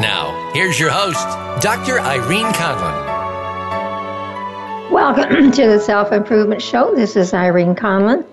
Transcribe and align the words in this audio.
Now, 0.00 0.50
here's 0.52 0.80
your 0.80 0.90
host, 0.90 1.24
Dr. 1.62 2.00
Irene 2.00 2.52
Conlon. 2.52 3.12
Welcome 4.90 5.50
to 5.52 5.66
the 5.68 5.78
Self 5.78 6.10
Improvement 6.10 6.60
Show. 6.60 6.96
This 6.96 7.14
is 7.14 7.32
Irene 7.32 7.76
Conlon. 7.76 8.26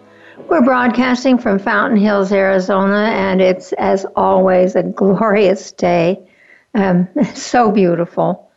We're 0.50 0.64
broadcasting 0.64 1.38
from 1.38 1.60
Fountain 1.60 2.00
Hills, 2.00 2.32
Arizona, 2.32 3.12
and 3.14 3.42
it's, 3.42 3.74
as 3.74 4.08
always, 4.16 4.76
a 4.76 4.82
glorious 4.82 5.72
day. 5.72 6.28
Um, 6.74 7.08
so 7.36 7.72
beautiful. 7.72 8.52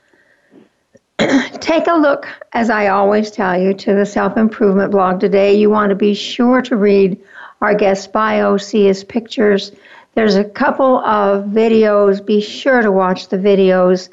Take 1.18 1.86
a 1.86 1.98
look, 1.98 2.26
as 2.54 2.70
I 2.70 2.86
always 2.86 3.30
tell 3.30 3.60
you, 3.60 3.74
to 3.74 3.94
the 3.94 4.06
self 4.06 4.38
improvement 4.38 4.92
blog 4.92 5.20
today. 5.20 5.52
You 5.54 5.68
want 5.68 5.90
to 5.90 5.96
be 5.96 6.14
sure 6.14 6.62
to 6.62 6.74
read 6.74 7.20
our 7.60 7.74
guest 7.74 8.14
bio, 8.14 8.56
see 8.56 8.86
his 8.86 9.04
pictures, 9.04 9.72
there's 10.14 10.36
a 10.36 10.44
couple 10.44 10.98
of 10.98 11.46
videos. 11.46 12.24
Be 12.24 12.40
sure 12.40 12.82
to 12.82 12.92
watch 12.92 13.28
the 13.28 13.38
videos. 13.38 14.08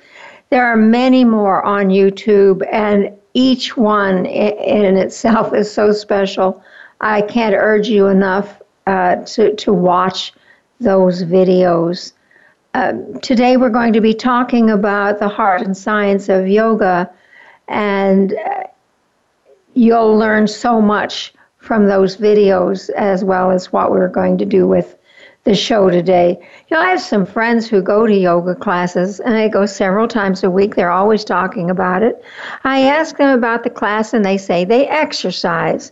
There 0.49 0.65
are 0.65 0.77
many 0.77 1.23
more 1.23 1.63
on 1.63 1.87
YouTube, 1.87 2.67
and 2.71 3.11
each 3.33 3.77
one 3.77 4.25
in 4.25 4.97
itself 4.97 5.53
is 5.53 5.71
so 5.71 5.91
special. 5.93 6.63
I 6.99 7.21
can't 7.21 7.55
urge 7.55 7.87
you 7.87 8.07
enough 8.07 8.61
uh, 8.87 9.17
to, 9.17 9.55
to 9.55 9.73
watch 9.73 10.33
those 10.79 11.23
videos. 11.23 12.13
Um, 12.73 13.19
today, 13.19 13.57
we're 13.57 13.69
going 13.69 13.93
to 13.93 14.01
be 14.01 14.13
talking 14.13 14.69
about 14.69 15.19
the 15.19 15.29
heart 15.29 15.61
and 15.61 15.75
science 15.75 16.29
of 16.29 16.47
yoga, 16.47 17.09
and 17.67 18.33
uh, 18.33 18.63
you'll 19.73 20.17
learn 20.17 20.47
so 20.47 20.81
much 20.81 21.33
from 21.57 21.87
those 21.87 22.17
videos 22.17 22.89
as 22.91 23.23
well 23.23 23.51
as 23.51 23.71
what 23.71 23.91
we're 23.91 24.07
going 24.07 24.37
to 24.39 24.45
do 24.45 24.67
with 24.67 24.97
the 25.43 25.55
show 25.55 25.89
today. 25.89 26.37
You 26.69 26.77
know, 26.77 26.83
I 26.83 26.91
have 26.91 27.01
some 27.01 27.25
friends 27.25 27.67
who 27.67 27.81
go 27.81 28.05
to 28.05 28.13
yoga 28.13 28.53
classes 28.53 29.19
and 29.19 29.33
they 29.33 29.49
go 29.49 29.65
several 29.65 30.07
times 30.07 30.43
a 30.43 30.51
week. 30.51 30.75
They're 30.75 30.91
always 30.91 31.23
talking 31.25 31.69
about 31.69 32.03
it. 32.03 32.23
I 32.63 32.81
ask 32.81 33.17
them 33.17 33.37
about 33.37 33.63
the 33.63 33.69
class 33.69 34.13
and 34.13 34.23
they 34.23 34.37
say 34.37 34.65
they 34.65 34.87
exercise. 34.87 35.91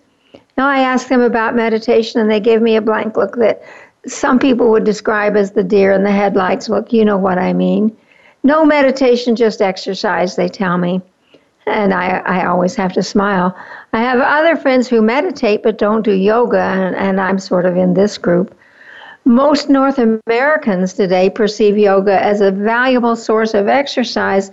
Now 0.58 0.67
I 0.67 0.80
ask 0.80 1.08
them 1.08 1.22
about 1.22 1.55
meditation 1.55 2.22
and 2.22 2.30
they 2.30 2.39
give 2.39 2.61
me 2.61 2.75
a 2.75 2.81
blank 2.81 3.17
look 3.17 3.38
that 3.38 3.64
some 4.05 4.38
people 4.38 4.70
would 4.70 4.83
describe 4.83 5.36
as 5.36 5.52
the 5.52 5.64
deer 5.64 5.94
in 5.94 6.03
the 6.03 6.11
headlights 6.11 6.70
look. 6.70 6.94
You 6.94 7.03
know 7.03 7.17
what 7.17 7.39
I 7.39 7.53
mean. 7.53 7.95
No 8.44 8.64
meditation, 8.64 9.36
just 9.36 9.61
exercise, 9.61 10.36
they 10.36 10.47
tell 10.47 10.77
me. 10.77 11.02
And 11.66 11.94
I, 11.94 12.20
I 12.20 12.45
always 12.45 12.75
have 12.75 12.94
to 12.94 13.03
smile. 13.03 13.55
I 13.94 14.02
have 14.02 14.20
other 14.20 14.55
friends 14.55 14.88
who 14.88 15.02
meditate 15.02 15.61
but 15.61 15.77
don't 15.77 16.03
do 16.03 16.14
yoga, 16.14 16.59
and, 16.59 16.95
and 16.95 17.20
I'm 17.20 17.38
sort 17.38 17.66
of 17.66 17.75
in 17.75 17.94
this 17.94 18.17
group. 18.17 18.55
Most 19.30 19.70
North 19.70 20.00
Americans 20.00 20.94
today 20.94 21.30
perceive 21.30 21.78
yoga 21.78 22.20
as 22.20 22.42
a 22.42 22.50
valuable 22.50 23.16
source 23.16 23.54
of 23.54 23.68
exercise 23.68 24.50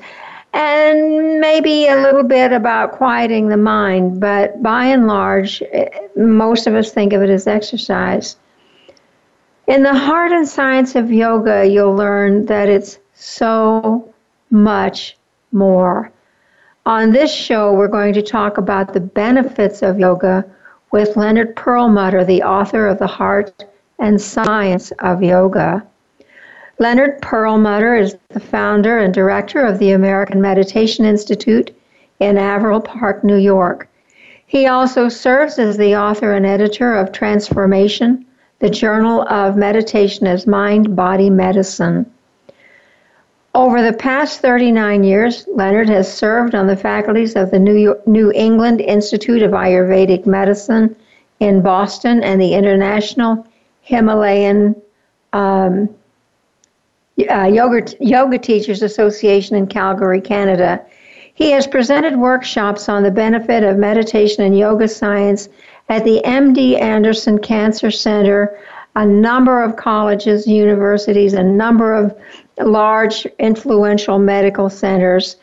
and 0.52 1.40
maybe 1.40 1.86
a 1.86 1.96
little 1.96 2.22
bit 2.22 2.52
about 2.52 2.92
quieting 2.92 3.48
the 3.48 3.56
mind, 3.56 4.20
but 4.20 4.62
by 4.62 4.84
and 4.84 5.06
large, 5.06 5.62
most 6.14 6.66
of 6.66 6.74
us 6.74 6.92
think 6.92 7.14
of 7.14 7.22
it 7.22 7.30
as 7.30 7.46
exercise. 7.46 8.36
In 9.66 9.82
the 9.82 9.94
heart 9.94 10.32
and 10.32 10.46
science 10.46 10.94
of 10.94 11.10
yoga, 11.10 11.66
you'll 11.66 11.96
learn 11.96 12.44
that 12.44 12.68
it's 12.68 12.98
so 13.14 14.12
much 14.50 15.16
more. 15.52 16.12
On 16.84 17.12
this 17.12 17.32
show, 17.32 17.72
we're 17.72 17.88
going 17.88 18.12
to 18.12 18.20
talk 18.20 18.58
about 18.58 18.92
the 18.92 19.00
benefits 19.00 19.80
of 19.80 19.98
yoga 19.98 20.44
with 20.90 21.16
Leonard 21.16 21.56
Perlmutter, 21.56 22.26
the 22.26 22.42
author 22.42 22.86
of 22.86 22.98
The 22.98 23.06
Heart 23.06 23.64
and 23.98 24.20
Science 24.20 24.92
of 24.98 25.22
Yoga. 25.22 25.84
Leonard 26.78 27.22
Perlmutter 27.22 27.96
is 27.96 28.16
the 28.28 28.40
founder 28.40 28.98
and 28.98 29.14
director 29.14 29.64
of 29.64 29.78
the 29.78 29.92
American 29.92 30.40
Meditation 30.40 31.04
Institute 31.04 31.74
in 32.20 32.36
Averill 32.36 32.80
Park, 32.80 33.24
New 33.24 33.36
York. 33.36 33.88
He 34.46 34.66
also 34.66 35.08
serves 35.08 35.58
as 35.58 35.76
the 35.76 35.96
author 35.96 36.32
and 36.32 36.46
editor 36.46 36.94
of 36.94 37.12
Transformation, 37.12 38.24
the 38.58 38.70
Journal 38.70 39.22
of 39.28 39.56
Meditation 39.56 40.26
as 40.26 40.46
Mind 40.46 40.94
Body 40.94 41.30
Medicine. 41.30 42.06
Over 43.54 43.82
the 43.82 43.94
past 43.94 44.40
39 44.40 45.02
years, 45.02 45.48
Leonard 45.54 45.88
has 45.88 46.12
served 46.12 46.54
on 46.54 46.66
the 46.66 46.76
faculties 46.76 47.36
of 47.36 47.50
the 47.50 47.58
New, 47.58 47.74
York, 47.74 48.06
New 48.06 48.30
England 48.32 48.82
Institute 48.82 49.42
of 49.42 49.52
Ayurvedic 49.52 50.26
Medicine 50.26 50.94
in 51.40 51.62
Boston 51.62 52.22
and 52.22 52.38
the 52.38 52.52
International 52.52 53.46
Himalayan 53.86 54.74
um, 55.32 55.88
uh, 57.30 57.44
Yoga, 57.44 57.86
Yoga 58.00 58.36
Teachers 58.36 58.82
Association 58.82 59.54
in 59.54 59.68
Calgary, 59.68 60.20
Canada. 60.20 60.84
He 61.34 61.52
has 61.52 61.68
presented 61.68 62.16
workshops 62.16 62.88
on 62.88 63.04
the 63.04 63.12
benefit 63.12 63.62
of 63.62 63.76
meditation 63.78 64.42
and 64.42 64.58
yoga 64.58 64.88
science 64.88 65.48
at 65.88 66.02
the 66.02 66.20
MD 66.24 66.80
Anderson 66.80 67.38
Cancer 67.38 67.92
Center, 67.92 68.58
a 68.96 69.06
number 69.06 69.62
of 69.62 69.76
colleges, 69.76 70.48
universities, 70.48 71.34
a 71.34 71.44
number 71.44 71.94
of 71.94 72.12
large 72.58 73.24
influential 73.38 74.18
medical 74.18 74.68
centers, 74.68 75.36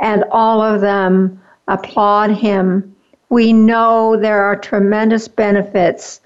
and 0.00 0.22
all 0.30 0.62
of 0.62 0.80
them 0.80 1.42
applaud 1.66 2.30
him. 2.30 2.94
We 3.28 3.52
know 3.52 4.16
there 4.16 4.44
are 4.44 4.54
tremendous 4.54 5.26
benefits 5.26 6.20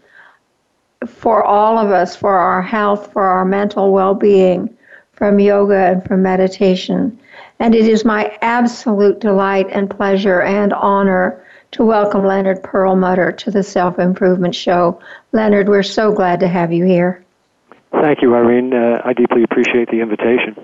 for 1.08 1.44
all 1.44 1.78
of 1.78 1.90
us, 1.90 2.16
for 2.16 2.34
our 2.34 2.62
health, 2.62 3.12
for 3.12 3.22
our 3.22 3.44
mental 3.44 3.92
well 3.92 4.14
being, 4.14 4.76
from 5.12 5.38
yoga 5.38 5.76
and 5.76 6.04
from 6.04 6.22
meditation. 6.22 7.18
And 7.58 7.74
it 7.74 7.86
is 7.86 8.04
my 8.04 8.36
absolute 8.42 9.20
delight 9.20 9.68
and 9.70 9.88
pleasure 9.88 10.42
and 10.42 10.72
honor 10.72 11.44
to 11.72 11.84
welcome 11.84 12.24
Leonard 12.24 12.62
Perlmutter 12.62 13.32
to 13.32 13.50
the 13.50 13.62
Self 13.62 13.98
Improvement 13.98 14.54
Show. 14.54 15.00
Leonard, 15.32 15.68
we're 15.68 15.82
so 15.82 16.12
glad 16.12 16.40
to 16.40 16.48
have 16.48 16.72
you 16.72 16.84
here. 16.84 17.24
Thank 17.92 18.22
you, 18.22 18.34
Irene. 18.34 18.74
Uh, 18.74 19.00
I 19.04 19.12
deeply 19.12 19.42
appreciate 19.42 19.90
the 19.90 20.00
invitation. 20.00 20.56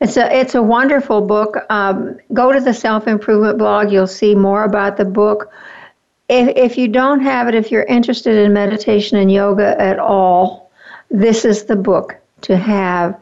It's 0.00 0.16
a 0.16 0.34
it's 0.34 0.54
a 0.54 0.62
wonderful 0.62 1.20
book. 1.20 1.58
Um, 1.68 2.18
go 2.32 2.52
to 2.52 2.60
the 2.60 2.72
self 2.72 3.06
improvement 3.06 3.58
blog. 3.58 3.92
You'll 3.92 4.06
see 4.06 4.34
more 4.34 4.64
about 4.64 4.96
the 4.96 5.04
book 5.04 5.52
if, 6.30 6.56
if 6.56 6.78
you 6.78 6.86
don't 6.86 7.20
have 7.20 7.48
it, 7.48 7.56
if 7.56 7.72
you're 7.72 7.82
interested 7.82 8.36
in 8.36 8.52
meditation 8.52 9.18
and 9.18 9.32
yoga 9.32 9.78
at 9.80 9.98
all, 9.98 10.70
this 11.10 11.44
is 11.44 11.64
the 11.64 11.74
book 11.74 12.16
to 12.42 12.56
have. 12.56 13.18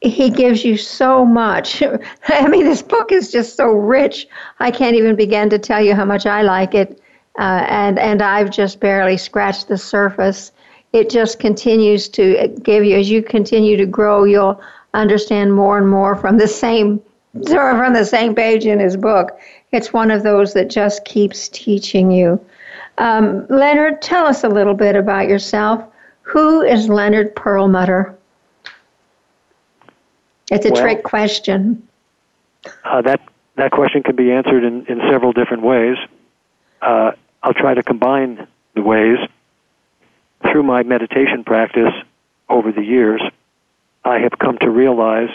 He 0.00 0.30
gives 0.30 0.64
you 0.64 0.78
so 0.78 1.26
much. 1.26 1.82
I 2.28 2.48
mean, 2.48 2.64
this 2.64 2.80
book 2.80 3.12
is 3.12 3.30
just 3.30 3.54
so 3.54 3.66
rich. 3.66 4.26
I 4.60 4.70
can't 4.70 4.96
even 4.96 5.14
begin 5.14 5.50
to 5.50 5.58
tell 5.58 5.82
you 5.84 5.94
how 5.94 6.06
much 6.06 6.24
I 6.24 6.40
like 6.40 6.74
it. 6.74 7.02
Uh, 7.38 7.66
and, 7.68 7.98
and 7.98 8.22
I've 8.22 8.50
just 8.50 8.80
barely 8.80 9.18
scratched 9.18 9.68
the 9.68 9.76
surface. 9.76 10.50
It 10.94 11.10
just 11.10 11.38
continues 11.38 12.08
to 12.10 12.48
give 12.62 12.82
you, 12.82 12.96
as 12.96 13.10
you 13.10 13.22
continue 13.22 13.76
to 13.76 13.86
grow, 13.86 14.24
you'll 14.24 14.60
understand 14.94 15.54
more 15.54 15.76
and 15.76 15.86
more 15.86 16.16
from 16.16 16.38
the 16.38 16.48
same 16.48 17.02
from 17.46 17.92
the 17.92 18.06
same 18.06 18.34
page 18.34 18.64
in 18.64 18.78
his 18.78 18.96
book. 18.96 19.38
It's 19.72 19.92
one 19.92 20.10
of 20.10 20.22
those 20.22 20.54
that 20.54 20.70
just 20.70 21.04
keeps 21.04 21.48
teaching 21.48 22.10
you. 22.10 22.44
Um, 22.98 23.46
Leonard, 23.48 24.02
tell 24.02 24.26
us 24.26 24.44
a 24.44 24.48
little 24.48 24.74
bit 24.74 24.96
about 24.96 25.28
yourself. 25.28 25.84
Who 26.22 26.62
is 26.62 26.88
Leonard 26.88 27.34
Perlmutter? 27.36 28.16
It's 30.50 30.66
a 30.66 30.70
well, 30.70 30.82
trick 30.82 31.02
question. 31.02 31.86
Uh, 32.84 33.02
that 33.02 33.20
that 33.56 33.70
question 33.72 34.02
can 34.02 34.16
be 34.16 34.32
answered 34.32 34.64
in, 34.64 34.86
in 34.86 35.00
several 35.10 35.32
different 35.32 35.62
ways. 35.62 35.96
Uh, 36.80 37.12
I'll 37.42 37.54
try 37.54 37.74
to 37.74 37.82
combine 37.82 38.46
the 38.74 38.82
ways. 38.82 39.18
Through 40.42 40.62
my 40.62 40.84
meditation 40.84 41.44
practice 41.44 41.92
over 42.48 42.70
the 42.70 42.82
years, 42.82 43.20
I 44.04 44.20
have 44.20 44.38
come 44.38 44.56
to 44.58 44.70
realize 44.70 45.30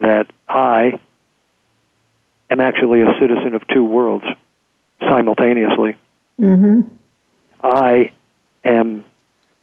that 0.00 0.26
I 0.48 0.98
am 2.52 2.60
actually 2.60 3.00
a 3.00 3.14
citizen 3.18 3.54
of 3.54 3.66
two 3.68 3.84
worlds 3.84 4.24
simultaneously. 5.00 5.96
Mm-hmm. 6.40 6.82
I 7.62 8.12
am 8.64 9.04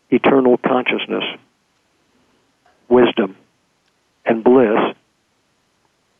eternal 0.09 0.57
consciousness, 0.57 1.23
wisdom, 2.89 3.37
and 4.25 4.43
bliss 4.43 4.95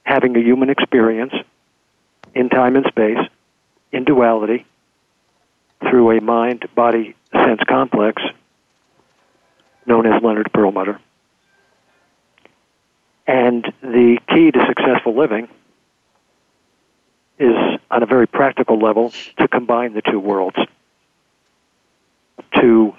having 0.04 0.36
a 0.36 0.40
human 0.40 0.70
experience 0.70 1.34
in 2.34 2.50
time 2.50 2.76
and 2.76 2.86
space, 2.88 3.20
in 3.92 4.04
duality, 4.04 4.66
through 5.82 6.18
a 6.18 6.22
mind 6.22 6.68
body 6.76 7.16
sense 7.34 7.62
complex 7.68 8.22
known 9.86 10.06
as 10.06 10.22
Leonard 10.22 10.52
Perlmutter. 10.54 11.00
And 13.28 13.64
the 13.82 14.20
key 14.28 14.52
to 14.52 14.66
successful 14.68 15.16
living 15.16 15.48
is, 17.40 17.80
on 17.90 18.04
a 18.04 18.06
very 18.06 18.28
practical 18.28 18.78
level, 18.78 19.12
to 19.38 19.48
combine 19.48 19.94
the 19.94 20.02
two 20.02 20.20
worlds. 20.20 20.58
To 22.56 22.94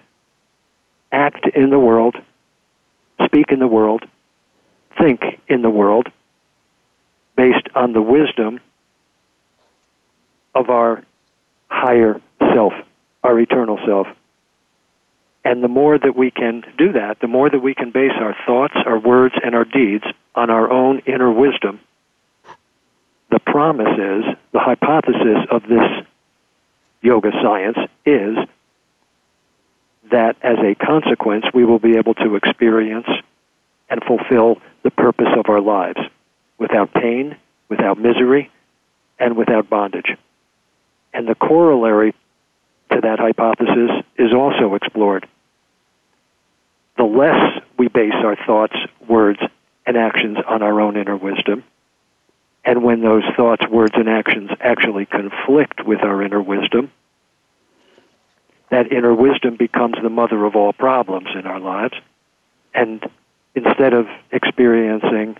act 1.12 1.46
in 1.54 1.70
the 1.70 1.78
world, 1.78 2.16
speak 3.24 3.46
in 3.50 3.58
the 3.58 3.66
world, 3.66 4.04
think 4.98 5.20
in 5.48 5.62
the 5.62 5.70
world, 5.70 6.08
based 7.36 7.68
on 7.74 7.92
the 7.92 8.02
wisdom 8.02 8.60
of 10.54 10.70
our 10.70 11.04
higher 11.68 12.20
self, 12.54 12.72
our 13.22 13.38
eternal 13.38 13.78
self. 13.86 14.06
And 15.44 15.64
the 15.64 15.68
more 15.68 15.98
that 15.98 16.16
we 16.16 16.30
can 16.30 16.62
do 16.76 16.92
that, 16.92 17.18
the 17.20 17.28
more 17.28 17.48
that 17.48 17.60
we 17.60 17.74
can 17.74 17.90
base 17.92 18.12
our 18.18 18.36
thoughts, 18.46 18.74
our 18.84 18.98
words, 18.98 19.34
and 19.42 19.54
our 19.54 19.64
deeds 19.64 20.04
on 20.34 20.50
our 20.50 20.70
own 20.70 21.00
inner 21.06 21.32
wisdom, 21.32 21.80
the 23.30 23.38
promise 23.38 23.98
is, 23.98 24.36
the 24.52 24.58
hypothesis 24.58 25.46
of 25.50 25.62
this 25.62 26.04
yoga 27.00 27.30
science 27.42 27.78
is 28.04 28.36
that 30.10 30.36
as 30.42 30.58
a 30.58 30.74
consequence, 30.74 31.44
we 31.54 31.64
will 31.64 31.78
be 31.78 31.96
able 31.96 32.14
to 32.14 32.34
experience 32.34 33.06
and 33.88 34.02
fulfill 34.04 34.58
the 34.82 34.90
purpose 34.90 35.28
of 35.36 35.48
our 35.48 35.60
lives 35.60 36.00
without 36.58 36.92
pain, 36.92 37.36
without 37.68 37.98
misery, 37.98 38.50
and 39.18 39.36
without 39.36 39.70
bondage. 39.70 40.16
And 41.12 41.28
the 41.28 41.34
corollary 41.34 42.14
to 42.90 43.00
that 43.00 43.18
hypothesis 43.20 44.04
is 44.16 44.32
also 44.32 44.74
explored. 44.74 45.28
The 46.96 47.04
less 47.04 47.62
we 47.78 47.88
base 47.88 48.14
our 48.14 48.36
thoughts, 48.46 48.76
words, 49.08 49.38
and 49.86 49.96
actions 49.96 50.38
on 50.46 50.62
our 50.62 50.80
own 50.80 50.96
inner 50.96 51.16
wisdom, 51.16 51.64
and 52.70 52.84
when 52.84 53.00
those 53.00 53.24
thoughts, 53.36 53.66
words, 53.68 53.94
and 53.96 54.08
actions 54.08 54.48
actually 54.60 55.04
conflict 55.04 55.84
with 55.84 56.04
our 56.04 56.22
inner 56.22 56.40
wisdom, 56.40 56.92
that 58.70 58.92
inner 58.92 59.12
wisdom 59.12 59.56
becomes 59.56 59.96
the 60.00 60.08
mother 60.08 60.44
of 60.44 60.54
all 60.54 60.72
problems 60.72 61.26
in 61.34 61.48
our 61.48 61.58
lives. 61.58 61.94
And 62.72 63.02
instead 63.56 63.92
of 63.92 64.06
experiencing 64.30 65.36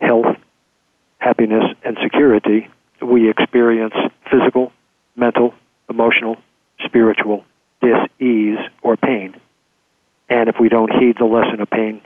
health, 0.00 0.36
happiness, 1.18 1.72
and 1.84 1.96
security, 2.02 2.68
we 3.00 3.30
experience 3.30 3.94
physical, 4.28 4.72
mental, 5.14 5.54
emotional, 5.88 6.36
spiritual 6.84 7.44
dis-ease 7.80 8.58
or 8.82 8.96
pain. 8.96 9.36
And 10.28 10.48
if 10.48 10.56
we 10.58 10.68
don't 10.68 10.92
heed 10.92 11.14
the 11.16 11.26
lesson 11.26 11.60
of 11.60 11.70
pain 11.70 12.00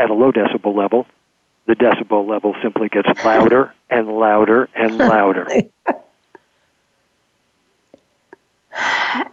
at 0.00 0.10
a 0.10 0.14
low 0.14 0.32
decibel 0.32 0.74
level, 0.74 1.06
the 1.68 1.76
decibel 1.76 2.26
level 2.26 2.56
simply 2.62 2.88
gets 2.88 3.08
louder 3.24 3.74
and 3.90 4.08
louder 4.08 4.70
and 4.74 4.96
louder. 4.98 5.46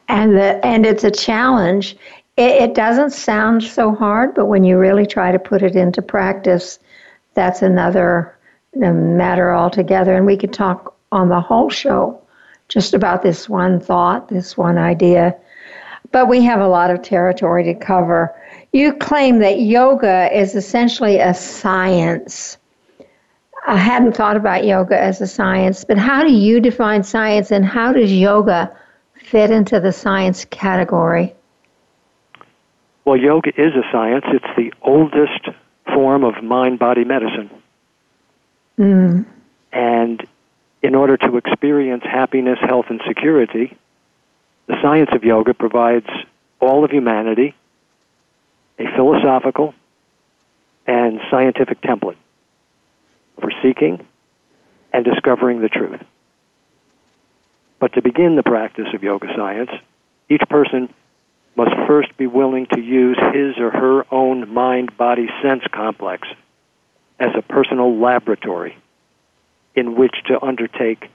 and 0.09 0.35
the, 0.35 0.63
and 0.65 0.85
it's 0.85 1.05
a 1.05 1.11
challenge. 1.11 1.95
It, 2.35 2.51
it 2.61 2.75
doesn't 2.75 3.11
sound 3.11 3.63
so 3.63 3.95
hard, 3.95 4.35
but 4.35 4.47
when 4.47 4.65
you 4.65 4.77
really 4.77 5.05
try 5.07 5.31
to 5.31 5.39
put 5.39 5.63
it 5.63 5.77
into 5.77 6.01
practice, 6.01 6.77
that's 7.35 7.61
another 7.61 8.37
um, 8.83 9.15
matter 9.15 9.55
altogether. 9.55 10.13
And 10.13 10.25
we 10.25 10.35
could 10.35 10.51
talk 10.51 10.93
on 11.13 11.29
the 11.29 11.39
whole 11.39 11.69
show 11.69 12.21
just 12.67 12.93
about 12.93 13.23
this 13.23 13.47
one 13.47 13.79
thought, 13.79 14.27
this 14.27 14.57
one 14.57 14.77
idea. 14.77 15.37
But 16.15 16.29
we 16.29 16.41
have 16.43 16.61
a 16.61 16.67
lot 16.69 16.91
of 16.91 17.01
territory 17.01 17.65
to 17.65 17.73
cover. 17.73 18.33
You 18.71 18.93
claim 18.93 19.39
that 19.39 19.59
yoga 19.59 20.29
is 20.33 20.55
essentially 20.55 21.19
a 21.19 21.33
science. 21.33 22.57
I 23.67 23.75
hadn't 23.75 24.15
thought 24.15 24.37
about 24.37 24.63
yoga 24.63 24.97
as 24.97 25.19
a 25.19 25.27
science, 25.27 25.83
but 25.83 25.97
how 25.97 26.23
do 26.23 26.31
you 26.31 26.61
define 26.61 27.03
science 27.03 27.51
and 27.51 27.65
how 27.65 27.91
does 27.91 28.13
yoga 28.13 28.73
fit 29.15 29.51
into 29.51 29.81
the 29.81 29.91
science 29.91 30.45
category? 30.45 31.35
Well, 33.03 33.17
yoga 33.17 33.49
is 33.49 33.73
a 33.75 33.83
science. 33.91 34.23
It's 34.29 34.55
the 34.55 34.71
oldest 34.83 35.49
form 35.93 36.23
of 36.23 36.41
mind 36.41 36.79
body 36.79 37.03
medicine. 37.03 37.49
Mm. 38.79 39.25
And 39.73 40.25
in 40.81 40.95
order 40.95 41.17
to 41.17 41.35
experience 41.35 42.05
happiness, 42.05 42.59
health, 42.61 42.85
and 42.87 43.01
security, 43.05 43.77
the 44.67 44.75
science 44.81 45.09
of 45.13 45.23
yoga 45.23 45.53
provides 45.53 46.07
all 46.59 46.83
of 46.83 46.91
humanity 46.91 47.55
a 48.77 48.83
philosophical 48.95 49.73
and 50.85 51.19
scientific 51.31 51.81
template 51.81 52.17
for 53.39 53.51
seeking 53.63 54.05
and 54.91 55.05
discovering 55.05 55.61
the 55.61 55.69
truth. 55.69 56.01
But 57.79 57.93
to 57.93 58.01
begin 58.01 58.35
the 58.35 58.43
practice 58.43 58.87
of 58.93 59.03
yoga 59.03 59.27
science, 59.35 59.69
each 60.29 60.41
person 60.49 60.93
must 61.55 61.71
first 61.87 62.15
be 62.17 62.27
willing 62.27 62.67
to 62.73 62.81
use 62.81 63.17
his 63.33 63.57
or 63.57 63.71
her 63.71 64.05
own 64.13 64.53
mind 64.53 64.97
body 64.97 65.27
sense 65.41 65.63
complex 65.71 66.27
as 67.19 67.29
a 67.37 67.41
personal 67.41 67.97
laboratory 67.97 68.77
in 69.75 69.95
which 69.95 70.15
to 70.27 70.43
undertake 70.43 71.09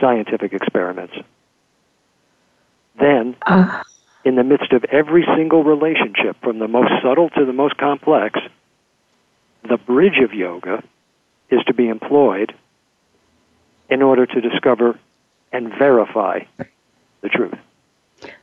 scientific 0.00 0.52
experiments. 0.52 1.14
Then, 2.98 3.36
uh. 3.46 3.82
in 4.24 4.34
the 4.36 4.44
midst 4.44 4.72
of 4.72 4.84
every 4.84 5.24
single 5.36 5.64
relationship, 5.64 6.36
from 6.42 6.58
the 6.58 6.68
most 6.68 6.92
subtle 7.02 7.30
to 7.30 7.44
the 7.44 7.52
most 7.52 7.76
complex, 7.76 8.40
the 9.68 9.76
bridge 9.76 10.18
of 10.22 10.32
yoga 10.32 10.82
is 11.50 11.62
to 11.66 11.74
be 11.74 11.88
employed 11.88 12.54
in 13.88 14.02
order 14.02 14.26
to 14.26 14.40
discover 14.40 14.98
and 15.52 15.68
verify 15.78 16.40
the 17.20 17.28
truth. 17.28 17.54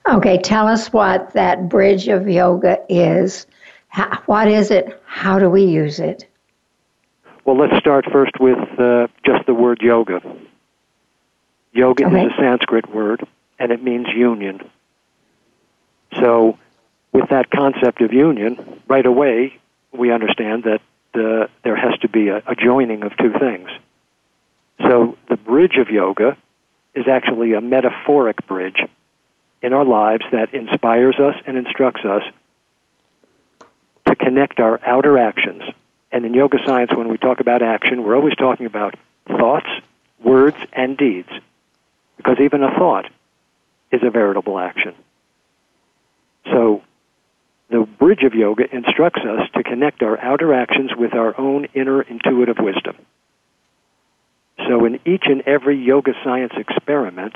Okay, 0.09 0.39
tell 0.39 0.67
us 0.67 0.91
what 0.91 1.33
that 1.33 1.69
bridge 1.69 2.07
of 2.07 2.27
yoga 2.27 2.79
is. 2.89 3.45
How, 3.89 4.21
what 4.25 4.47
is 4.47 4.71
it? 4.71 5.01
How 5.05 5.39
do 5.39 5.49
we 5.49 5.63
use 5.63 5.99
it? 5.99 6.27
Well, 7.45 7.57
let's 7.57 7.77
start 7.77 8.05
first 8.11 8.33
with 8.39 8.57
uh, 8.77 9.07
just 9.25 9.45
the 9.45 9.53
word 9.53 9.79
yoga. 9.81 10.21
Yoga 11.71 12.05
okay. 12.05 12.25
is 12.25 12.31
a 12.31 12.41
Sanskrit 12.41 12.93
word, 12.93 13.25
and 13.59 13.71
it 13.71 13.81
means 13.83 14.07
union. 14.07 14.69
So, 16.19 16.57
with 17.11 17.29
that 17.29 17.49
concept 17.49 18.01
of 18.01 18.13
union, 18.13 18.81
right 18.87 19.05
away 19.05 19.59
we 19.91 20.11
understand 20.11 20.65
that 20.65 20.81
uh, 21.15 21.47
there 21.63 21.75
has 21.75 21.97
to 21.99 22.09
be 22.09 22.27
a, 22.27 22.37
a 22.45 22.55
joining 22.55 23.03
of 23.03 23.15
two 23.17 23.33
things. 23.33 23.69
So, 24.81 25.17
the 25.29 25.37
bridge 25.37 25.77
of 25.77 25.89
yoga 25.89 26.37
is 26.93 27.07
actually 27.07 27.53
a 27.53 27.61
metaphoric 27.61 28.45
bridge 28.47 28.79
in 29.61 29.73
our 29.73 29.85
lives 29.85 30.23
that 30.31 30.53
inspires 30.53 31.19
us 31.19 31.35
and 31.45 31.57
instructs 31.57 32.05
us 32.05 32.23
to 34.05 34.15
connect 34.15 34.59
our 34.59 34.79
outer 34.85 35.17
actions 35.17 35.63
and 36.11 36.25
in 36.25 36.33
yoga 36.33 36.57
science, 36.65 36.91
when 36.95 37.09
we 37.09 37.17
talk 37.17 37.39
about 37.39 37.61
action, 37.61 38.03
we're 38.03 38.15
always 38.15 38.35
talking 38.35 38.65
about 38.65 38.95
thoughts, 39.27 39.69
words, 40.23 40.57
and 40.71 40.97
deeds. 40.97 41.29
Because 42.15 42.39
even 42.39 42.63
a 42.63 42.71
thought 42.71 43.09
is 43.91 44.01
a 44.03 44.09
veritable 44.09 44.59
action. 44.59 44.93
So, 46.45 46.83
the 47.69 47.81
bridge 47.81 48.23
of 48.23 48.33
yoga 48.33 48.63
instructs 48.73 49.21
us 49.21 49.49
to 49.55 49.63
connect 49.63 50.01
our 50.01 50.17
outer 50.19 50.53
actions 50.53 50.91
with 50.95 51.13
our 51.13 51.37
own 51.39 51.67
inner 51.73 52.01
intuitive 52.01 52.57
wisdom. 52.59 52.95
So, 54.67 54.85
in 54.85 54.99
each 55.05 55.23
and 55.25 55.41
every 55.41 55.77
yoga 55.77 56.13
science 56.23 56.53
experiment, 56.55 57.35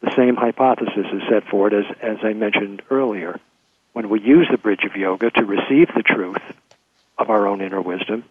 the 0.00 0.14
same 0.16 0.36
hypothesis 0.36 1.06
is 1.12 1.22
set 1.28 1.48
forward 1.48 1.74
as, 1.74 1.84
as 2.00 2.18
I 2.22 2.32
mentioned 2.32 2.82
earlier. 2.90 3.40
When 3.92 4.08
we 4.08 4.20
use 4.20 4.46
the 4.50 4.58
bridge 4.58 4.84
of 4.84 4.94
yoga 4.94 5.30
to 5.32 5.44
receive 5.44 5.88
the 5.94 6.04
truth, 6.04 6.42
of 7.18 7.30
our 7.30 7.46
own 7.46 7.60
inner 7.60 7.80
wisdom, 7.80 8.24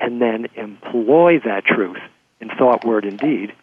and 0.00 0.20
then 0.20 0.48
employ 0.56 1.40
that 1.44 1.64
truth 1.64 2.00
in 2.40 2.48
thought, 2.48 2.84
word, 2.84 3.04
and 3.04 3.18
deed, 3.18 3.54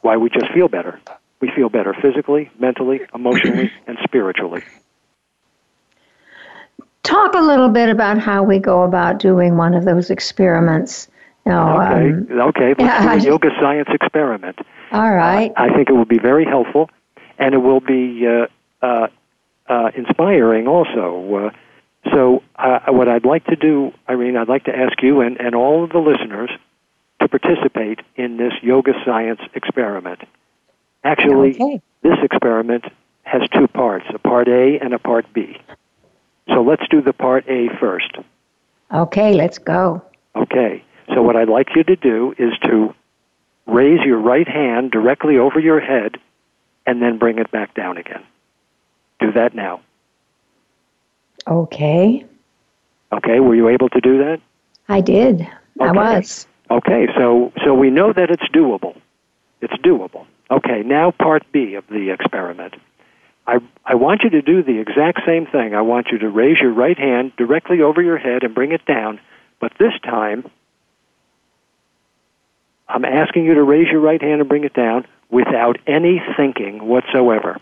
why 0.00 0.16
we 0.16 0.28
just 0.28 0.52
feel 0.52 0.68
better. 0.68 1.00
We 1.42 1.50
feel 1.54 1.68
better 1.68 1.92
physically, 2.00 2.50
mentally, 2.58 3.00
emotionally, 3.14 3.70
and 3.86 3.98
spiritually. 4.04 4.62
Talk 7.02 7.34
a 7.34 7.40
little 7.40 7.68
bit 7.68 7.88
about 7.88 8.18
how 8.18 8.44
we 8.44 8.60
go 8.60 8.84
about 8.84 9.18
doing 9.18 9.56
one 9.56 9.74
of 9.74 9.84
those 9.84 10.08
experiments. 10.08 11.08
Now, 11.44 11.82
okay, 11.82 12.10
um, 12.10 12.40
okay. 12.48 12.68
Let's 12.68 12.80
yeah, 12.80 13.16
do 13.16 13.20
a 13.20 13.24
yoga 13.24 13.48
science 13.60 13.88
experiment. 13.92 14.60
All 14.92 15.12
right. 15.12 15.50
Uh, 15.50 15.64
I 15.64 15.74
think 15.74 15.90
it 15.90 15.94
will 15.94 16.04
be 16.04 16.20
very 16.20 16.44
helpful, 16.44 16.88
and 17.38 17.54
it 17.54 17.58
will 17.58 17.80
be 17.80 18.24
uh, 18.24 18.46
uh, 18.86 19.08
uh 19.68 19.90
inspiring 19.96 20.68
also. 20.68 21.50
Uh, 21.50 21.50
so, 22.12 22.42
uh, 22.56 22.80
what 22.88 23.08
I'd 23.08 23.24
like 23.24 23.46
to 23.46 23.56
do, 23.56 23.92
Irene, 24.08 24.36
I'd 24.36 24.48
like 24.48 24.64
to 24.64 24.76
ask 24.76 25.02
you 25.02 25.20
and, 25.20 25.40
and 25.40 25.56
all 25.56 25.82
of 25.82 25.90
the 25.90 25.98
listeners 25.98 26.50
to 27.20 27.28
participate 27.28 28.00
in 28.16 28.36
this 28.36 28.52
yoga 28.62 28.92
science 29.04 29.40
experiment. 29.54 30.20
Actually, 31.04 31.54
Okay. 31.54 31.80
this 32.02 32.18
experiment 32.22 32.84
has 33.24 33.42
two 33.54 33.68
parts 33.68 34.06
a 34.14 34.18
part 34.18 34.48
A 34.48 34.78
and 34.78 34.92
a 34.94 34.98
part 34.98 35.26
B. 35.32 35.58
So 36.48 36.62
let's 36.62 36.86
do 36.88 37.00
the 37.00 37.12
part 37.12 37.48
A 37.48 37.68
first. 37.80 38.16
Okay, 38.92 39.32
let's 39.32 39.58
go. 39.58 40.02
Okay. 40.36 40.82
So 41.14 41.22
what 41.22 41.36
I'd 41.36 41.48
like 41.48 41.74
you 41.74 41.84
to 41.84 41.96
do 41.96 42.34
is 42.38 42.52
to 42.64 42.94
raise 43.66 44.00
your 44.04 44.18
right 44.18 44.48
hand 44.48 44.90
directly 44.90 45.38
over 45.38 45.58
your 45.58 45.80
head 45.80 46.16
and 46.86 47.00
then 47.00 47.18
bring 47.18 47.38
it 47.38 47.50
back 47.50 47.74
down 47.74 47.96
again. 47.96 48.22
Do 49.20 49.32
that 49.32 49.54
now. 49.54 49.80
Okay. 51.46 52.24
Okay, 53.12 53.40
were 53.40 53.54
you 53.54 53.68
able 53.68 53.88
to 53.90 54.00
do 54.00 54.18
that? 54.18 54.40
I 54.88 55.00
did. 55.00 55.46
I 55.80 55.92
was. 55.92 56.46
Okay, 56.70 57.06
so 57.16 57.52
so 57.64 57.74
we 57.74 57.90
know 57.90 58.12
that 58.12 58.30
it's 58.30 58.46
doable. 58.54 58.96
It's 59.60 59.74
doable. 59.74 60.26
Okay, 60.52 60.82
now 60.84 61.10
part 61.10 61.50
B 61.50 61.76
of 61.76 61.86
the 61.88 62.10
experiment. 62.10 62.74
I 63.46 63.60
I 63.86 63.94
want 63.94 64.22
you 64.22 64.28
to 64.30 64.42
do 64.42 64.62
the 64.62 64.80
exact 64.80 65.20
same 65.26 65.46
thing. 65.46 65.74
I 65.74 65.80
want 65.80 66.08
you 66.12 66.18
to 66.18 66.28
raise 66.28 66.60
your 66.60 66.74
right 66.74 66.98
hand 66.98 67.32
directly 67.38 67.80
over 67.80 68.02
your 68.02 68.18
head 68.18 68.42
and 68.42 68.54
bring 68.54 68.72
it 68.72 68.84
down, 68.84 69.18
but 69.60 69.72
this 69.78 69.94
time 70.04 70.44
I'm 72.86 73.06
asking 73.06 73.46
you 73.46 73.54
to 73.54 73.62
raise 73.62 73.88
your 73.90 74.00
right 74.00 74.20
hand 74.20 74.42
and 74.42 74.48
bring 74.48 74.64
it 74.64 74.74
down 74.74 75.06
without 75.30 75.78
any 75.86 76.20
thinking 76.36 76.86
whatsoever. 76.86 77.56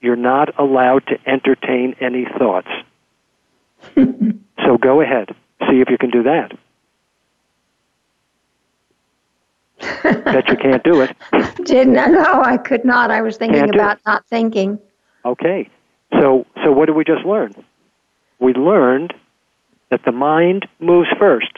You're 0.00 0.14
not 0.14 0.56
allowed 0.56 1.08
to 1.08 1.18
entertain 1.26 1.96
any 2.00 2.26
thoughts. 2.38 2.70
so 3.96 4.78
go 4.80 5.00
ahead. 5.00 5.34
See 5.68 5.80
if 5.80 5.90
you 5.90 5.98
can 5.98 6.10
do 6.10 6.22
that. 6.22 6.52
Bet 10.02 10.48
you 10.48 10.56
can't 10.56 10.82
do 10.82 11.00
it. 11.00 11.16
Didn't 11.64 11.94
no, 11.94 12.42
I 12.42 12.56
could 12.56 12.84
not. 12.84 13.10
I 13.10 13.22
was 13.22 13.36
thinking 13.36 13.60
Can't 13.60 13.74
about 13.74 13.98
not 14.06 14.26
thinking. 14.26 14.78
Okay. 15.24 15.68
So 16.12 16.46
so 16.62 16.72
what 16.72 16.86
did 16.86 16.96
we 16.96 17.04
just 17.04 17.24
learn? 17.24 17.54
We 18.38 18.52
learned 18.52 19.14
that 19.90 20.04
the 20.04 20.12
mind 20.12 20.66
moves 20.80 21.08
first 21.18 21.52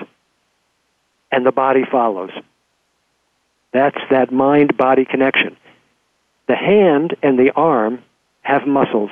and 1.32 1.44
the 1.44 1.52
body 1.52 1.84
follows. 1.90 2.30
That's 3.72 3.98
that 4.10 4.32
mind 4.32 4.76
body 4.76 5.04
connection. 5.04 5.56
The 6.48 6.56
hand 6.56 7.16
and 7.22 7.38
the 7.38 7.50
arm 7.52 8.02
have 8.42 8.66
muscles. 8.66 9.10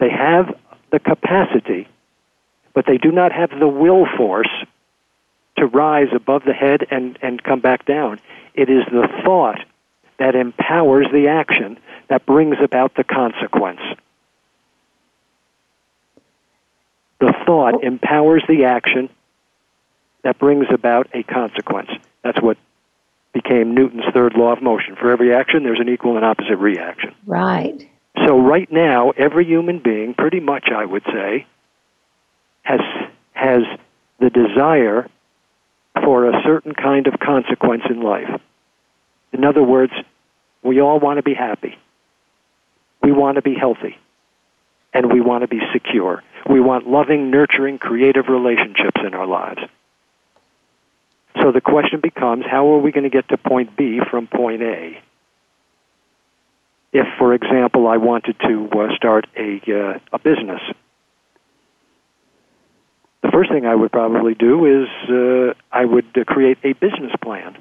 They 0.00 0.10
have 0.10 0.54
the 0.90 0.98
capacity, 0.98 1.88
but 2.74 2.86
they 2.86 2.98
do 2.98 3.12
not 3.12 3.32
have 3.32 3.50
the 3.58 3.68
will 3.68 4.06
force 4.16 4.50
to 5.56 5.66
rise 5.66 6.08
above 6.14 6.42
the 6.44 6.52
head 6.52 6.86
and, 6.90 7.18
and 7.22 7.42
come 7.42 7.60
back 7.60 7.86
down. 7.86 8.20
It 8.54 8.68
is 8.68 8.84
the 8.90 9.08
thought 9.24 9.60
that 10.18 10.34
empowers 10.34 11.06
the 11.12 11.28
action 11.28 11.78
that 12.08 12.26
brings 12.26 12.56
about 12.62 12.94
the 12.94 13.04
consequence. 13.04 13.80
The 17.20 17.34
thought 17.46 17.82
empowers 17.82 18.42
the 18.48 18.64
action 18.64 19.08
that 20.22 20.38
brings 20.38 20.66
about 20.70 21.08
a 21.14 21.22
consequence. 21.22 21.90
That's 22.22 22.40
what 22.40 22.56
became 23.32 23.74
Newton's 23.74 24.04
third 24.12 24.34
law 24.34 24.52
of 24.52 24.62
motion. 24.62 24.96
For 24.96 25.10
every 25.10 25.34
action, 25.34 25.64
there's 25.64 25.80
an 25.80 25.88
equal 25.88 26.16
and 26.16 26.24
opposite 26.24 26.56
reaction. 26.56 27.14
Right. 27.26 27.88
So, 28.26 28.38
right 28.38 28.70
now, 28.70 29.10
every 29.10 29.44
human 29.44 29.80
being, 29.80 30.14
pretty 30.14 30.40
much, 30.40 30.68
I 30.74 30.84
would 30.84 31.02
say, 31.04 31.46
has, 32.62 32.80
has 33.32 33.62
the 34.20 34.30
desire 34.30 35.08
for 36.02 36.28
a 36.28 36.42
certain 36.44 36.74
kind 36.74 37.06
of 37.06 37.18
consequence 37.20 37.82
in 37.88 38.02
life. 38.02 38.40
In 39.32 39.44
other 39.44 39.62
words, 39.62 39.92
we 40.62 40.80
all 40.80 40.98
want 40.98 41.18
to 41.18 41.22
be 41.22 41.34
happy. 41.34 41.78
We 43.02 43.12
want 43.12 43.36
to 43.36 43.42
be 43.42 43.54
healthy. 43.54 43.98
And 44.92 45.12
we 45.12 45.20
want 45.20 45.42
to 45.42 45.48
be 45.48 45.60
secure. 45.72 46.22
We 46.48 46.60
want 46.60 46.88
loving, 46.88 47.30
nurturing, 47.30 47.78
creative 47.78 48.28
relationships 48.28 49.00
in 49.04 49.14
our 49.14 49.26
lives. 49.26 49.60
So 51.42 51.50
the 51.50 51.60
question 51.60 52.00
becomes 52.00 52.44
how 52.48 52.74
are 52.74 52.78
we 52.78 52.92
going 52.92 53.04
to 53.04 53.10
get 53.10 53.28
to 53.28 53.36
point 53.36 53.76
B 53.76 54.00
from 54.10 54.28
point 54.28 54.62
A? 54.62 55.00
If, 56.92 57.06
for 57.18 57.34
example, 57.34 57.88
I 57.88 57.96
wanted 57.96 58.36
to 58.40 58.68
uh, 58.70 58.94
start 58.94 59.26
a, 59.36 59.60
uh, 59.66 59.98
a 60.12 60.18
business, 60.20 60.60
first 63.34 63.50
thing 63.50 63.66
I 63.66 63.74
would 63.74 63.90
probably 63.90 64.34
do 64.34 64.82
is 64.82 64.88
uh, 65.10 65.54
I 65.72 65.84
would 65.84 66.06
uh, 66.16 66.24
create 66.24 66.58
a 66.62 66.72
business 66.74 67.12
plan. 67.20 67.58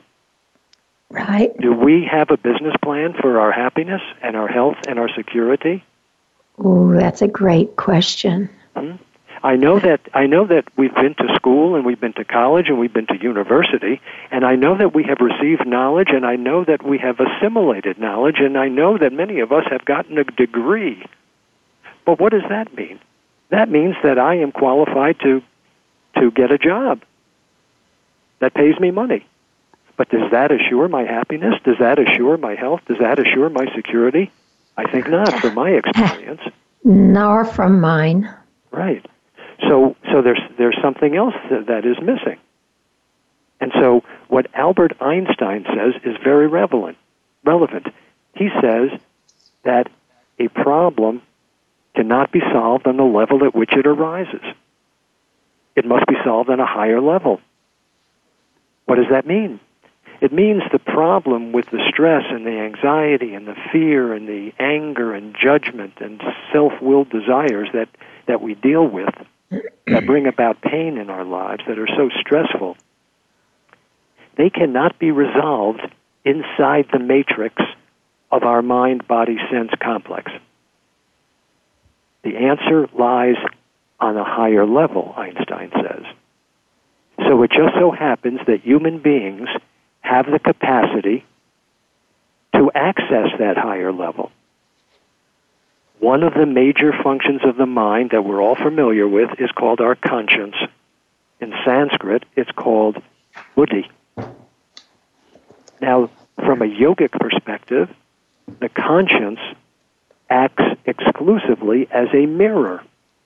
Right. 1.09 1.55
Do 1.59 1.73
we 1.73 2.07
have 2.11 2.29
a 2.31 2.37
business 2.37 2.75
plan 2.81 3.13
for 3.19 3.39
our 3.39 3.51
happiness 3.51 4.01
and 4.21 4.35
our 4.35 4.47
health 4.47 4.77
and 4.87 4.99
our 4.99 5.09
security? 5.15 5.83
Ooh, 6.63 6.93
that's 6.95 7.21
a 7.21 7.27
great 7.27 7.75
question. 7.75 8.49
I 9.43 9.57
know 9.57 9.77
that 9.77 9.99
I 10.13 10.25
know 10.25 10.47
that 10.47 10.65
we've 10.77 10.95
been 10.95 11.15
to 11.15 11.35
school 11.35 11.75
and 11.75 11.85
we've 11.85 11.99
been 11.99 12.13
to 12.13 12.23
college 12.23 12.69
and 12.69 12.79
we've 12.79 12.93
been 12.93 13.07
to 13.07 13.21
university 13.21 14.01
and 14.31 14.45
I 14.45 14.55
know 14.55 14.77
that 14.77 14.95
we 14.95 15.03
have 15.03 15.17
received 15.19 15.67
knowledge 15.67 16.09
and 16.09 16.25
I 16.25 16.37
know 16.37 16.63
that 16.63 16.81
we 16.81 16.97
have 16.99 17.19
assimilated 17.19 17.99
knowledge 17.99 18.37
and 18.39 18.57
I 18.57 18.69
know 18.69 18.97
that 18.97 19.11
many 19.11 19.41
of 19.41 19.51
us 19.51 19.65
have 19.69 19.83
gotten 19.83 20.17
a 20.17 20.23
degree. 20.23 21.05
But 22.05 22.19
what 22.19 22.31
does 22.31 22.47
that 22.49 22.73
mean? 22.73 22.99
That 23.49 23.69
means 23.69 23.95
that 24.03 24.17
I 24.17 24.35
am 24.35 24.53
qualified 24.53 25.19
to 25.19 25.41
to 26.17 26.31
get 26.31 26.51
a 26.51 26.57
job 26.57 27.01
that 28.39 28.53
pays 28.53 28.79
me 28.79 28.91
money. 28.91 29.25
But 29.95 30.09
does 30.09 30.31
that 30.31 30.51
assure 30.51 30.87
my 30.87 31.03
happiness? 31.03 31.55
Does 31.63 31.77
that 31.79 31.99
assure 31.99 32.37
my 32.37 32.55
health? 32.55 32.81
Does 32.87 32.97
that 32.99 33.19
assure 33.19 33.49
my 33.49 33.65
security? 33.75 34.31
I 34.75 34.89
think 34.91 35.07
not 35.07 35.39
from 35.39 35.53
my 35.53 35.69
experience. 35.69 36.41
Nor 36.83 37.45
from 37.45 37.79
mine. 37.79 38.29
Right. 38.71 39.05
So 39.69 39.95
so 40.11 40.21
there's 40.21 40.41
there's 40.57 40.77
something 40.81 41.15
else 41.15 41.35
that, 41.49 41.67
that 41.67 41.85
is 41.85 41.97
missing. 42.01 42.39
And 43.61 43.71
so 43.79 44.03
what 44.27 44.47
Albert 44.55 44.93
Einstein 44.99 45.65
says 45.65 45.93
is 46.03 46.17
very 46.23 46.47
relevant. 46.47 46.97
Relevant. 47.45 47.87
He 48.35 48.49
says 48.61 48.89
that 49.63 49.89
a 50.39 50.47
problem 50.49 51.21
cannot 51.95 52.31
be 52.31 52.41
solved 52.51 52.87
on 52.87 52.97
the 52.97 53.03
level 53.03 53.45
at 53.45 53.55
which 53.55 53.71
it 53.73 53.85
arises. 53.85 54.43
It 55.75 55.85
must 55.85 56.05
be 56.07 56.15
solved 56.23 56.49
on 56.49 56.59
a 56.59 56.65
higher 56.65 57.01
level. 57.01 57.41
What 58.85 58.95
does 58.95 59.09
that 59.09 59.25
mean? 59.25 59.59
It 60.21 60.31
means 60.31 60.63
the 60.71 60.79
problem 60.79 61.51
with 61.51 61.65
the 61.71 61.83
stress 61.89 62.23
and 62.29 62.45
the 62.45 62.59
anxiety 62.59 63.33
and 63.33 63.47
the 63.47 63.57
fear 63.71 64.13
and 64.13 64.27
the 64.27 64.53
anger 64.57 65.13
and 65.13 65.35
judgment 65.35 65.95
and 65.99 66.21
self-willed 66.51 67.09
desires 67.09 67.67
that, 67.73 67.89
that 68.27 68.41
we 68.41 68.55
deal 68.55 68.87
with 68.87 69.13
that 69.87 70.05
bring 70.05 70.27
about 70.27 70.61
pain 70.61 70.97
in 70.97 71.09
our 71.09 71.25
lives 71.25 71.63
that 71.67 71.77
are 71.77 71.87
so 71.87 72.09
stressful, 72.21 72.77
they 74.37 74.49
cannot 74.49 74.97
be 74.97 75.11
resolved 75.11 75.81
inside 76.23 76.87
the 76.91 76.99
matrix 76.99 77.61
of 78.31 78.43
our 78.43 78.61
mind 78.61 79.07
body 79.07 79.37
sense 79.51 79.71
complex. 79.81 80.31
The 82.23 82.37
answer 82.37 82.87
lies 82.97 83.35
on 83.99 84.17
a 84.17 84.23
higher 84.23 84.65
level, 84.65 85.13
Einstein. 85.17 85.42
So 87.27 87.43
it 87.43 87.51
just 87.51 87.73
so 87.75 87.91
happens 87.91 88.39
that 88.47 88.61
human 88.61 88.99
beings 88.99 89.47
have 90.01 90.25
the 90.25 90.39
capacity 90.39 91.25
to 92.55 92.71
access 92.75 93.29
that 93.39 93.57
higher 93.57 93.91
level. 93.91 94.31
One 95.99 96.23
of 96.23 96.33
the 96.33 96.45
major 96.45 96.91
functions 97.03 97.41
of 97.45 97.55
the 97.55 97.65
mind 97.65 98.09
that 98.11 98.25
we're 98.25 98.41
all 98.41 98.55
familiar 98.55 99.07
with 99.07 99.29
is 99.39 99.49
called 99.51 99.79
our 99.79 99.95
conscience. 99.95 100.55
In 101.39 101.53
Sanskrit, 101.65 102.23
it's 102.35 102.51
called 102.51 103.01
buddhi. 103.55 103.89
Now, 105.81 106.09
from 106.37 106.61
a 106.61 106.65
yogic 106.65 107.11
perspective, 107.11 107.89
the 108.59 108.69
conscience 108.69 109.39
acts 110.29 110.63
exclusively 110.85 111.87
as 111.91 112.07
a 112.13 112.25
mirror. 112.25 112.83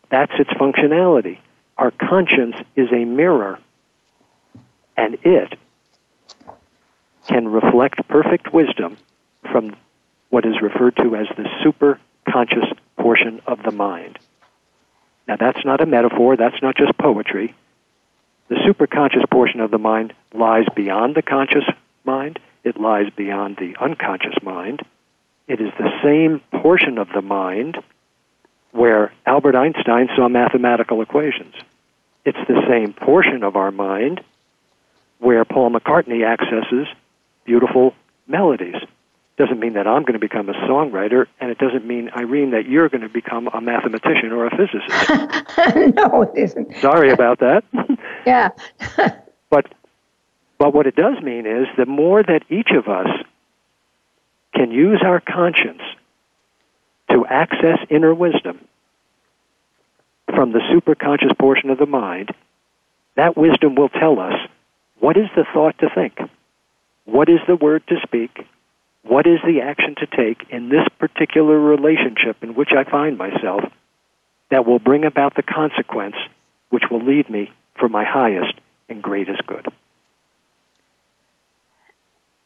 That's 0.10 0.34
its 0.39 0.50
functionality. 0.51 1.39
Our 1.77 1.92
conscience 1.92 2.56
is 2.75 2.89
a 2.92 3.06
mirror, 3.06 3.60
and 4.98 5.18
it 5.24 5.58
can 7.27 7.48
reflect 7.48 8.08
perfect 8.08 8.51
wisdom 8.54 8.98
from 9.51 9.75
what 10.30 10.46
is 10.46 10.62
referred 10.62 10.96
to 10.98 11.16
as 11.16 11.27
the 11.38 11.48
superconscious 11.63 12.75
portion 12.98 13.42
of 13.46 13.62
the 13.63 13.72
mind. 13.72 14.18
Now, 15.27 15.38
that's 15.38 15.63
not 15.63 15.82
a 15.82 15.86
metaphor, 15.86 16.36
that's 16.36 16.62
not 16.62 16.75
just 16.75 16.98
poetry. 16.98 17.54
The 18.50 18.56
superconscious 18.56 19.30
portion 19.30 19.60
of 19.60 19.72
the 19.72 19.77
mind 19.77 20.13
lies 20.34 20.66
beyond 20.75 21.16
the 21.16 21.22
conscious 21.22 21.66
mind, 22.06 22.39
it 22.63 22.80
lies 22.80 23.10
beyond 23.16 23.58
the 23.58 23.75
unconscious 23.80 24.36
mind. 24.42 24.82
It 25.48 25.62
is 25.62 25.72
the 25.77 25.92
same 26.04 26.42
portion 26.62 26.98
of 26.98 27.10
the 27.13 27.22
mind 27.22 27.77
where 28.72 29.13
Albert 29.25 29.56
Einstein 29.56 30.10
saw 30.16 30.27
mathematical 30.27 31.01
equations. 31.01 31.56
It's 32.25 32.38
the 32.48 32.62
same 32.68 32.94
portion 32.94 33.44
of 33.44 33.56
our 33.56 33.72
mind 33.72 34.22
where 35.19 35.43
Paul 35.45 35.71
McCartney 35.71 36.25
accesses 36.25 36.88
beautiful 37.45 37.93
melodies. 38.27 38.75
Doesn't 39.38 39.59
mean 39.59 39.74
that 39.74 39.88
I'm 39.88 40.01
going 40.01 40.13
to 40.13 40.19
become 40.19 40.50
a 40.50 40.53
songwriter, 40.53 41.27
and 41.39 41.51
it 41.51 41.59
doesn't 41.59 41.86
mean, 41.86 42.09
Irene, 42.15 42.51
that 42.51 42.67
you're 42.67 42.89
going 42.89 43.01
to 43.01 43.09
become 43.09 43.47
a 43.53 43.62
mathematician 43.62 44.31
or 44.31 44.47
a 44.47 44.50
physicist. 44.50 45.95
no, 45.95 46.24
it 46.24 46.31
isn't. 46.36 46.75
Sorry 46.77 47.12
about 47.12 47.39
that. 47.39 47.63
yeah. 48.25 48.50
but 49.50 49.71
but 50.57 50.74
what 50.74 50.88
it 50.88 50.95
does 50.95 51.21
mean 51.21 51.45
is 51.45 51.67
the 51.77 51.86
more 51.86 52.24
that 52.24 52.41
each 52.50 52.71
of 52.71 52.88
us 52.88 53.07
can 54.55 54.71
use 54.71 55.01
our 55.05 55.19
conscience 55.19 55.81
to 57.12 57.25
access 57.27 57.77
inner 57.91 58.13
wisdom 58.13 58.59
from 60.33 60.51
the 60.51 60.59
superconscious 60.59 61.38
portion 61.38 61.69
of 61.69 61.77
the 61.77 61.86
mind, 61.86 62.31
that 63.15 63.38
wisdom 63.38 63.75
will 63.75 63.89
tell 63.89 64.19
us 64.19 64.33
what 65.00 65.18
is 65.18 65.27
the 65.36 65.46
thought 65.54 65.77
to 65.80 65.89
think, 65.94 66.18
what 67.06 67.30
is 67.30 67.39
the 67.48 67.56
word 67.56 67.84
to 67.88 67.96
speak, 68.04 68.46
what 69.04 69.25
is 69.25 69.39
the 69.46 69.62
action 69.62 69.96
to 70.00 70.08
take 70.08 70.50
in 70.50 70.70
this 70.70 70.88
particular 71.00 71.60
relationship 71.60 72.38
in 72.42 72.56
which 72.56 72.72
I 72.74 72.84
find 72.84 73.18
myself 73.18 73.63
that 74.50 74.66
will 74.66 74.80
bring 74.80 75.06
about 75.06 75.36
the 75.36 75.44
consequence 75.44 76.16
which 76.70 76.84
will 76.92 77.04
lead 77.04 77.30
me 77.30 77.51
for 77.80 77.88
my 77.88 78.04
highest 78.04 78.54
and 78.89 79.01
greatest 79.01 79.46
good. 79.46 79.68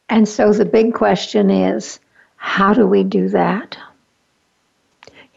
And 0.08 0.28
so 0.28 0.52
the 0.52 0.64
big 0.64 0.94
question 0.94 1.50
is 1.50 1.98
how 2.36 2.74
do 2.74 2.86
we 2.86 3.04
do 3.04 3.28
that? 3.30 3.76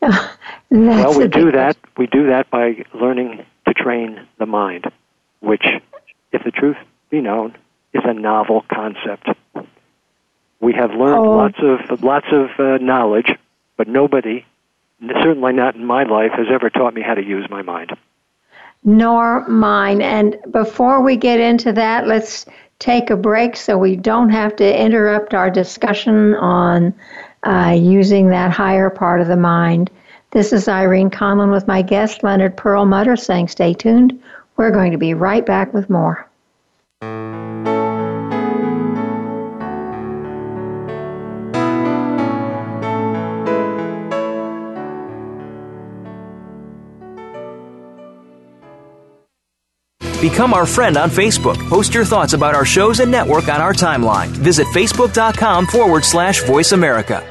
Yeah, 0.72 1.06
well, 1.06 1.18
we 1.18 1.28
do 1.28 1.52
that. 1.52 1.80
Question. 1.80 1.94
We 1.98 2.08
do 2.08 2.28
that 2.28 2.50
by 2.50 2.84
learning 2.94 3.46
to 3.66 3.74
train 3.74 4.28
the 4.40 4.46
mind, 4.46 4.92
which, 5.40 5.64
if 6.34 6.44
the 6.44 6.52
truth 6.52 6.76
be 7.10 7.22
known, 7.22 7.56
is 7.94 8.04
a 8.06 8.14
novel 8.14 8.66
concept. 8.74 9.30
We 10.60 10.74
have 10.74 10.92
learned 10.92 11.20
oh. 11.20 11.38
lots 11.38 11.58
of 11.62 12.04
lots 12.04 12.28
of 12.32 12.50
uh, 12.60 12.78
knowledge, 12.78 13.32
but 13.78 13.88
nobody, 13.88 14.46
certainly 15.02 15.54
not 15.54 15.76
in 15.76 15.86
my 15.86 16.04
life, 16.04 16.32
has 16.34 16.48
ever 16.52 16.70
taught 16.70 16.94
me 16.94 17.02
how 17.02 17.14
to 17.14 17.24
use 17.24 17.48
my 17.50 17.62
mind. 17.62 17.96
Nor 18.84 19.48
mine. 19.48 20.02
And 20.02 20.38
before 20.52 21.02
we 21.02 21.18
get 21.18 21.40
into 21.40 21.74
that, 21.74 22.08
let's 22.08 22.46
take 22.80 23.10
a 23.10 23.16
break 23.16 23.56
so 23.56 23.78
we 23.78 23.96
don't 23.96 24.30
have 24.30 24.56
to 24.58 24.82
interrupt 24.82 25.34
our 25.34 25.50
discussion 25.50 26.36
on 26.36 26.94
uh, 27.44 27.76
using 27.78 28.30
that 28.30 28.52
higher 28.52 28.90
part 28.90 29.22
of 29.22 29.28
the 29.28 29.38
mind. 29.38 29.90
This 30.32 30.52
is 30.52 30.68
Irene 30.68 31.10
Conlon 31.10 31.52
with 31.52 31.68
my 31.68 31.82
guest, 31.82 32.24
Leonard 32.24 32.58
Perlmutter, 32.58 33.16
saying 33.16 33.48
stay 33.48 33.74
tuned. 33.74 34.22
We're 34.58 34.72
going 34.72 34.92
to 34.92 34.98
be 34.98 35.14
right 35.14 35.46
back 35.46 35.74
with 35.74 35.90
more. 35.90 36.30
Become 50.30 50.56
our 50.56 50.66
friend 50.66 50.98
on 50.98 51.12
Facebook. 51.12 51.56
Post 51.70 51.94
your 51.94 52.04
thoughts 52.04 52.34
about 52.34 52.56
our 52.56 52.66
shows 52.66 53.00
and 53.00 53.12
network 53.12 53.48
on 53.48 53.62
our 53.62 53.74
timeline. 53.74 54.30
Visit 54.30 54.66
facebook.com 54.66 55.68
forward 55.68 56.04
slash 56.04 56.42
voice 56.46 56.72
America. 56.72 57.24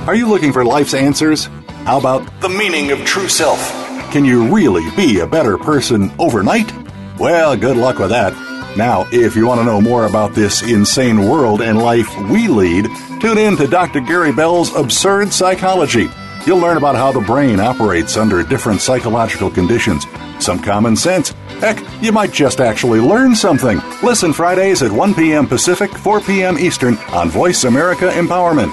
Are 0.00 0.14
you 0.14 0.28
looking 0.28 0.52
for 0.52 0.66
life's 0.66 0.92
answers? 0.92 1.46
How 1.86 1.98
about 1.98 2.42
the 2.42 2.50
meaning 2.50 2.90
of 2.90 3.02
true 3.06 3.26
self? 3.26 3.58
Can 4.12 4.26
you 4.26 4.54
really 4.54 4.84
be 4.96 5.20
a 5.20 5.26
better 5.26 5.56
person 5.56 6.12
overnight? 6.18 6.70
Well, 7.18 7.56
good 7.56 7.78
luck 7.78 7.98
with 7.98 8.10
that. 8.10 8.34
Now, 8.76 9.08
if 9.10 9.34
you 9.34 9.46
want 9.46 9.62
to 9.62 9.64
know 9.64 9.80
more 9.80 10.04
about 10.04 10.34
this 10.34 10.60
insane 10.60 11.26
world 11.26 11.62
and 11.62 11.78
life 11.78 12.14
we 12.28 12.48
lead, 12.48 12.84
tune 13.18 13.38
in 13.38 13.56
to 13.56 13.66
Dr. 13.66 14.00
Gary 14.00 14.34
Bell's 14.34 14.76
Absurd 14.76 15.32
Psychology. 15.32 16.10
You'll 16.44 16.58
learn 16.58 16.76
about 16.76 16.96
how 16.96 17.12
the 17.12 17.20
brain 17.20 17.60
operates 17.60 18.18
under 18.18 18.42
different 18.42 18.82
psychological 18.82 19.50
conditions, 19.50 20.04
some 20.38 20.58
common 20.58 20.94
sense, 20.94 21.32
Heck, 21.60 21.82
you 22.02 22.12
might 22.12 22.32
just 22.32 22.60
actually 22.60 23.00
learn 23.00 23.34
something. 23.34 23.80
Listen 24.02 24.32
Fridays 24.32 24.82
at 24.82 24.92
1 24.92 25.14
p.m. 25.14 25.46
Pacific, 25.46 25.90
4 25.90 26.20
p.m. 26.20 26.58
Eastern 26.58 26.96
on 27.12 27.30
Voice 27.30 27.64
America 27.64 28.08
Empowerment. 28.10 28.72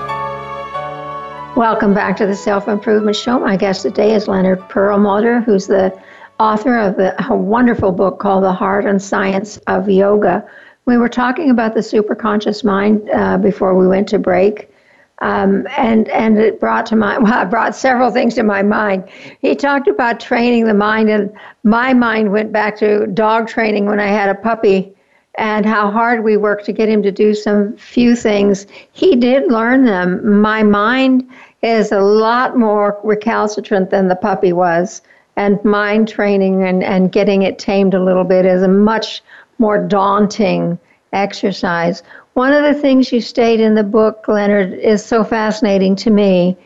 Welcome 1.57 1.93
back 1.93 2.15
to 2.15 2.25
the 2.25 2.35
Self 2.35 2.69
Improvement 2.69 3.13
Show. 3.13 3.37
My 3.37 3.57
guest 3.57 3.81
today 3.81 4.15
is 4.15 4.29
Leonard 4.29 4.61
Perlmutter, 4.69 5.41
who's 5.41 5.67
the 5.67 5.93
author 6.39 6.77
of 6.77 6.95
the, 6.95 7.13
a 7.29 7.35
wonderful 7.35 7.91
book 7.91 8.19
called 8.19 8.45
The 8.45 8.53
Heart 8.53 8.85
and 8.85 9.01
Science 9.01 9.57
of 9.67 9.89
Yoga. 9.89 10.47
We 10.85 10.95
were 10.95 11.09
talking 11.09 11.49
about 11.49 11.73
the 11.73 11.81
superconscious 11.81 12.63
mind 12.63 13.09
uh, 13.13 13.37
before 13.37 13.75
we 13.75 13.85
went 13.85 14.07
to 14.09 14.17
break. 14.17 14.71
Um, 15.19 15.67
and 15.77 16.07
and 16.07 16.37
it 16.37 16.57
brought 16.61 16.85
to 16.87 16.95
my 16.95 17.17
well, 17.19 17.45
it 17.45 17.49
brought 17.49 17.75
several 17.75 18.11
things 18.11 18.33
to 18.35 18.43
my 18.43 18.63
mind. 18.63 19.09
He 19.41 19.53
talked 19.53 19.89
about 19.89 20.21
training 20.21 20.65
the 20.65 20.73
mind, 20.73 21.09
and 21.09 21.33
my 21.63 21.93
mind 21.93 22.31
went 22.31 22.53
back 22.53 22.77
to 22.77 23.07
dog 23.07 23.49
training 23.49 23.87
when 23.87 23.99
I 23.99 24.07
had 24.07 24.29
a 24.29 24.35
puppy, 24.35 24.95
and 25.35 25.65
how 25.65 25.89
hard 25.89 26.23
we 26.23 26.37
worked 26.37 26.65
to 26.65 26.73
get 26.73 26.89
him 26.89 27.01
to 27.03 27.11
do 27.11 27.33
some 27.33 27.75
few 27.77 28.15
things. 28.15 28.67
He 28.91 29.15
did 29.15 29.51
learn 29.51 29.85
them. 29.85 30.41
My 30.41 30.63
mind 30.63 31.29
is 31.61 31.91
a 31.91 32.01
lot 32.01 32.57
more 32.57 32.99
recalcitrant 33.03 33.89
than 33.89 34.07
the 34.07 34.15
puppy 34.15 34.53
was. 34.53 35.01
And 35.37 35.63
mind 35.63 36.09
training 36.09 36.63
and, 36.63 36.83
and 36.83 37.11
getting 37.11 37.43
it 37.43 37.57
tamed 37.57 37.93
a 37.93 38.03
little 38.03 38.25
bit 38.25 38.45
is 38.45 38.63
a 38.63 38.67
much 38.67 39.23
more 39.59 39.77
daunting 39.77 40.77
exercise. 41.13 42.03
One 42.33 42.53
of 42.53 42.63
the 42.63 42.79
things 42.79 43.11
you 43.11 43.21
state 43.21 43.59
in 43.59 43.75
the 43.75 43.83
book, 43.83 44.25
Leonard, 44.27 44.73
is 44.73 45.03
so 45.03 45.23
fascinating 45.23 45.95
to 45.97 46.09
me. 46.09 46.57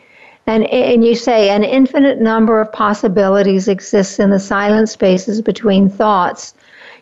And, 0.47 0.65
and 0.65 1.03
you 1.03 1.15
say 1.15 1.49
an 1.49 1.63
infinite 1.63 2.19
number 2.19 2.61
of 2.61 2.71
possibilities 2.71 3.67
exists 3.67 4.19
in 4.19 4.29
the 4.29 4.39
silent 4.39 4.89
spaces 4.89 5.41
between 5.41 5.89
thoughts. 5.89 6.53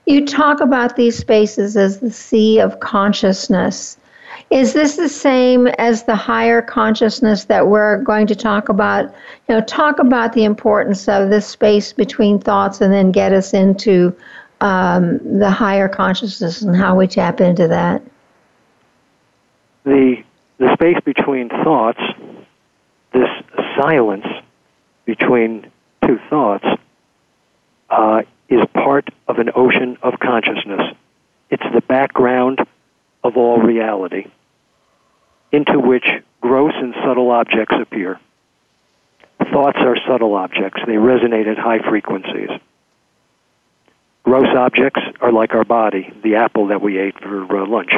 You 0.05 0.25
talk 0.25 0.59
about 0.59 0.95
these 0.95 1.17
spaces 1.17 1.77
as 1.77 1.99
the 1.99 2.11
sea 2.11 2.59
of 2.59 2.79
consciousness. 2.79 3.97
Is 4.49 4.73
this 4.73 4.97
the 4.97 5.07
same 5.07 5.67
as 5.67 6.03
the 6.03 6.15
higher 6.15 6.61
consciousness 6.61 7.45
that 7.45 7.67
we're 7.67 7.97
going 8.03 8.27
to 8.27 8.35
talk 8.35 8.69
about? 8.69 9.05
You 9.47 9.55
know, 9.55 9.61
talk 9.61 9.99
about 9.99 10.33
the 10.33 10.43
importance 10.43 11.07
of 11.07 11.29
this 11.29 11.47
space 11.47 11.93
between 11.93 12.39
thoughts 12.39 12.81
and 12.81 12.93
then 12.93 13.11
get 13.11 13.31
us 13.31 13.53
into 13.53 14.15
um, 14.59 15.39
the 15.39 15.49
higher 15.49 15.87
consciousness 15.87 16.61
and 16.61 16.75
how 16.75 16.95
we 16.97 17.07
tap 17.07 17.39
into 17.39 17.67
that. 17.67 18.01
The, 19.85 20.23
the 20.57 20.73
space 20.73 20.97
between 21.05 21.49
thoughts, 21.49 21.99
this 23.13 23.29
silence 23.79 24.25
between 25.05 25.71
two 26.05 26.19
thoughts, 26.29 26.65
uh, 27.89 28.23
is 28.53 28.65
part 28.73 29.09
of 29.27 29.39
an 29.39 29.49
ocean 29.55 29.97
of 30.01 30.19
consciousness. 30.19 30.95
It's 31.49 31.63
the 31.73 31.81
background 31.81 32.59
of 33.23 33.37
all 33.37 33.57
reality 33.59 34.25
into 35.51 35.79
which 35.79 36.07
gross 36.41 36.73
and 36.75 36.93
subtle 37.05 37.31
objects 37.31 37.75
appear. 37.79 38.19
Thoughts 39.51 39.77
are 39.79 39.95
subtle 40.07 40.35
objects, 40.35 40.81
they 40.85 40.93
resonate 40.93 41.47
at 41.47 41.57
high 41.57 41.79
frequencies. 41.79 42.49
gross 44.23 44.55
objects 44.55 45.01
are 45.21 45.31
like 45.31 45.53
our 45.53 45.65
body, 45.65 46.11
the 46.23 46.35
apple 46.35 46.67
that 46.67 46.81
we 46.81 46.97
ate 46.97 47.19
for 47.19 47.57
uh, 47.57 47.67
lunch. 47.67 47.93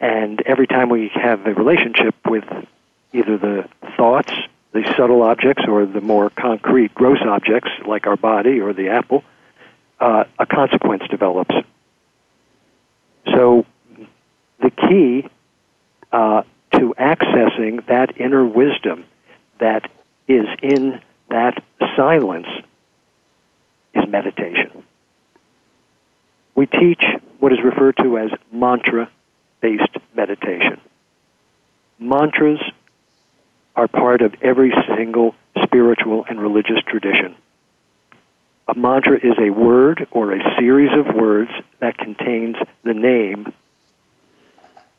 And 0.00 0.42
every 0.42 0.66
time 0.66 0.88
we 0.88 1.10
have 1.14 1.46
a 1.46 1.54
relationship 1.54 2.14
with 2.26 2.44
either 3.12 3.38
the 3.38 3.68
thoughts, 3.96 4.32
the 4.72 4.84
subtle 4.96 5.22
objects, 5.22 5.64
or 5.66 5.84
the 5.86 6.00
more 6.00 6.30
concrete, 6.30 6.94
gross 6.94 7.18
objects 7.26 7.70
like 7.86 8.06
our 8.06 8.16
body 8.16 8.60
or 8.60 8.72
the 8.72 8.88
apple, 8.88 9.24
uh, 9.98 10.24
a 10.38 10.46
consequence 10.46 11.02
develops. 11.10 11.54
So 13.34 13.66
the 14.60 14.70
key 14.70 15.28
uh, 16.12 16.42
to 16.72 16.94
accessing 16.98 17.86
that 17.86 18.20
inner 18.20 18.44
wisdom 18.44 19.04
that 19.58 19.90
is 20.28 20.46
in 20.62 21.00
that 21.28 21.62
silence 21.96 22.46
is 23.94 24.04
meditation. 24.08 24.84
We 26.54 26.66
teach 26.66 27.02
what 27.38 27.52
is 27.52 27.58
referred 27.64 27.96
to 27.98 28.18
as 28.18 28.30
mantra 28.52 29.10
based 29.60 29.96
meditation. 30.14 30.80
Mantras 31.98 32.60
are 33.76 33.88
part 33.88 34.22
of 34.22 34.34
every 34.42 34.72
single 34.96 35.34
spiritual 35.62 36.24
and 36.28 36.40
religious 36.40 36.82
tradition. 36.86 37.34
A 38.68 38.74
mantra 38.74 39.16
is 39.16 39.34
a 39.38 39.50
word 39.50 40.06
or 40.10 40.32
a 40.32 40.56
series 40.58 40.90
of 40.96 41.14
words 41.14 41.50
that 41.80 41.98
contains 41.98 42.56
the 42.84 42.94
name 42.94 43.52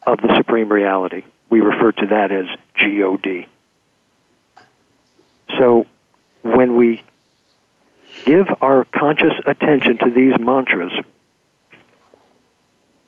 of 0.05 0.19
the 0.19 0.35
Supreme 0.35 0.69
Reality. 0.69 1.23
We 1.49 1.61
refer 1.61 1.91
to 1.91 2.07
that 2.07 2.31
as 2.31 2.45
God. 2.75 3.47
So 5.57 5.85
when 6.41 6.75
we 6.75 7.03
give 8.25 8.47
our 8.61 8.85
conscious 8.85 9.33
attention 9.45 9.97
to 9.99 10.09
these 10.09 10.33
mantras, 10.39 10.91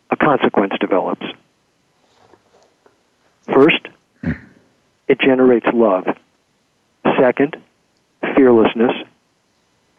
a 0.09 0.15
consequence 0.15 0.73
develops. 0.79 1.25
First, 3.51 3.87
it 5.07 5.19
generates 5.19 5.67
love. 5.73 6.05
Second, 7.19 7.57
fearlessness. 8.35 8.91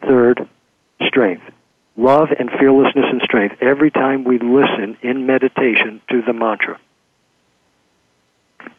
Third, 0.01 0.47
strength. 1.05 1.43
Love 1.97 2.29
and 2.37 2.49
fearlessness 2.51 3.05
and 3.09 3.21
strength 3.21 3.55
every 3.61 3.89
time 3.89 4.23
we 4.23 4.37
listen 4.37 4.97
in 5.01 5.25
meditation 5.25 6.01
to 6.09 6.21
the 6.21 6.33
mantra. 6.33 6.79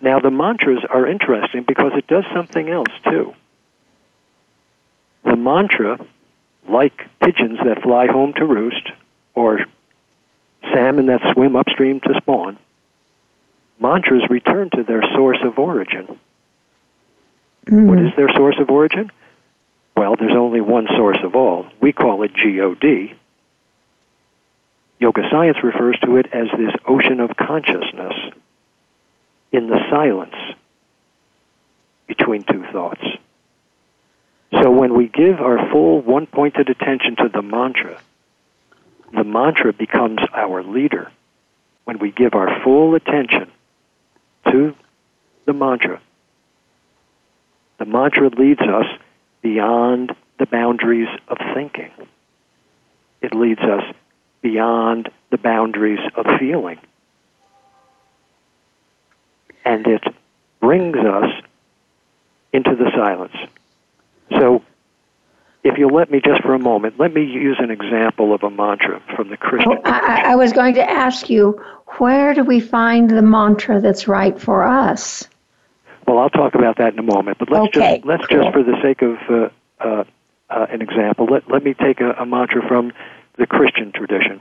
Now, 0.01 0.21
the 0.21 0.31
mantras 0.31 0.85
are 0.91 1.07
interesting 1.07 1.65
because 1.67 1.93
it 1.97 2.07
does 2.07 2.25
something 2.35 2.69
else 2.69 2.93
too. 3.05 3.35
The 5.25 5.37
mantra, 5.37 5.99
like 6.69 7.09
pigeons 7.21 7.59
that 7.65 7.83
fly 7.83 8.07
home 8.07 8.35
to 8.35 8.45
roost, 8.45 8.91
or 9.35 9.65
salmon 10.73 11.07
that 11.07 11.33
swim 11.33 11.57
upstream 11.57 12.01
to 12.01 12.15
spawn, 12.21 12.59
mantras 13.79 14.23
return 14.31 14.71
to 14.71 14.83
their 14.83 15.03
source 15.15 15.39
of 15.45 15.59
origin. 15.59 16.19
Mm. 17.67 17.87
What 17.87 17.99
is 17.99 18.13
their 18.17 18.29
source 18.35 18.57
of 18.59 18.71
origin? 18.71 19.11
Well, 19.97 20.17
there's 20.17 20.37
only 20.37 20.61
one 20.61 20.87
source 20.97 21.19
of 21.25 21.35
all. 21.35 21.67
We 21.81 21.93
call 21.93 22.23
it 22.23 22.33
God. 22.35 23.17
Yoga 24.99 25.23
science 25.31 25.59
refers 25.63 25.99
to 26.05 26.17
it 26.17 26.27
as 26.33 26.49
this 26.57 26.75
ocean 26.87 27.21
of 27.21 27.37
consciousness 27.37 28.15
in 29.53 29.69
the 29.69 29.79
silence 29.91 30.35
between 32.07 32.45
two 32.45 32.65
thoughts. 32.73 33.03
So 34.53 34.71
when 34.71 34.95
we 34.95 35.09
give 35.09 35.41
our 35.41 35.71
full 35.71 36.01
one 36.01 36.27
pointed 36.27 36.71
attention 36.71 37.17
to 37.17 37.29
the 37.29 37.43
mantra, 37.43 38.01
the 39.13 39.25
mantra 39.25 39.73
becomes 39.73 40.21
our 40.33 40.63
leader. 40.63 41.11
When 41.85 41.99
we 41.99 42.11
give 42.11 42.35
our 42.35 42.63
full 42.63 42.95
attention 42.95 43.51
to 44.51 44.75
the 45.45 45.53
mantra, 45.53 46.01
the 47.79 47.85
mantra 47.85 48.29
leads 48.31 48.61
us 48.61 48.87
beyond 49.43 50.15
the 50.39 50.47
boundaries 50.47 51.09
of 51.29 51.39
thinking. 51.55 51.91
It 53.23 53.35
leads 53.35 53.61
us 53.61 53.83
beyond 54.43 55.09
the 55.31 55.39
boundaries 55.39 56.01
of 56.15 56.27
feeling. 56.39 56.79
And 59.65 59.87
it 59.87 60.05
brings 60.61 60.97
us 60.97 61.31
into 62.53 62.77
the 62.77 62.91
silence. 62.95 63.37
So, 64.31 64.63
if 65.67 65.79
you'll 65.79 65.95
let 65.95 66.11
me 66.11 66.21
just 66.25 66.43
for 66.43 66.55
a 66.55 66.59
moment, 66.59 66.95
let 66.99 67.13
me 67.13 67.25
use 67.25 67.57
an 67.59 67.71
example 67.71 68.33
of 68.33 68.43
a 68.45 68.51
mantra 68.51 69.03
from 69.17 69.31
the 69.31 69.37
Christian. 69.37 69.73
Oh, 69.73 69.81
I, 69.85 70.33
I, 70.33 70.37
was 70.37 70.53
going 70.53 70.75
to 70.75 70.89
ask 70.91 71.29
you, 71.29 71.61
where 71.99 72.35
do 72.35 72.45
we 72.45 72.61
find 72.61 73.11
the 73.11 73.23
mantra 73.23 73.81
that's 73.81 74.07
right 74.07 74.41
for 74.41 74.63
us? 74.63 75.27
Well, 76.07 76.19
I'll 76.19 76.31
talk 76.31 76.55
about 76.55 76.79
that 76.79 76.93
in 76.93 76.99
a 77.01 77.03
moment. 77.03 77.39
But 77.39 77.51
let's 77.51 77.77
okay, 77.77 77.97
just 77.97 78.07
let's 78.07 78.27
cool. 78.27 78.43
just 78.43 78.53
for 78.53 78.63
the 78.63 78.81
sake 78.81 79.03
of 79.03 79.17
uh, 79.29 79.49
uh, 79.81 80.05
uh, 80.49 80.67
an 80.71 80.83
example, 80.83 81.27
let 81.27 81.51
let 81.51 81.65
me 81.65 81.75
take 81.75 82.01
a, 82.01 82.13
a 82.13 82.25
mantra 82.25 82.67
from 82.69 82.93
the 83.37 83.47
Christian 83.47 83.91
tradition. 83.93 84.41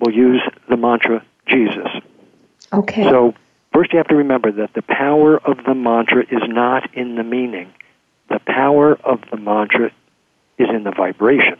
We'll 0.00 0.14
use 0.14 0.42
the 0.68 0.76
mantra 0.76 1.24
Jesus. 1.46 1.86
Okay. 2.72 3.04
So 3.04 3.34
first, 3.72 3.92
you 3.92 3.98
have 3.98 4.08
to 4.08 4.16
remember 4.16 4.50
that 4.50 4.74
the 4.74 4.82
power 4.82 5.38
of 5.38 5.58
the 5.64 5.74
mantra 5.74 6.24
is 6.24 6.42
not 6.48 6.92
in 6.94 7.14
the 7.14 7.22
meaning. 7.22 7.72
The 8.28 8.40
power 8.46 8.94
of 8.94 9.20
the 9.30 9.36
mantra 9.36 9.90
is 10.58 10.68
in 10.68 10.84
the 10.84 10.92
vibration. 10.92 11.58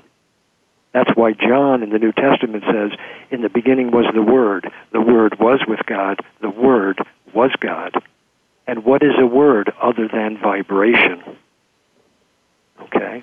That's 0.92 1.10
why 1.16 1.32
John 1.32 1.82
in 1.82 1.90
the 1.90 1.98
New 1.98 2.12
Testament 2.12 2.64
says, 2.70 2.92
In 3.30 3.42
the 3.42 3.48
beginning 3.48 3.90
was 3.90 4.06
the 4.14 4.22
Word. 4.22 4.70
The 4.92 5.00
Word 5.00 5.38
was 5.40 5.60
with 5.66 5.80
God. 5.86 6.20
The 6.40 6.50
Word 6.50 7.00
was 7.32 7.50
God. 7.60 7.94
And 8.66 8.84
what 8.84 9.02
is 9.02 9.12
a 9.18 9.26
word 9.26 9.72
other 9.80 10.08
than 10.08 10.38
vibration? 10.38 11.22
Okay? 12.80 13.22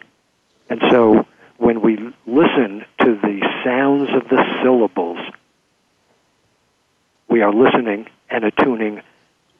And 0.70 0.82
so 0.90 1.26
when 1.58 1.82
we 1.82 1.98
listen 2.28 2.86
to 3.00 3.16
the 3.22 3.40
sounds 3.64 4.10
of 4.14 4.30
the 4.30 4.44
syllables, 4.62 5.20
we 7.28 7.42
are 7.42 7.54
listening 7.54 8.08
and 8.30 8.44
attuning 8.44 9.02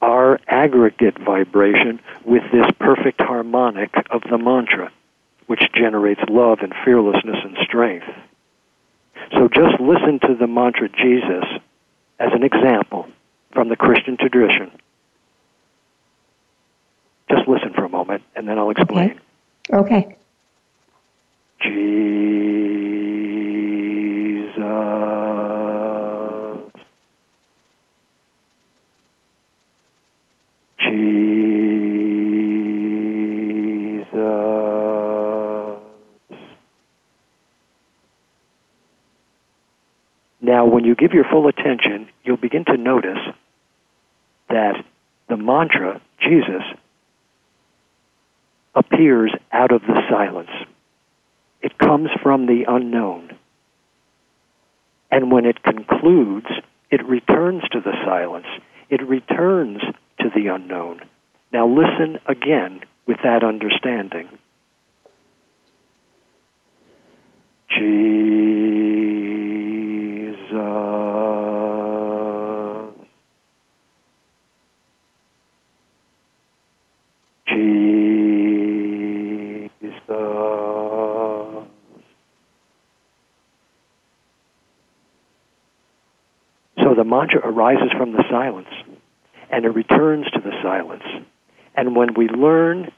our 0.02 0.38
aggregate 0.48 1.18
vibration 1.18 2.00
with 2.24 2.42
this 2.52 2.66
perfect 2.78 3.20
harmonic 3.20 3.94
of 4.10 4.22
the 4.30 4.36
mantra, 4.36 4.92
which 5.46 5.62
generates 5.74 6.20
love 6.28 6.58
and 6.60 6.74
fearlessness 6.84 7.38
and 7.42 7.56
strength. 7.62 8.06
So 9.32 9.48
just 9.48 9.80
listen 9.80 10.18
to 10.26 10.34
the 10.38 10.46
mantra 10.46 10.88
Jesus 10.88 11.44
as 12.18 12.32
an 12.32 12.42
example 12.42 13.08
from 13.52 13.68
the 13.68 13.76
Christian 13.76 14.16
tradition 14.18 14.70
just 17.32 17.48
listen 17.48 17.72
for 17.74 17.84
a 17.84 17.88
moment, 17.88 18.22
and 18.36 18.46
then 18.46 18.58
I'll 18.58 18.70
explain. 18.70 19.18
Okay. 19.70 19.96
okay. 19.96 20.16
Jesus. 21.60 22.42
Now, 40.52 40.66
when 40.66 40.84
you 40.84 40.94
give 40.94 41.14
your 41.14 41.24
full 41.24 41.48
attention, 41.48 42.10
you'll 42.24 42.36
begin 42.36 42.66
to 42.66 42.76
notice 42.76 43.16
that 44.50 44.84
the 45.26 45.38
mantra, 45.38 45.98
Jesus, 46.20 46.62
appears 48.74 49.32
out 49.50 49.72
of 49.72 49.80
the 49.80 49.98
silence. 50.10 50.50
It 51.62 51.78
comes 51.78 52.10
from 52.22 52.44
the 52.44 52.66
unknown. 52.68 53.34
And 55.10 55.32
when 55.32 55.46
it 55.46 55.62
concludes, 55.62 56.48
it 56.90 57.02
returns 57.06 57.62
to 57.70 57.80
the 57.80 57.94
silence. 58.04 58.48
It 58.90 59.00
returns 59.08 59.80
to 60.20 60.28
the 60.34 60.48
unknown. 60.48 61.00
Now 61.50 61.66
listen 61.66 62.18
again 62.26 62.82
with 63.06 63.16
that 63.24 63.42
understanding. 63.42 64.28
Jesus. 67.70 68.61
Mantra 87.22 87.40
arises 87.48 87.92
from 87.96 88.12
the 88.12 88.24
silence 88.28 88.68
and 89.48 89.64
it 89.64 89.68
returns 89.68 90.28
to 90.32 90.40
the 90.40 90.50
silence. 90.60 91.04
And 91.76 91.94
when 91.94 92.14
we 92.14 92.28
learn 92.28 92.90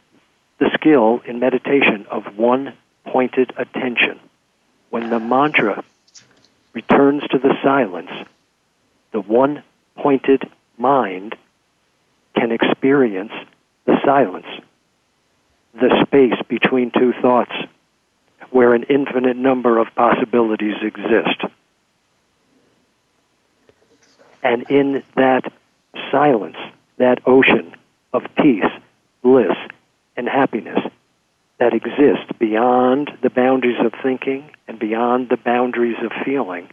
the 0.59 0.71
skill 0.75 1.21
in 1.27 1.41
meditation 1.41 2.07
of 2.11 2.39
one 2.39 2.73
pointed 3.05 3.53
attention. 3.59 4.19
When 4.89 5.11
the 5.11 5.19
mantra 5.19 5.85
returns 6.73 7.23
to 7.33 7.39
the 7.39 7.55
silence, 7.63 8.11
the 9.13 9.21
one 9.21 9.63
pointed 9.97 10.49
mind 10.79 11.37
can 12.35 12.51
experience 12.51 13.33
the 13.85 13.99
silence, 14.07 14.47
the 15.75 16.03
space 16.07 16.41
between 16.49 16.91
two 16.93 17.13
thoughts, 17.21 17.53
where 18.51 18.73
an 18.73 18.85
infinite 18.85 19.37
number 19.37 19.79
of 19.79 19.89
possibilities 19.95 20.77
exist. 20.83 21.45
And 24.45 24.71
in 24.71 25.03
that 25.17 25.51
silence, 26.13 26.57
that 26.99 27.21
ocean 27.27 27.75
of 28.13 28.23
peace, 28.37 28.71
bliss, 29.23 29.57
and 30.17 30.29
happiness 30.29 30.79
that 31.59 31.73
exists 31.73 32.31
beyond 32.39 33.11
the 33.23 33.31
boundaries 33.31 33.81
of 33.81 33.93
thinking 34.03 34.51
and 34.69 34.79
beyond 34.79 35.31
the 35.31 35.39
boundaries 35.39 35.97
of 36.05 36.13
feeling, 36.25 36.69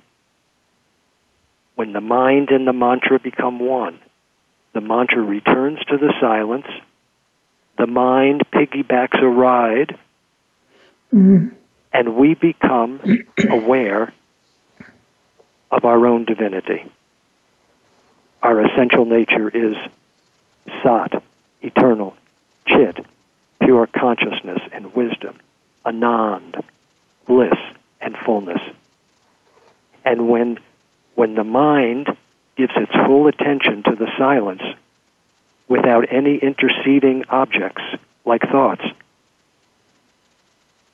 when 1.75 1.93
the 1.93 2.01
mind 2.01 2.49
and 2.49 2.67
the 2.67 2.73
mantra 2.73 3.19
become 3.19 3.59
one, 3.59 3.99
the 4.73 4.81
mantra 4.81 5.21
returns 5.21 5.79
to 5.85 5.97
the 5.97 6.13
silence, 6.19 6.67
the 7.77 7.87
mind 7.87 8.43
piggybacks 8.53 9.21
a 9.21 9.27
ride, 9.27 9.97
mm-hmm. 11.13 11.55
and 11.93 12.15
we 12.15 12.33
become 12.33 12.99
aware 13.49 14.13
of 15.71 15.85
our 15.85 16.05
own 16.05 16.25
divinity. 16.25 16.83
Our 18.41 18.65
essential 18.65 19.05
nature 19.05 19.49
is 19.49 19.75
Sat, 20.83 21.21
eternal, 21.61 22.15
Chit, 22.65 23.05
pure 23.61 23.87
consciousness 23.87 24.59
and 24.71 24.93
wisdom, 24.95 25.39
Anand, 25.85 26.63
bliss 27.27 27.57
and 27.99 28.15
fullness. 28.25 28.61
And 30.03 30.27
when, 30.27 30.59
when 31.15 31.35
the 31.35 31.43
mind 31.43 32.07
gives 32.55 32.73
its 32.75 32.91
full 32.91 33.27
attention 33.27 33.83
to 33.83 33.95
the 33.95 34.07
silence 34.17 34.63
without 35.67 36.05
any 36.11 36.37
interceding 36.37 37.25
objects 37.29 37.83
like 38.25 38.41
thoughts, 38.41 38.83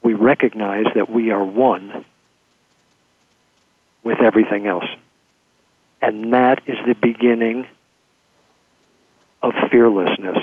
we 0.01 0.13
recognize 0.13 0.85
that 0.95 1.09
we 1.09 1.31
are 1.31 1.43
one 1.43 2.05
with 4.03 4.19
everything 4.21 4.67
else. 4.67 4.85
And 6.07 6.31
that 6.31 6.61
is 6.67 6.77
the 6.85 6.93
beginning 6.93 7.67
of 9.43 9.53
fearlessness 9.69 10.37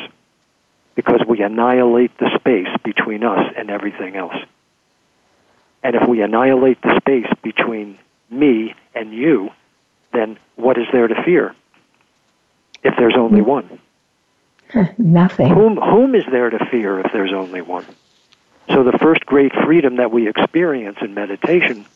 because 0.94 1.22
we 1.27 1.40
annihilate 1.40 2.18
the 2.18 2.31
space 2.38 2.68
between 2.85 3.24
us 3.24 3.50
and 3.57 3.70
everything 3.70 4.14
else. 4.14 4.37
And 5.83 5.96
if 5.96 6.07
we 6.07 6.20
annihilate 6.20 6.83
the 6.83 7.00
space 7.00 7.33
between 7.42 7.98
me 8.29 8.74
and 8.94 9.14
you, 9.14 9.53
then 10.12 10.37
what 10.57 10.77
is 10.77 10.85
there 10.92 11.09
to 11.09 11.22
fear 11.22 11.57
if 12.83 12.94
there's 12.98 13.16
only 13.16 13.40
hmm. 13.40 13.48
one? 13.48 13.79
Nothing. 14.98 15.48
Whom, 15.48 15.79
whom 15.79 16.14
is 16.14 16.24
there 16.31 16.50
to 16.50 16.62
fear 16.66 17.00
if 17.00 17.11
there's 17.11 17.33
only 17.33 17.62
one? 17.62 17.87
So 18.68 18.85
the 18.85 18.98
first 18.98 19.24
great 19.24 19.53
freedom 19.64 19.96
that 19.96 20.11
we 20.11 20.29
experience 20.29 20.98
in 21.00 21.14
meditation 21.14 21.87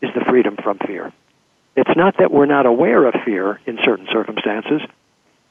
is 0.00 0.08
the 0.14 0.24
freedom 0.24 0.56
from 0.56 0.78
fear. 0.78 1.12
It's 1.76 1.94
not 1.94 2.16
that 2.18 2.32
we're 2.32 2.46
not 2.46 2.64
aware 2.64 3.04
of 3.04 3.14
fear 3.24 3.60
in 3.66 3.78
certain 3.84 4.06
circumstances, 4.10 4.80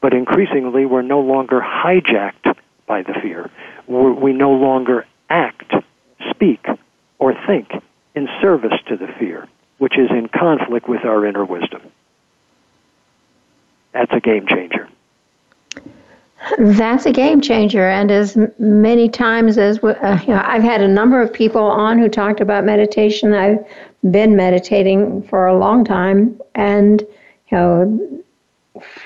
but 0.02 0.14
increasingly 0.14 0.86
we're 0.86 1.04
no 1.04 1.22
longer 1.22 1.62
hijacked 1.62 2.58
by 2.88 3.04
the 3.04 3.14
fear. 3.22 3.50
We're, 3.88 4.12
we 4.12 4.34
no 4.34 4.52
longer 4.52 5.06
act, 5.30 5.72
speak, 6.32 6.66
or 7.20 7.36
think 7.46 7.70
in 8.16 8.28
service 8.42 8.74
to 8.88 8.98
the 8.98 9.08
fear, 9.20 9.48
which 9.78 9.98
is 9.98 10.10
in 10.10 10.28
conflict 10.28 10.90
with 10.90 11.06
our 11.06 11.26
inner 11.26 11.46
wisdom. 11.46 11.82
That's 13.94 14.12
a 14.12 14.20
game 14.20 14.48
changer. 14.48 14.90
That's 16.58 17.06
a 17.06 17.12
game 17.12 17.42
changer, 17.42 17.88
and 17.88 18.12
as 18.12 18.38
many 18.60 19.10
times 19.10 19.58
as 19.58 19.84
uh, 19.84 20.20
you 20.28 20.34
know, 20.34 20.42
I've 20.46 20.64
had 20.64 20.82
a 20.82 20.88
number 20.88 21.22
of 21.22 21.34
people 21.34 21.64
on 21.64 21.98
who 21.98 22.08
talked 22.08 22.40
about 22.40 22.66
meditation. 22.66 23.34
I've 23.34 23.66
been 24.12 24.36
meditating 24.36 25.24
for 25.24 25.48
a 25.48 25.58
long 25.58 25.84
time, 25.84 26.40
and 26.54 27.02
you 27.52 27.58
know, 27.58 28.22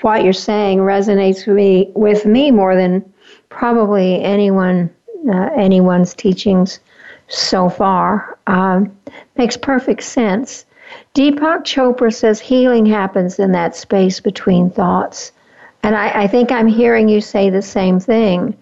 what 0.02 0.22
you're 0.22 0.32
saying 0.32 0.78
resonates 0.80 1.46
with 1.46 1.56
me, 1.56 1.90
with 1.94 2.26
me 2.26 2.50
more 2.50 2.74
than 2.74 3.10
probably 3.48 4.22
anyone 4.22 4.90
uh, 5.28 5.50
anyone's 5.56 6.14
teachings 6.14 6.80
so 7.28 7.68
far. 7.68 8.38
Um, 8.46 8.94
makes 9.36 9.56
perfect 9.56 10.02
sense. 10.02 10.66
Deepak 11.14 11.64
Chopra 11.64 12.12
says 12.12 12.40
healing 12.40 12.86
happens 12.86 13.38
in 13.38 13.52
that 13.52 13.76
space 13.76 14.20
between 14.20 14.70
thoughts. 14.70 15.32
And 15.82 15.96
I, 15.96 16.22
I 16.22 16.26
think 16.26 16.52
I'm 16.52 16.66
hearing 16.66 17.08
you 17.08 17.20
say 17.20 17.50
the 17.50 17.62
same 17.62 18.00
thing. 18.00 18.56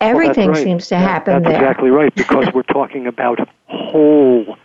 Everything 0.00 0.46
well, 0.46 0.56
right. 0.56 0.64
seems 0.64 0.84
to 0.84 0.94
that, 0.94 1.00
happen 1.00 1.42
that's 1.42 1.52
there. 1.52 1.62
exactly 1.62 1.90
right, 1.90 2.14
because 2.14 2.46
we're 2.54 2.62
talking 2.62 3.06
about 3.06 3.38
wholeness 3.66 4.56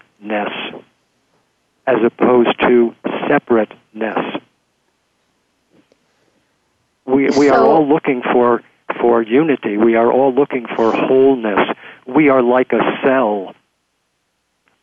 as 1.88 1.98
opposed 2.04 2.58
to 2.62 2.96
separateness. 3.28 4.42
We, 7.06 7.26
we 7.26 7.32
so, 7.32 7.54
are 7.54 7.66
all 7.66 7.88
looking 7.88 8.24
for, 8.24 8.64
for 9.00 9.22
unity. 9.22 9.78
We 9.78 9.96
are 9.96 10.12
all 10.12 10.34
looking 10.34 10.66
for 10.76 10.92
wholeness. 10.94 11.76
We 12.08 12.30
are 12.30 12.42
like 12.42 12.72
a 12.72 13.00
cell. 13.04 13.54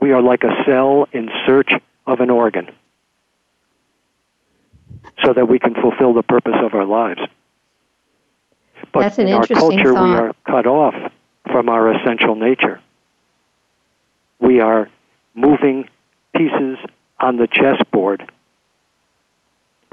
We 0.01 0.13
are 0.13 0.21
like 0.21 0.45
a 0.45 0.65
cell 0.67 1.09
in 1.13 1.31
search 1.47 1.73
of 2.07 2.21
an 2.21 2.29
organ 2.29 2.71
so 5.25 5.33
that 5.33 5.47
we 5.49 5.59
can 5.59 5.75
fulfill 5.75 6.15
the 6.15 6.23
purpose 6.23 6.57
of 6.63 6.75
our 6.75 6.85
lives. 6.85 7.21
But 8.93 9.01
That's 9.01 9.19
an 9.19 9.29
in 9.29 9.35
our 9.35 9.47
culture, 9.47 9.95
thought. 9.95 10.05
we 10.05 10.15
are 10.15 10.33
cut 10.47 10.67
off 10.67 10.95
from 11.51 11.69
our 11.69 11.93
essential 11.93 12.35
nature. 12.35 12.81
We 14.41 14.61
are 14.61 14.89
moving 15.35 15.89
pieces 16.35 16.79
on 17.21 17.37
the 17.37 17.47
chessboard, 17.47 18.31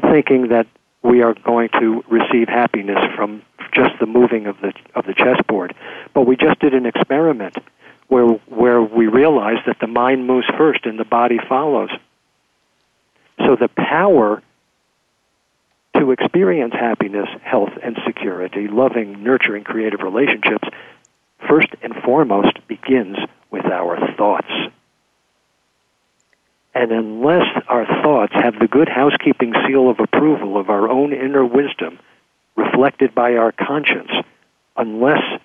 thinking 0.02 0.50
that 0.50 0.68
we 1.04 1.22
are 1.22 1.34
going 1.34 1.70
to 1.80 2.04
receive 2.10 2.50
happiness 2.50 3.00
from 3.16 3.44
just 3.74 3.92
the 4.00 4.06
moving 4.06 4.48
of 4.48 4.60
the 4.62 4.74
of 4.96 5.06
the 5.06 5.14
chessboard. 5.14 5.76
But 6.14 6.26
we 6.26 6.36
just 6.36 6.60
did 6.60 6.74
an 6.74 6.86
experiment 6.86 7.56
where 8.08 8.26
where 8.26 8.82
we 8.82 9.08
realized 9.08 9.62
that 9.68 9.78
the 9.80 9.88
mind 9.88 10.28
moves 10.28 10.48
first 10.58 10.86
and 10.86 11.00
the 11.00 11.06
body 11.06 11.40
follows. 11.48 11.90
So 13.46 13.56
the 13.56 13.70
power 13.70 14.42
to 16.00 16.12
experience 16.12 16.74
happiness, 16.74 17.28
health, 17.44 17.74
and 17.84 17.98
security, 18.06 18.68
loving, 18.68 19.24
nurturing, 19.24 19.64
creative 19.64 20.02
relationships, 20.02 20.68
first 21.48 21.70
and 21.82 21.94
foremost 22.04 22.58
begins 22.68 23.18
with 23.52 23.66
our 23.66 23.98
thoughts. 24.16 24.52
And 26.74 26.92
unless 26.92 27.46
our 27.68 27.86
thoughts 28.04 28.34
have 28.34 28.60
the 28.60 28.68
good 28.68 28.88
housekeeping 28.88 29.54
seal 29.68 29.90
of 29.90 30.00
approval 30.00 30.58
of 30.58 30.70
our 30.70 30.90
own 30.90 31.14
inner 31.14 31.46
wisdom 31.46 32.00
reflected 32.56 33.14
by 33.14 33.36
our 33.36 33.52
conscience, 33.52 34.12
unless 34.78 35.42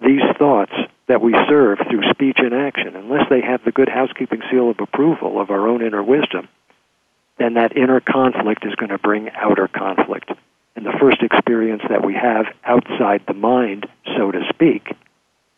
these 0.00 0.22
thoughts 0.38 0.72
that 1.08 1.20
we 1.20 1.32
serve 1.48 1.78
through 1.90 2.08
speech 2.10 2.38
and 2.38 2.54
action, 2.54 2.94
unless 2.94 3.28
they 3.28 3.40
have 3.40 3.64
the 3.64 3.72
good 3.72 3.88
housekeeping 3.88 4.42
seal 4.50 4.70
of 4.70 4.78
approval 4.80 5.40
of 5.40 5.50
our 5.50 5.66
own 5.66 5.82
inner 5.82 6.02
wisdom, 6.02 6.48
then 7.38 7.54
that 7.54 7.76
inner 7.76 8.00
conflict 8.00 8.64
is 8.66 8.74
going 8.74 8.90
to 8.90 8.98
bring 8.98 9.30
outer 9.30 9.68
conflict. 9.68 10.30
And 10.76 10.86
the 10.86 10.96
first 11.00 11.22
experience 11.22 11.82
that 11.88 12.04
we 12.04 12.14
have 12.14 12.46
outside 12.64 13.22
the 13.26 13.34
mind, 13.34 13.86
so 14.16 14.30
to 14.30 14.42
speak, 14.50 14.94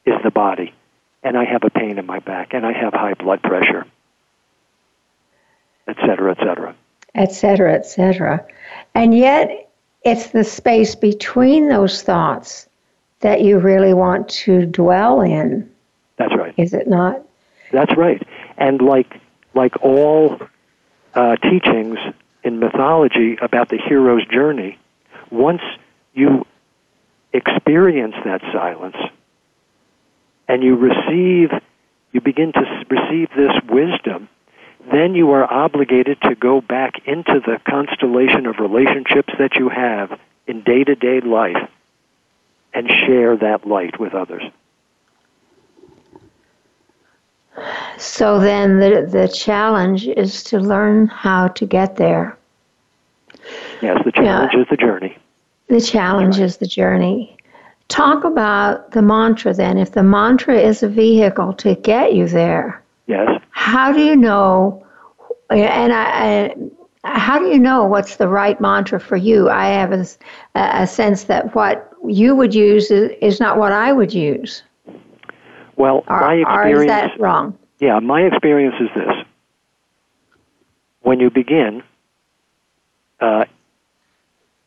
is 0.07 0.15
the 0.23 0.31
body. 0.31 0.73
And 1.23 1.37
I 1.37 1.45
have 1.45 1.65
a 1.65 1.71
pain 1.71 1.99
in 1.99 2.07
my 2.07 2.21
back, 2.21 2.55
and 2.55 2.65
I 2.65 2.73
have 2.73 2.95
high 2.95 3.15
blood 3.15 3.43
pressure, 3.43 3.87
et 5.87 5.97
cetera, 6.01 6.31
et 6.33 6.39
cetera. 6.39 6.75
Et 7.15 7.33
cetera, 7.33 7.75
et 7.75 7.85
cetera. 7.85 8.47
And 8.95 9.17
yet, 9.17 9.71
it's 10.03 10.29
the 10.29 10.45
space 10.45 10.95
between 10.95 11.69
those 11.69 12.03
thoughts 12.03 12.67
that 13.21 13.43
you 13.43 13.59
really 13.59 13.93
want 13.93 14.29
to 14.31 14.65
dwell 14.65 15.21
in. 15.21 15.71
That's 16.17 16.35
right. 16.35 16.55
Is 16.57 16.73
it 16.73 16.89
not? 16.89 17.21
That's 17.73 17.95
right. 17.97 18.27
And 18.57 18.81
like 18.81 19.21
like 19.55 19.75
all 19.83 20.41
uh, 21.15 21.37
teachings 21.37 21.99
in 22.43 22.59
mythology 22.59 23.37
about 23.41 23.69
the 23.69 23.79
hero's 23.79 24.27
journey, 24.27 24.79
once 25.31 25.63
you 26.15 26.47
experience 27.33 28.15
that 28.25 28.41
silence 28.53 28.97
and 30.49 30.63
you 30.63 30.77
receive, 30.77 31.51
you 32.13 32.21
begin 32.21 32.53
to 32.53 32.85
receive 32.89 33.29
this 33.37 33.53
wisdom, 33.69 34.29
then 34.91 35.15
you 35.15 35.31
are 35.31 35.51
obligated 35.51 36.21
to 36.23 36.35
go 36.35 36.61
back 36.61 36.95
into 37.07 37.41
the 37.45 37.59
constellation 37.69 38.47
of 38.47 38.59
relationships 38.59 39.33
that 39.39 39.55
you 39.57 39.69
have 39.69 40.19
in 40.47 40.63
day 40.63 40.83
to 40.83 40.95
day 40.95 41.21
life 41.21 41.69
and 42.73 42.89
share 42.89 43.37
that 43.37 43.67
light 43.67 44.01
with 44.01 44.15
others. 44.15 44.43
So 48.01 48.41
then 48.41 48.79
the, 48.79 49.07
the 49.07 49.29
challenge 49.29 50.09
is 50.09 50.43
to 50.45 50.59
learn 50.59 51.07
how 51.07 51.49
to 51.49 51.67
get 51.67 51.97
there. 51.97 52.37
Yes, 53.83 54.01
the 54.07 54.13
challenge 54.13 54.53
yeah. 54.55 54.61
is 54.61 54.67
the 54.71 54.77
journey. 54.79 55.19
The 55.69 55.83
challenge 55.83 56.39
right. 56.39 56.45
is 56.45 56.57
the 56.57 56.67
journey. 56.67 57.37
Talk 57.89 58.25
about 58.25 58.93
the 58.93 59.03
mantra 59.03 59.53
then. 59.53 59.77
If 59.77 59.93
the 59.93 60.03
mantra 60.03 60.59
is 60.59 60.83
a 60.83 60.89
vehicle 60.89 61.53
to 61.55 61.75
get 61.75 62.15
you 62.15 62.27
there, 62.27 62.83
yes. 63.07 63.43
How 63.51 63.93
do 63.93 64.03
you 64.03 64.17
know? 64.17 64.87
And 65.51 65.93
I, 65.93 66.55
I 67.05 67.17
how 67.17 67.39
do 67.39 67.49
you 67.49 67.59
know 67.59 67.85
what's 67.85 68.17
the 68.17 68.29
right 68.29 68.59
mantra 68.61 68.99
for 68.99 69.17
you? 69.17 69.51
I 69.51 69.67
have 69.67 69.93
a, 69.93 70.07
a 70.55 70.87
sense 70.87 71.25
that 71.25 71.55
what 71.55 71.93
you 72.07 72.35
would 72.35 72.55
use 72.55 72.91
is, 72.91 73.11
is 73.21 73.41
not 73.41 73.59
what 73.59 73.73
I 73.73 73.93
would 73.93 74.15
use. 74.15 74.63
Well, 75.77 76.05
or, 76.09 76.21
my 76.21 76.35
experience. 76.37 76.79
Or 76.79 76.83
is 76.83 76.89
that 76.89 77.21
wrong? 77.21 77.59
Yeah, 77.81 77.99
my 77.99 78.21
experience 78.23 78.77
is 78.79 78.89
this. 78.95 79.27
When 81.01 81.19
you 81.19 81.31
begin, 81.31 81.83
uh, 83.21 83.47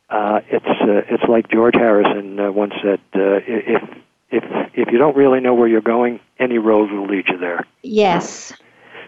uh, 0.09 0.41
it's 0.49 0.65
uh, 0.65 1.13
it's 1.13 1.23
like 1.29 1.47
George 1.49 1.75
Harrison 1.75 2.39
uh, 2.39 2.51
once 2.51 2.73
said: 2.81 2.99
uh, 3.15 3.39
if 3.45 3.83
if 4.31 4.43
if 4.73 4.91
you 4.91 4.97
don't 4.97 5.15
really 5.15 5.39
know 5.39 5.53
where 5.53 5.67
you're 5.67 5.81
going, 5.81 6.19
any 6.39 6.57
road 6.57 6.91
will 6.91 7.05
lead 7.05 7.25
you 7.27 7.37
there. 7.37 7.67
Yes. 7.83 8.51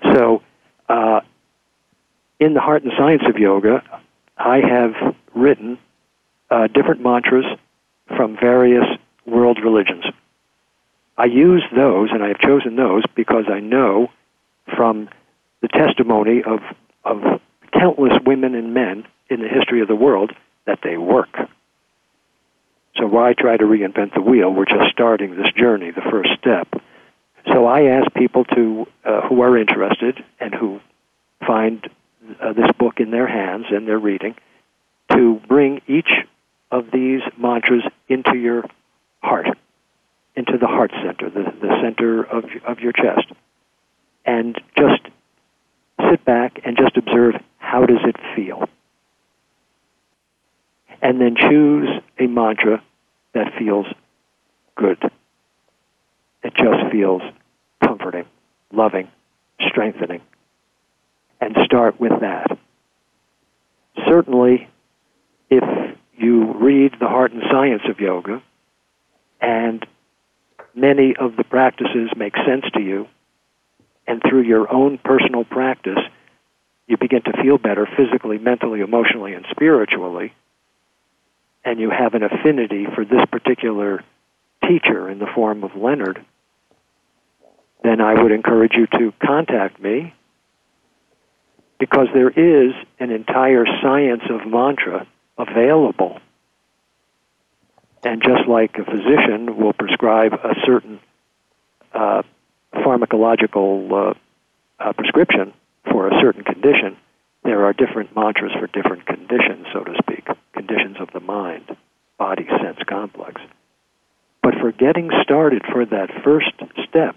So, 0.04 0.44
uh, 0.88 1.22
in 2.40 2.54
the 2.54 2.62
Heart 2.62 2.84
and 2.84 2.92
Science 2.96 3.24
of 3.28 3.38
Yoga, 3.38 3.82
I 4.38 4.58
have 4.60 5.16
written 5.34 5.80
uh, 6.52 6.68
different 6.68 7.02
mantras 7.02 7.46
from 8.16 8.38
various 8.40 8.86
world 9.26 9.60
religions. 9.64 10.06
I 11.18 11.26
use 11.26 11.64
those, 11.76 12.10
and 12.12 12.24
I 12.24 12.30
have 12.30 12.40
chosen 12.40 12.76
those 12.76 13.04
because 13.16 13.46
I 13.50 13.60
know 13.60 14.10
from 14.76 15.10
the 15.62 15.68
testimony 15.68 16.44
of 16.44 16.60
of 17.04 17.42
countless 17.72 18.14
women 18.26 18.56
and 18.56 18.74
men 18.74 19.06
in 19.30 19.42
the 19.42 19.48
history 19.48 19.82
of 19.82 19.88
the 19.88 19.96
world 19.96 20.32
that 20.66 20.80
they 20.84 20.98
work. 20.98 21.30
So 22.98 23.06
why 23.06 23.34
try 23.34 23.58
to 23.58 23.64
reinvent 23.64 24.14
the 24.14 24.22
wheel? 24.22 24.52
We're 24.52 24.66
just 24.66 24.92
starting 24.92 25.36
this 25.36 25.52
journey, 25.58 25.92
the 25.92 26.02
first 26.02 26.30
step. 26.40 26.68
So 27.52 27.66
I 27.66 27.84
ask 27.84 28.12
people 28.14 28.46
to 28.46 28.88
uh, 29.04 29.22
who 29.28 29.42
are 29.42 29.58
interested 29.58 30.24
and 30.40 30.54
who 30.54 30.80
find 31.46 31.88
uh, 32.42 32.54
this 32.54 32.72
book 32.80 33.00
in 33.00 33.12
their 33.12 33.28
hands 33.28 33.66
and 33.70 33.88
they're 33.88 34.00
reading 34.00 34.36
to 35.12 35.40
bring 35.48 35.82
each 35.88 36.10
of 36.72 36.90
these 36.92 37.22
mantras 37.38 37.84
into 38.08 38.36
your 38.36 38.64
heart, 39.22 39.48
into 40.36 40.58
the 40.58 40.68
heart 40.68 40.92
center, 40.92 41.30
the, 41.30 41.52
the 41.62 41.82
center 41.82 42.24
of, 42.24 42.46
of 42.66 42.80
your 42.80 42.92
chest, 42.92 43.28
and 44.26 44.60
just 44.78 45.02
sit 46.10 46.26
back 46.26 46.60
and 46.66 46.78
just 46.78 46.98
observe 46.98 47.36
how 47.58 47.86
does 47.86 48.02
it 48.04 48.16
feel 48.36 48.68
and 51.02 51.22
then 51.22 51.36
choose 51.36 51.88
a 52.20 52.28
mantra 52.28 52.82
that 53.34 53.54
feels 53.60 53.86
good. 54.76 54.98
It 56.44 56.54
just 56.56 56.92
feels 56.92 57.22
comforting, 57.84 58.26
loving, 58.74 59.10
strengthening. 59.68 60.22
And 61.40 61.56
start 61.66 62.00
with 62.00 62.22
that. 62.22 62.58
Certainly, 64.08 64.68
if 65.50 65.96
you 66.18 66.54
read 66.54 66.94
The 67.00 67.08
Heart 67.08 67.34
and 67.34 67.44
Science 67.52 67.84
of 67.88 68.00
Yoga, 68.00 68.42
and 69.42 69.86
many 70.76 71.16
of 71.16 71.36
the 71.36 71.44
practices 71.44 72.10
make 72.16 72.36
sense 72.36 72.66
to 72.74 72.82
you, 72.82 73.08
and 74.08 74.22
through 74.22 74.44
your 74.44 74.72
own 74.72 74.98
personal 74.98 75.44
practice, 75.44 76.00
you 76.88 76.98
begin 76.98 77.24
to 77.24 77.34
feel 77.42 77.58
better 77.58 77.88
physically, 77.98 78.38
mentally, 78.38 78.82
emotionally, 78.82 79.34
and 79.34 79.46
spiritually, 79.50 80.34
and 81.64 81.80
you 81.80 81.90
have 81.90 82.14
an 82.14 82.24
affinity 82.24 82.86
for 82.94 83.04
this 83.06 83.26
particular 83.32 84.04
teacher 84.68 85.10
in 85.10 85.20
the 85.20 85.28
form 85.34 85.64
of 85.64 85.76
Leonard, 85.76 86.24
then 87.84 88.02
I 88.02 88.22
would 88.22 88.32
encourage 88.32 88.74
you 88.76 88.88
to 88.88 89.14
contact 89.24 89.80
me 89.82 90.14
because 91.80 92.08
there 92.14 92.30
is 92.30 92.74
an 93.00 93.12
entire 93.12 93.66
science 93.82 94.24
of 94.30 94.48
mantra 94.48 95.08
available. 95.38 96.20
And 98.06 98.22
just 98.22 98.48
like 98.48 98.78
a 98.78 98.86
physician 98.86 99.58
will 99.58 99.74
prescribe 99.74 100.34
a 100.34 100.54
certain 100.64 101.00
uh, 101.92 102.22
pharmacological 102.72 103.92
uh, 103.92 104.14
uh, 104.80 104.94
prescription 104.94 105.54
for 105.92 106.08
a 106.10 106.22
certain 106.22 106.44
condition, 106.44 106.98
there 107.44 107.66
are 107.66 107.74
different 107.74 108.16
mantras 108.16 108.52
for 108.60 108.68
different 108.68 109.08
conditions, 109.08 109.66
so 109.74 109.84
to 109.84 109.96
speak, 110.04 110.28
conditions 110.54 110.98
of 111.00 111.10
the 111.14 111.20
mind, 111.20 111.76
body 112.20 112.46
sense 112.62 112.78
complex. 112.88 113.42
But 114.44 114.54
for 114.62 114.72
getting 114.72 115.10
started 115.24 115.64
for 115.74 115.84
that 115.84 116.12
first 116.24 116.54
step, 116.88 117.16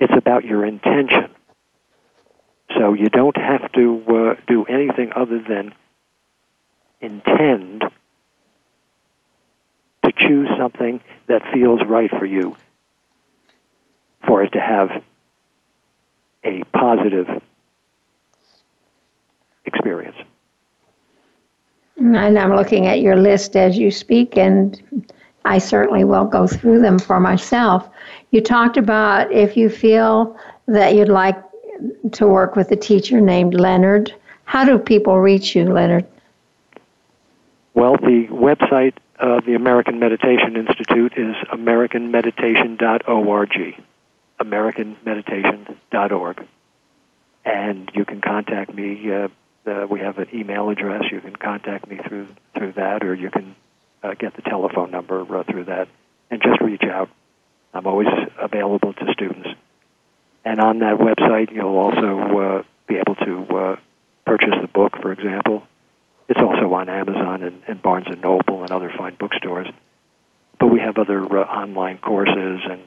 it's 0.00 0.16
about 0.16 0.46
your 0.46 0.64
intention. 0.64 1.28
So 2.78 2.94
you 2.94 3.10
don't 3.10 3.36
have 3.36 3.70
to 3.72 4.02
uh, 4.08 4.40
do 4.46 4.64
anything 4.64 5.12
other 5.14 5.38
than 5.38 5.74
intend 7.02 7.84
choose 10.26 10.48
something 10.58 11.00
that 11.26 11.42
feels 11.52 11.80
right 11.86 12.10
for 12.10 12.26
you 12.26 12.56
for 14.26 14.42
it 14.42 14.52
to 14.52 14.60
have 14.60 15.02
a 16.44 16.62
positive 16.72 17.28
experience. 19.64 20.16
And 21.96 22.38
I'm 22.38 22.54
looking 22.54 22.86
at 22.86 23.00
your 23.00 23.16
list 23.16 23.56
as 23.56 23.78
you 23.78 23.90
speak, 23.90 24.36
and 24.36 25.06
I 25.44 25.58
certainly 25.58 26.04
will 26.04 26.24
go 26.24 26.46
through 26.46 26.80
them 26.80 26.98
for 26.98 27.20
myself. 27.20 27.88
You 28.30 28.40
talked 28.40 28.76
about 28.76 29.30
if 29.30 29.56
you 29.56 29.68
feel 29.68 30.36
that 30.66 30.94
you'd 30.94 31.08
like 31.08 31.36
to 32.12 32.26
work 32.26 32.56
with 32.56 32.70
a 32.70 32.76
teacher 32.76 33.20
named 33.20 33.54
Leonard. 33.54 34.14
How 34.44 34.64
do 34.64 34.78
people 34.78 35.18
reach 35.20 35.54
you, 35.54 35.64
Leonard? 35.64 36.06
Well, 37.74 37.96
the 37.96 38.26
website 38.30 38.94
of 39.22 39.46
the 39.46 39.54
American 39.54 39.98
Meditation 39.98 40.56
Institute 40.56 41.14
is 41.16 41.34
americanmeditation.org. 41.50 43.82
Americanmeditation.org. 44.40 46.46
And 47.44 47.90
you 47.94 48.04
can 48.04 48.20
contact 48.20 48.72
me 48.74 49.12
uh, 49.12 49.28
uh, 49.66 49.86
we 49.88 50.00
have 50.00 50.18
an 50.18 50.28
email 50.34 50.70
address. 50.70 51.04
You 51.10 51.20
can 51.20 51.36
contact 51.36 51.88
me 51.88 51.98
through 52.06 52.28
through 52.56 52.72
that, 52.72 53.04
or 53.04 53.14
you 53.14 53.30
can 53.30 53.54
uh, 54.02 54.14
get 54.14 54.34
the 54.34 54.42
telephone 54.42 54.90
number 54.90 55.20
uh, 55.20 55.44
through 55.44 55.64
that, 55.64 55.88
and 56.30 56.42
just 56.42 56.60
reach 56.60 56.82
out. 56.82 57.08
I'm 57.72 57.86
always 57.86 58.08
available 58.38 58.92
to 58.92 59.12
students. 59.12 59.48
And 60.44 60.60
on 60.60 60.80
that 60.80 60.98
website, 60.98 61.52
you'll 61.52 61.78
also 61.78 62.38
uh, 62.38 62.62
be 62.88 62.96
able 62.96 63.14
to 63.14 63.56
uh, 63.56 63.76
purchase 64.26 64.54
the 64.60 64.66
book, 64.66 64.96
for 65.00 65.12
example. 65.12 65.62
It's 66.32 66.40
also 66.40 66.72
on 66.72 66.88
Amazon 66.88 67.42
and, 67.42 67.62
and 67.68 67.82
Barnes 67.82 68.06
and 68.08 68.22
Noble 68.22 68.62
and 68.62 68.70
other 68.70 68.90
fine 68.96 69.14
bookstores. 69.16 69.68
But 70.58 70.68
we 70.68 70.80
have 70.80 70.96
other 70.96 71.20
uh, 71.20 71.44
online 71.44 71.98
courses 71.98 72.62
and 72.70 72.80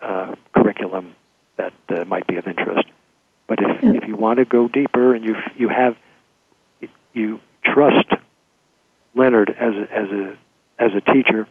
uh, 0.00 0.36
curriculum 0.54 1.16
that 1.56 1.72
uh, 1.88 2.04
might 2.04 2.28
be 2.28 2.36
of 2.36 2.46
interest. 2.46 2.86
But 3.48 3.58
if, 3.60 3.82
if 3.82 4.06
you 4.06 4.14
want 4.14 4.38
to 4.38 4.44
go 4.44 4.68
deeper 4.68 5.12
and 5.12 5.24
you 5.24 5.34
you 5.56 5.68
have 5.70 5.96
you 7.12 7.40
trust 7.64 8.06
Leonard 9.16 9.50
as 9.50 9.74
a, 9.74 9.92
as 9.92 10.08
a 10.10 10.36
as 10.78 10.90
a 10.94 11.00
teacher, 11.00 11.48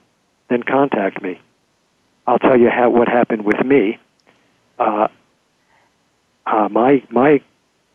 then 0.49 0.63
contact 0.63 1.21
me. 1.21 1.41
I'll 2.25 2.39
tell 2.39 2.57
you 2.57 2.69
how 2.69 2.89
what 2.89 3.09
happened 3.09 3.43
with 3.43 3.61
me. 3.65 3.99
Uh, 4.79 5.09
uh, 6.45 6.69
my 6.71 7.03
my 7.09 7.41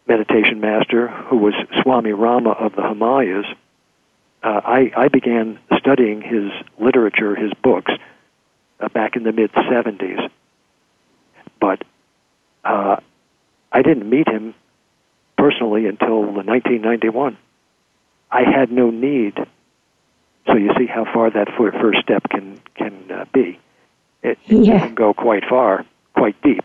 meditation 0.08 0.60
master, 0.60 1.08
who 1.08 1.36
was 1.36 1.54
Swami 1.82 2.12
Rama 2.12 2.50
of 2.50 2.74
the 2.74 2.82
Himalayas, 2.82 3.46
uh, 4.42 4.60
I, 4.64 4.92
I 4.96 5.08
began 5.08 5.58
studying 5.78 6.22
his 6.22 6.50
literature, 6.78 7.36
his 7.36 7.52
books, 7.62 7.92
uh, 8.80 8.88
back 8.88 9.16
in 9.16 9.24
the 9.24 9.32
mid 9.32 9.52
'70s. 9.52 10.30
But 11.60 11.82
uh, 12.64 12.96
I 13.72 13.82
didn't 13.82 14.08
meet 14.08 14.28
him 14.28 14.54
personally 15.36 15.86
until 15.86 16.22
1991. 16.22 17.36
I 18.30 18.42
had 18.42 18.70
no 18.70 18.90
need. 18.90 19.34
So 20.46 20.54
you 20.54 20.70
see 20.78 20.86
how 20.86 21.04
far 21.12 21.30
that 21.30 21.48
first 21.56 22.00
step 22.00 22.22
can 22.30 22.60
can 22.74 23.10
uh, 23.10 23.24
be. 23.32 23.58
It, 24.22 24.38
yeah. 24.46 24.76
it, 24.76 24.80
can 24.80 24.94
go 24.94 25.14
quite 25.14 25.44
far, 25.48 25.84
quite 26.14 26.40
deep, 26.42 26.64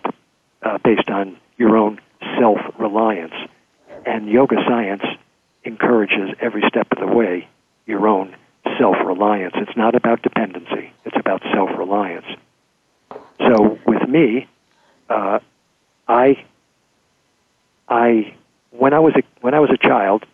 uh, 0.62 0.78
based 0.84 1.10
on 1.10 1.38
your 1.58 1.78
own 1.78 2.00
self 2.40 2.60
reliance. 2.80 3.34
And 4.06 4.28
yoga 4.28 4.58
science 4.68 5.04
encourages 5.64 6.30
every 6.42 6.64
step 6.68 6.88
of 6.92 7.00
the 7.00 7.08
way 7.08 7.48
your 7.86 8.08
own 8.08 8.36
self 8.78 8.98
reliance. 9.06 9.54
It's 9.58 9.78
not 9.78 9.96
about 9.96 10.22
dependency; 10.22 10.92
it's 11.06 11.18
about 11.18 11.42
self 11.54 11.70
reliance. 11.78 12.26
So 13.40 13.80
with 13.86 14.08
me, 14.08 14.48
uh, 15.10 15.40
I, 16.08 16.44
I, 17.88 18.36
when 18.72 18.94
I 18.94 19.00
was 19.00 19.14
a 19.16 19.24
when 19.42 19.54
I 19.54 19.60
was 19.60 19.70
a 19.70 19.78
child, 19.78 20.26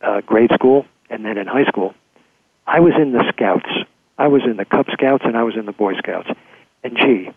uh, 0.00 0.20
grade 0.22 0.50
school, 0.54 0.86
and 1.08 1.24
then 1.24 1.38
in 1.38 1.46
high 1.46 1.64
school, 1.64 1.94
I 2.66 2.80
was 2.80 2.92
in 3.00 3.12
the 3.12 3.24
Scouts. 3.34 3.68
I 4.16 4.28
was 4.28 4.42
in 4.44 4.56
the 4.56 4.64
Cub 4.64 4.86
Scouts 4.92 5.24
and 5.24 5.36
I 5.36 5.42
was 5.42 5.56
in 5.56 5.66
the 5.66 5.72
Boy 5.72 5.94
Scouts. 5.96 6.28
And 6.84 6.96
gee, 6.96 7.30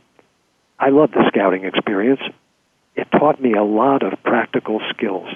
I 0.80 0.89
loved 0.89 1.14
the 1.14 1.24
scouting 1.28 1.64
experience. 1.64 2.22
It 2.96 3.08
taught 3.12 3.41
me 3.41 3.54
a 3.54 3.64
lot 3.64 4.04
of 4.04 4.22
practical 4.24 4.82
skills. 4.89 5.30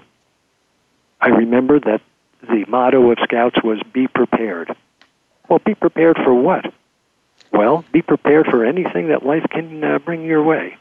I 1.19 1.29
remember 1.29 1.79
that 1.79 2.01
the 2.41 2.65
motto 2.67 3.11
of 3.11 3.17
Scouts 3.23 3.61
was 3.63 3.81
be 3.93 4.07
prepared. 4.07 4.75
Well, 5.49 5.59
be 5.59 5.73
prepared 5.73 6.17
for 6.17 6.33
what? 6.33 6.71
Well, 7.51 7.83
be 7.91 8.01
prepared 8.01 8.47
for 8.47 8.65
anything 8.65 9.07
that 9.07 9.25
life 9.25 9.45
can 9.49 9.83
uh, 9.83 9.99
bring 9.99 10.25
your 10.25 10.43
way. 10.43 10.77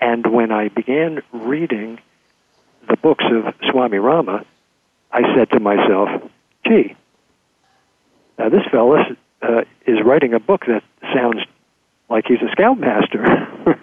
And 0.00 0.26
when 0.26 0.52
I 0.52 0.68
began 0.68 1.22
reading 1.32 1.98
the 2.88 2.96
books 2.96 3.24
of 3.30 3.54
Swami 3.70 3.98
Rama, 3.98 4.44
I 5.10 5.34
said 5.34 5.50
to 5.50 5.60
myself, 5.60 6.08
gee, 6.66 6.96
now 8.38 8.48
this 8.48 8.64
fellow 8.70 8.96
uh, 9.42 9.62
is 9.86 9.98
writing 10.04 10.34
a 10.34 10.40
book 10.40 10.66
that 10.66 10.82
sounds 11.14 11.42
like 12.12 12.26
he's 12.26 12.42
a 12.42 12.50
scoutmaster. 12.52 13.48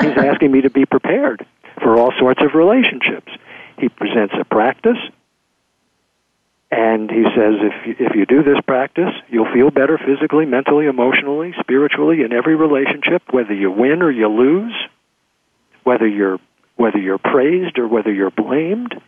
he's 0.00 0.18
asking 0.18 0.50
me 0.50 0.62
to 0.62 0.70
be 0.70 0.84
prepared 0.84 1.46
for 1.82 1.98
all 1.98 2.12
sorts 2.18 2.42
of 2.42 2.54
relationships. 2.54 3.30
He 3.78 3.88
presents 3.88 4.34
a 4.40 4.44
practice, 4.44 4.98
and 6.70 7.10
he 7.10 7.24
says 7.24 7.54
if 7.60 7.86
you, 7.86 8.06
if 8.06 8.14
you 8.16 8.26
do 8.26 8.42
this 8.42 8.58
practice, 8.66 9.12
you'll 9.28 9.52
feel 9.52 9.70
better 9.70 9.98
physically, 9.98 10.46
mentally, 10.46 10.86
emotionally, 10.86 11.54
spiritually 11.60 12.22
in 12.22 12.32
every 12.32 12.56
relationship, 12.56 13.22
whether 13.30 13.54
you 13.54 13.70
win 13.70 14.02
or 14.02 14.10
you 14.10 14.28
lose, 14.28 14.74
whether 15.84 16.08
you're 16.08 16.40
whether 16.76 16.98
you're 16.98 17.18
praised 17.18 17.78
or 17.78 17.88
whether 17.88 18.12
you're 18.12 18.30
blamed. 18.30 19.00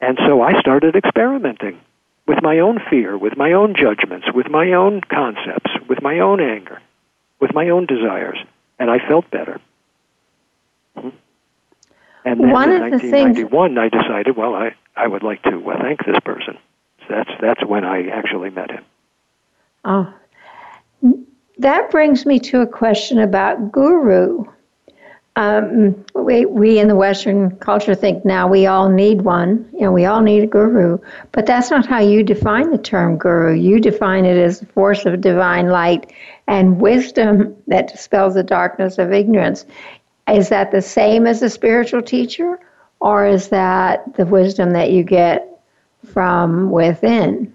And 0.00 0.18
so 0.26 0.40
I 0.40 0.58
started 0.60 0.96
experimenting 0.96 1.78
with 2.26 2.42
my 2.42 2.60
own 2.60 2.80
fear, 2.88 3.18
with 3.18 3.36
my 3.36 3.52
own 3.52 3.74
judgments, 3.74 4.26
with 4.32 4.48
my 4.48 4.72
own 4.72 5.02
concepts, 5.02 5.70
with 5.88 6.00
my 6.00 6.20
own 6.20 6.40
anger, 6.40 6.80
with 7.40 7.54
my 7.54 7.68
own 7.70 7.86
desires, 7.86 8.38
and 8.78 8.90
I 8.90 8.98
felt 9.08 9.30
better. 9.30 9.60
Mm-hmm. 10.96 11.08
And 12.24 12.40
then 12.40 12.50
One 12.50 12.70
in 12.70 12.82
of 12.82 12.90
the 12.92 12.98
things- 12.98 13.38
1991, 13.38 13.78
I 13.78 13.88
decided, 13.88 14.36
well, 14.36 14.54
I, 14.54 14.74
I 14.94 15.06
would 15.06 15.22
like 15.22 15.42
to 15.44 15.70
uh, 15.70 15.78
thank 15.80 16.04
this 16.04 16.20
person. 16.24 16.58
So 17.00 17.06
that's 17.08 17.30
that's 17.40 17.64
when 17.64 17.84
I 17.84 18.08
actually 18.08 18.50
met 18.50 18.70
him. 18.70 18.84
Oh, 19.84 20.12
that 21.58 21.90
brings 21.90 22.26
me 22.26 22.38
to 22.40 22.60
a 22.60 22.66
question 22.66 23.18
about 23.18 23.72
guru. 23.72 24.44
Um, 25.40 26.04
we, 26.14 26.44
we 26.44 26.78
in 26.78 26.88
the 26.88 26.94
Western 26.94 27.56
culture 27.56 27.94
think 27.94 28.26
now 28.26 28.46
we 28.46 28.66
all 28.66 28.90
need 28.90 29.22
one, 29.22 29.66
you 29.72 29.80
know, 29.80 29.90
we 29.90 30.04
all 30.04 30.20
need 30.20 30.42
a 30.42 30.46
guru. 30.46 30.98
But 31.32 31.46
that's 31.46 31.70
not 31.70 31.86
how 31.86 32.00
you 32.00 32.22
define 32.22 32.70
the 32.70 32.76
term 32.76 33.16
guru. 33.16 33.54
You 33.54 33.80
define 33.80 34.26
it 34.26 34.36
as 34.36 34.60
a 34.60 34.66
force 34.66 35.06
of 35.06 35.22
divine 35.22 35.68
light 35.68 36.12
and 36.46 36.78
wisdom 36.78 37.56
that 37.68 37.88
dispels 37.88 38.34
the 38.34 38.42
darkness 38.42 38.98
of 38.98 39.14
ignorance. 39.14 39.64
Is 40.28 40.50
that 40.50 40.72
the 40.72 40.82
same 40.82 41.26
as 41.26 41.40
a 41.40 41.48
spiritual 41.48 42.02
teacher, 42.02 42.60
or 43.00 43.26
is 43.26 43.48
that 43.48 44.14
the 44.16 44.26
wisdom 44.26 44.72
that 44.72 44.90
you 44.90 45.02
get 45.02 45.48
from 46.04 46.70
within? 46.70 47.50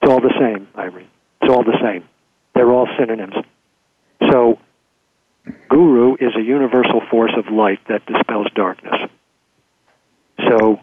It's 0.00 0.10
all 0.10 0.22
the 0.22 0.32
same, 0.40 0.66
Irene. 0.78 1.06
It's 1.42 1.52
all 1.52 1.64
the 1.64 1.78
same. 1.82 2.08
They're 2.54 2.72
all 2.72 2.88
synonyms. 2.98 3.34
So, 4.30 4.58
guru 5.68 6.16
is 6.20 6.34
a 6.36 6.42
universal 6.42 7.00
force 7.10 7.32
of 7.36 7.48
light 7.48 7.80
that 7.88 8.04
dispels 8.06 8.48
darkness. 8.54 9.10
So, 10.48 10.80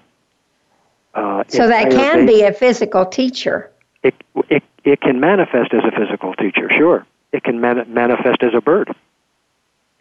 uh, 1.14 1.44
So 1.48 1.68
that 1.68 1.92
can 1.92 2.26
be 2.26 2.44
a 2.44 2.54
physical 2.54 3.06
teacher. 3.06 3.72
it, 4.04 4.16
it, 4.50 4.64
it 4.84 5.02
can 5.02 5.20
manifest 5.20 5.74
as 5.74 5.84
a 5.84 5.92
physical 5.92 6.34
teacher, 6.34 6.70
sure. 6.70 7.06
It 7.32 7.44
can 7.44 7.60
man- 7.62 7.94
manifest 7.94 8.42
as 8.44 8.54
a 8.56 8.62
bird. 8.62 8.94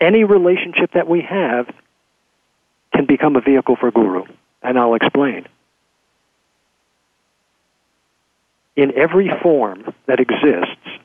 Any 0.01 0.25
relationship 0.25 0.93
that 0.93 1.09
we 1.09 1.21
have 1.23 1.69
can 2.95 3.05
become 3.07 3.37
a 3.37 3.41
vehicle 3.41 3.77
for 3.77 3.91
guru, 3.91 4.25
and 4.63 4.79
I'll 4.79 4.95
explain. 4.95 5.47
In 8.77 8.97
every 8.97 9.29
form 9.43 9.93
that 10.07 10.21
exists, 10.21 11.01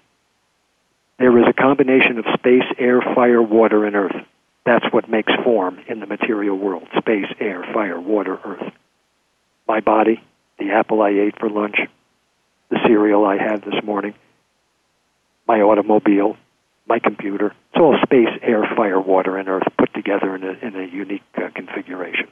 there 1.19 1.37
is 1.37 1.45
a 1.47 1.53
combination 1.53 2.17
of 2.17 2.25
space, 2.33 2.63
air, 2.77 3.01
fire, 3.01 3.41
water, 3.41 3.85
and 3.85 3.95
earth. 3.95 4.15
That's 4.65 4.85
what 4.91 5.09
makes 5.09 5.31
form 5.43 5.79
in 5.87 5.99
the 5.99 6.05
material 6.05 6.57
world 6.57 6.87
space, 6.97 7.27
air, 7.39 7.63
fire, 7.73 7.99
water, 7.99 8.39
earth. 8.43 8.73
My 9.67 9.79
body, 9.79 10.21
the 10.57 10.71
apple 10.71 11.01
I 11.01 11.09
ate 11.09 11.39
for 11.39 11.49
lunch, 11.49 11.77
the 12.69 12.79
cereal 12.85 13.25
I 13.25 13.37
had 13.37 13.63
this 13.63 13.83
morning, 13.83 14.13
my 15.47 15.61
automobile, 15.61 16.37
my 16.87 16.99
computer. 16.99 17.47
It's 17.47 17.81
all 17.81 17.97
space, 18.03 18.29
air, 18.41 18.63
fire, 18.75 18.99
water, 18.99 19.37
and 19.37 19.47
earth 19.49 19.67
put 19.77 19.93
together 19.93 20.35
in 20.35 20.43
a, 20.43 20.51
in 20.65 20.75
a 20.75 20.85
unique 20.85 21.23
uh, 21.37 21.49
configuration. 21.53 22.27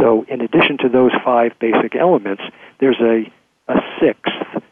So, 0.00 0.24
in 0.28 0.40
addition 0.40 0.78
to 0.78 0.88
those 0.88 1.12
five 1.24 1.52
basic 1.60 1.94
elements, 1.94 2.42
there's 2.80 3.00
a, 3.00 3.30
a 3.68 3.80
sixth, 4.00 4.64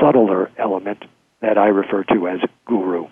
subtler 0.00 0.50
element 0.58 1.04
that 1.44 1.58
I 1.58 1.66
refer 1.66 2.04
to 2.04 2.26
as 2.26 2.40
guru, 2.64 3.08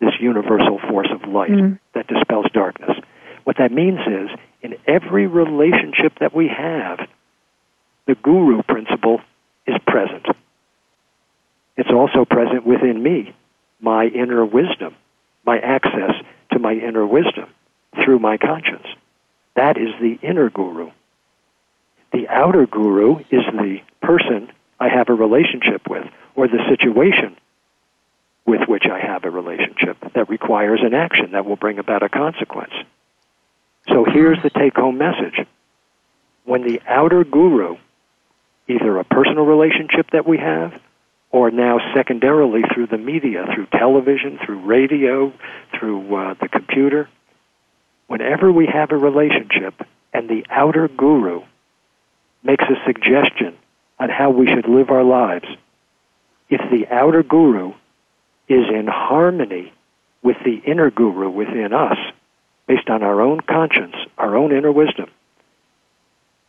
this 0.00 0.14
universal 0.18 0.78
force 0.88 1.10
of 1.12 1.28
light 1.28 1.50
mm-hmm. 1.50 1.74
that 1.92 2.06
dispels 2.06 2.46
darkness. 2.54 2.96
What 3.44 3.58
that 3.58 3.70
means 3.70 4.00
is, 4.00 4.30
in 4.62 4.76
every 4.86 5.26
relationship 5.26 6.18
that 6.20 6.34
we 6.34 6.48
have, 6.48 7.06
the 8.06 8.14
guru 8.14 8.62
principle 8.62 9.20
is 9.66 9.76
present. 9.86 10.24
It's 11.76 11.90
also 11.90 12.24
present 12.24 12.64
within 12.64 13.02
me, 13.02 13.34
my 13.78 14.06
inner 14.06 14.42
wisdom, 14.46 14.94
my 15.44 15.58
access 15.58 16.14
to 16.52 16.58
my 16.58 16.72
inner 16.72 17.06
wisdom 17.06 17.50
through 18.02 18.20
my 18.20 18.38
conscience. 18.38 18.86
That 19.54 19.76
is 19.76 19.90
the 20.00 20.18
inner 20.22 20.48
guru. 20.48 20.92
The 22.14 22.26
outer 22.28 22.66
guru 22.66 23.18
is 23.30 23.44
the 23.52 23.80
person 24.00 24.50
I 24.80 24.88
have 24.88 25.10
a 25.10 25.14
relationship 25.14 25.82
with, 25.90 26.06
or 26.34 26.48
the 26.48 26.64
situation 26.70 27.36
with 28.46 28.68
which 28.68 28.84
I 28.86 29.00
have 29.00 29.24
a 29.24 29.30
relationship 29.30 29.96
that 30.14 30.28
requires 30.28 30.80
an 30.82 30.94
action 30.94 31.32
that 31.32 31.44
will 31.44 31.56
bring 31.56 31.78
about 31.78 32.02
a 32.02 32.08
consequence. 32.08 32.72
So 33.88 34.04
here's 34.04 34.40
the 34.42 34.50
take 34.50 34.76
home 34.76 34.98
message. 34.98 35.46
When 36.44 36.62
the 36.62 36.80
outer 36.86 37.24
guru, 37.24 37.76
either 38.68 38.98
a 38.98 39.04
personal 39.04 39.44
relationship 39.44 40.10
that 40.12 40.26
we 40.26 40.38
have, 40.38 40.80
or 41.30 41.50
now 41.50 41.78
secondarily 41.94 42.62
through 42.72 42.86
the 42.86 42.98
media, 42.98 43.46
through 43.52 43.66
television, 43.66 44.38
through 44.44 44.64
radio, 44.64 45.32
through 45.78 46.14
uh, 46.14 46.34
the 46.40 46.48
computer, 46.48 47.08
whenever 48.06 48.50
we 48.50 48.66
have 48.66 48.92
a 48.92 48.96
relationship 48.96 49.74
and 50.12 50.28
the 50.28 50.46
outer 50.48 50.88
guru 50.88 51.42
makes 52.44 52.64
a 52.64 52.86
suggestion 52.86 53.56
on 53.98 54.08
how 54.08 54.30
we 54.30 54.46
should 54.46 54.68
live 54.68 54.90
our 54.90 55.02
lives, 55.02 55.46
if 56.48 56.60
the 56.70 56.86
outer 56.94 57.24
guru 57.24 57.72
is 58.48 58.66
in 58.72 58.86
harmony 58.86 59.72
with 60.22 60.36
the 60.44 60.60
inner 60.64 60.90
guru 60.90 61.30
within 61.30 61.72
us, 61.72 61.98
based 62.66 62.88
on 62.88 63.02
our 63.02 63.20
own 63.20 63.40
conscience, 63.40 63.94
our 64.18 64.36
own 64.36 64.52
inner 64.52 64.72
wisdom, 64.72 65.08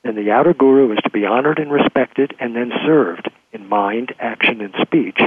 then 0.04 0.16
the 0.16 0.32
outer 0.32 0.54
guru 0.54 0.92
is 0.94 1.00
to 1.04 1.10
be 1.10 1.26
honored 1.26 1.60
and 1.60 1.72
respected 1.72 2.34
and 2.40 2.56
then 2.56 2.72
served 2.86 3.30
in 3.52 3.68
mind, 3.68 4.14
action, 4.20 4.62
and 4.62 4.74
speech. 4.82 5.20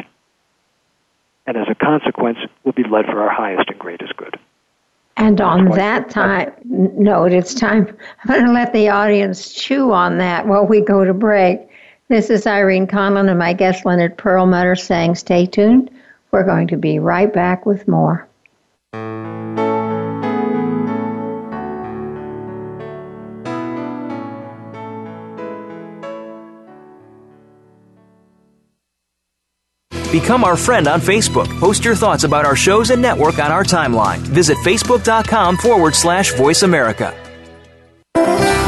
And 1.46 1.56
as 1.56 1.66
a 1.68 1.74
consequence, 1.74 2.38
we'll 2.64 2.72
be 2.72 2.84
led 2.84 3.06
for 3.06 3.20
our 3.22 3.30
highest 3.30 3.68
and 3.68 3.78
greatest 3.78 4.16
good. 4.16 4.38
And 5.16 5.40
on 5.40 5.66
that 5.72 6.08
time 6.08 6.52
note, 6.64 7.32
it's 7.32 7.52
time. 7.52 7.94
I'm 8.24 8.34
going 8.34 8.46
to 8.46 8.52
let 8.52 8.72
the 8.72 8.88
audience 8.88 9.52
chew 9.52 9.92
on 9.92 10.18
that 10.18 10.46
while 10.46 10.66
we 10.66 10.80
go 10.80 11.04
to 11.04 11.12
break. 11.12 11.60
This 12.08 12.30
is 12.30 12.46
Irene 12.46 12.86
Conlon 12.86 13.28
and 13.28 13.38
my 13.38 13.52
guest 13.52 13.84
Leonard 13.84 14.16
Perlmutter 14.16 14.76
saying, 14.76 15.16
stay 15.16 15.44
tuned. 15.44 15.90
We're 16.31 16.45
going 16.45 16.68
to 16.68 16.76
be 16.76 16.99
right 16.99 17.33
back 17.33 17.66
with 17.66 17.89
more. 17.89 18.26
Become 30.11 30.43
our 30.43 30.57
friend 30.57 30.89
on 30.89 31.01
Facebook. 31.01 31.47
Post 31.61 31.85
your 31.85 31.95
thoughts 31.95 32.24
about 32.24 32.45
our 32.45 32.57
shows 32.57 32.91
and 32.91 33.01
network 33.01 33.39
on 33.39 33.53
our 33.53 33.62
timeline. 33.62 34.18
Visit 34.18 34.59
facebook.com 34.59 35.57
forward 35.57 35.95
slash 35.95 36.35
voice 36.35 36.62
America. 36.64 37.30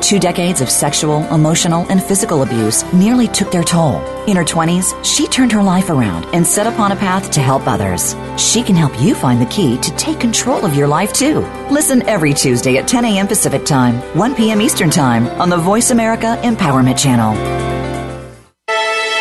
Two 0.00 0.18
decades 0.18 0.60
of 0.60 0.70
sexual, 0.70 1.24
emotional, 1.34 1.86
and 1.90 2.02
physical 2.02 2.42
abuse 2.42 2.84
nearly 2.92 3.26
took 3.28 3.50
their 3.50 3.64
toll. 3.64 4.00
In 4.26 4.36
her 4.36 4.44
20s, 4.44 5.04
she 5.04 5.26
turned 5.26 5.52
her 5.52 5.62
life 5.62 5.90
around 5.90 6.26
and 6.34 6.46
set 6.46 6.66
upon 6.66 6.92
a 6.92 6.96
path 6.96 7.30
to 7.32 7.40
help 7.40 7.66
others. 7.66 8.14
She 8.36 8.62
can 8.62 8.76
help 8.76 9.00
you 9.00 9.14
find 9.14 9.40
the 9.40 9.46
key 9.46 9.78
to 9.78 9.96
take 9.96 10.20
control 10.20 10.64
of 10.64 10.74
your 10.74 10.86
life 10.86 11.12
too. 11.12 11.40
Listen 11.70 12.02
every 12.02 12.34
Tuesday 12.34 12.76
at 12.76 12.86
10 12.86 13.04
a.m. 13.04 13.26
Pacific 13.26 13.64
Time, 13.64 13.96
1 14.16 14.34
p.m. 14.34 14.60
Eastern 14.60 14.90
Time 14.90 15.26
on 15.40 15.48
the 15.48 15.56
Voice 15.56 15.90
America 15.90 16.38
Empowerment 16.42 16.98
Channel. 16.98 17.34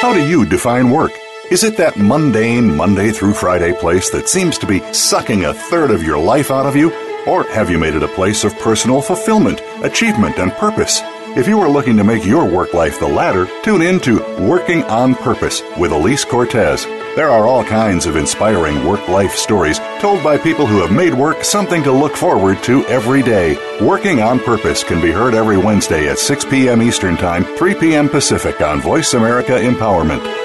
How 0.02 0.14
do 0.14 0.28
you 0.28 0.46
define 0.46 0.92
work? 0.92 1.12
Is 1.52 1.64
it 1.64 1.78
that 1.78 1.98
mundane 1.98 2.76
Monday 2.76 3.12
through 3.12 3.34
Friday 3.34 3.74
place 3.74 4.10
that 4.10 4.28
seems 4.28 4.58
to 4.58 4.66
be 4.66 4.80
sucking 4.94 5.46
a 5.46 5.54
third 5.54 5.92
of 5.92 6.04
your 6.04 6.18
life 6.18 6.52
out 6.52 6.66
of 6.66 6.76
you? 6.76 7.05
Or 7.28 7.44
have 7.50 7.70
you 7.70 7.78
made 7.78 7.96
it 7.96 8.04
a 8.04 8.08
place 8.08 8.44
of 8.44 8.58
personal 8.60 9.02
fulfillment, 9.02 9.62
achievement, 9.82 10.38
and 10.38 10.52
purpose? 10.54 11.02
If 11.38 11.48
you 11.50 11.60
are 11.60 11.70
looking 11.70 11.98
to 11.98 12.04
make 12.04 12.26
your 12.26 12.46
work 12.46 12.74
life 12.74 13.00
the 13.00 13.08
latter, 13.08 13.48
tune 13.62 13.82
in 13.82 14.00
to 14.02 14.20
Working 14.40 14.84
on 14.84 15.16
Purpose 15.16 15.62
with 15.78 15.92
Elise 15.92 16.24
Cortez. 16.24 16.86
There 17.16 17.30
are 17.30 17.46
all 17.46 17.64
kinds 17.64 18.06
of 18.06 18.16
inspiring 18.16 18.86
work 18.86 19.08
life 19.10 19.36
stories 19.36 19.80
told 20.00 20.24
by 20.24 20.38
people 20.38 20.66
who 20.66 20.82
have 20.82 20.92
made 20.92 21.14
work 21.14 21.44
something 21.44 21.84
to 21.84 21.92
look 21.92 22.16
forward 22.16 22.64
to 22.64 22.86
every 22.86 23.22
day. 23.22 23.58
Working 23.82 24.22
on 24.22 24.40
Purpose 24.40 24.84
can 24.84 25.02
be 25.02 25.12
heard 25.12 25.34
every 25.34 25.58
Wednesday 25.58 26.08
at 26.08 26.20
6 26.20 26.46
p.m. 26.46 26.82
Eastern 26.82 27.18
Time, 27.18 27.44
3 27.44 27.76
p.m. 27.76 28.08
Pacific 28.08 28.62
on 28.62 28.80
Voice 28.80 29.14
America 29.14 29.54
Empowerment. 29.54 30.45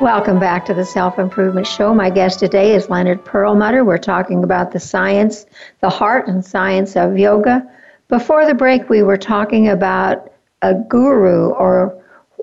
Welcome 0.00 0.38
back 0.38 0.66
to 0.66 0.74
the 0.74 0.84
Self 0.84 1.18
Improvement 1.18 1.66
Show. 1.66 1.94
My 1.94 2.10
guest 2.10 2.38
today 2.38 2.74
is 2.74 2.90
Leonard 2.90 3.24
Perlmutter. 3.24 3.82
We're 3.82 3.96
talking 3.96 4.44
about 4.44 4.70
the 4.70 4.78
science, 4.78 5.46
the 5.80 5.88
heart 5.88 6.28
and 6.28 6.44
science 6.44 6.96
of 6.96 7.18
yoga. 7.18 7.66
Before 8.08 8.44
the 8.44 8.52
break, 8.52 8.90
we 8.90 9.02
were 9.02 9.16
talking 9.16 9.68
about 9.68 10.30
a 10.60 10.74
guru 10.74 11.48
or, 11.48 11.98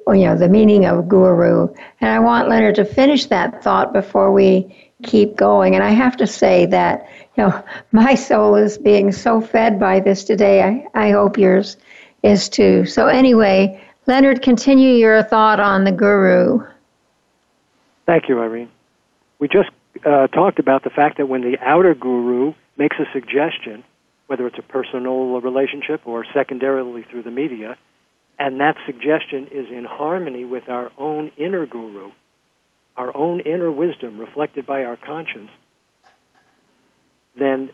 or, 0.08 0.16
you 0.16 0.26
know, 0.26 0.36
the 0.36 0.50
meaning 0.50 0.86
of 0.86 1.08
guru. 1.08 1.68
And 2.02 2.10
I 2.10 2.18
want 2.18 2.50
Leonard 2.50 2.74
to 2.76 2.86
finish 2.86 3.28
that 3.28 3.64
thought 3.64 3.94
before 3.94 4.34
we 4.34 4.92
keep 5.04 5.36
going. 5.36 5.76
And 5.76 5.84
I 5.84 5.92
have 5.92 6.18
to 6.18 6.28
say 6.28 6.66
that, 6.66 7.08
you 7.38 7.44
know, 7.44 7.64
my 7.92 8.16
soul 8.16 8.56
is 8.56 8.80
being 8.80 9.12
so 9.12 9.40
fed 9.40 9.80
by 9.80 10.00
this 10.00 10.24
today. 10.24 10.64
I, 10.64 10.88
I 10.96 11.12
hope 11.12 11.38
yours 11.38 11.78
is 12.24 12.50
too. 12.50 12.88
So, 12.88 13.06
anyway, 13.06 13.80
Leonard, 14.08 14.42
continue 14.42 14.96
your 14.96 15.22
thought 15.22 15.60
on 15.60 15.84
the 15.84 15.92
guru. 15.92 16.66
Thank 18.06 18.28
you, 18.28 18.40
Irene. 18.40 18.70
We 19.40 19.48
just 19.48 19.70
uh, 20.06 20.28
talked 20.28 20.60
about 20.60 20.84
the 20.84 20.90
fact 20.90 21.18
that 21.18 21.28
when 21.28 21.42
the 21.42 21.58
outer 21.62 21.96
guru 21.96 22.54
makes 22.78 22.98
a 23.00 23.06
suggestion, 23.14 23.84
whether 24.28 24.48
it's 24.48 24.58
a 24.58 24.64
personal 24.64 25.40
relationship 25.42 26.02
or 26.06 26.26
secondarily 26.34 27.04
through 27.04 27.24
the 27.24 27.32
media, 27.32 27.78
and 28.40 28.60
that 28.60 28.76
suggestion 28.86 29.48
is 29.52 29.68
in 29.70 29.86
harmony 29.86 30.44
with 30.44 30.68
our 30.70 30.92
own 30.98 31.32
inner 31.38 31.66
guru, 31.66 32.12
our 32.98 33.16
own 33.16 33.40
inner 33.42 33.72
wisdom 33.72 34.20
reflected 34.20 34.66
by 34.66 34.84
our 34.84 34.98
conscience, 34.98 35.50
then 37.38 37.70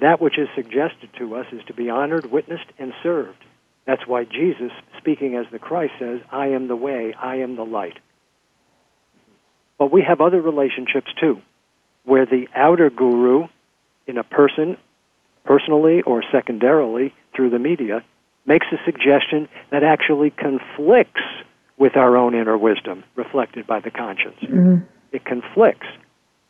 that 0.00 0.20
which 0.20 0.38
is 0.38 0.48
suggested 0.54 1.10
to 1.18 1.36
us 1.36 1.46
is 1.52 1.62
to 1.66 1.74
be 1.74 1.90
honored, 1.90 2.26
witnessed, 2.30 2.66
and 2.78 2.92
served. 3.02 3.38
That's 3.86 4.06
why 4.06 4.24
Jesus, 4.24 4.72
speaking 4.98 5.36
as 5.36 5.46
the 5.52 5.58
Christ, 5.58 5.94
says, 5.98 6.20
I 6.32 6.48
am 6.48 6.68
the 6.68 6.76
way, 6.76 7.14
I 7.14 7.36
am 7.36 7.56
the 7.56 7.64
light. 7.64 7.98
But 9.78 9.92
we 9.92 10.02
have 10.02 10.20
other 10.20 10.40
relationships 10.40 11.12
too, 11.20 11.40
where 12.04 12.26
the 12.26 12.46
outer 12.54 12.90
guru, 12.90 13.48
in 14.06 14.18
a 14.18 14.24
person, 14.24 14.76
personally 15.44 16.02
or 16.02 16.22
secondarily 16.32 17.14
through 17.34 17.50
the 17.50 17.58
media, 17.58 18.04
makes 18.46 18.66
a 18.72 18.76
suggestion 18.84 19.48
that 19.70 19.82
actually 19.82 20.30
conflicts 20.30 21.22
with 21.76 21.96
our 21.96 22.16
own 22.16 22.34
inner 22.34 22.56
wisdom 22.56 23.04
reflected 23.16 23.66
by 23.66 23.80
the 23.80 23.90
conscience. 23.90 24.36
Mm-hmm. 24.42 24.84
It 25.12 25.24
conflicts. 25.24 25.86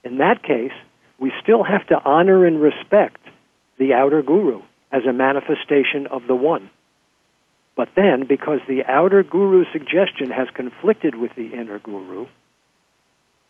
In 0.03 0.19
that 0.19 0.43
case, 0.43 0.73
we 1.19 1.33
still 1.43 1.63
have 1.63 1.87
to 1.87 2.03
honor 2.05 2.45
and 2.45 2.61
respect 2.61 3.21
the 3.79 3.95
outer 3.95 4.23
guru 4.23 4.63
as 4.93 5.05
a 5.09 5.13
manifestation 5.13 6.07
of 6.09 6.27
the 6.27 6.35
one. 6.35 6.71
But 7.77 7.89
then, 7.97 8.27
because 8.29 8.61
the 8.69 8.85
outer 8.85 9.23
guru's 9.23 9.67
suggestion 9.73 10.31
has 10.31 10.49
conflicted 10.55 11.17
with 11.17 11.35
the 11.35 11.53
inner 11.53 11.79
guru, 11.79 12.27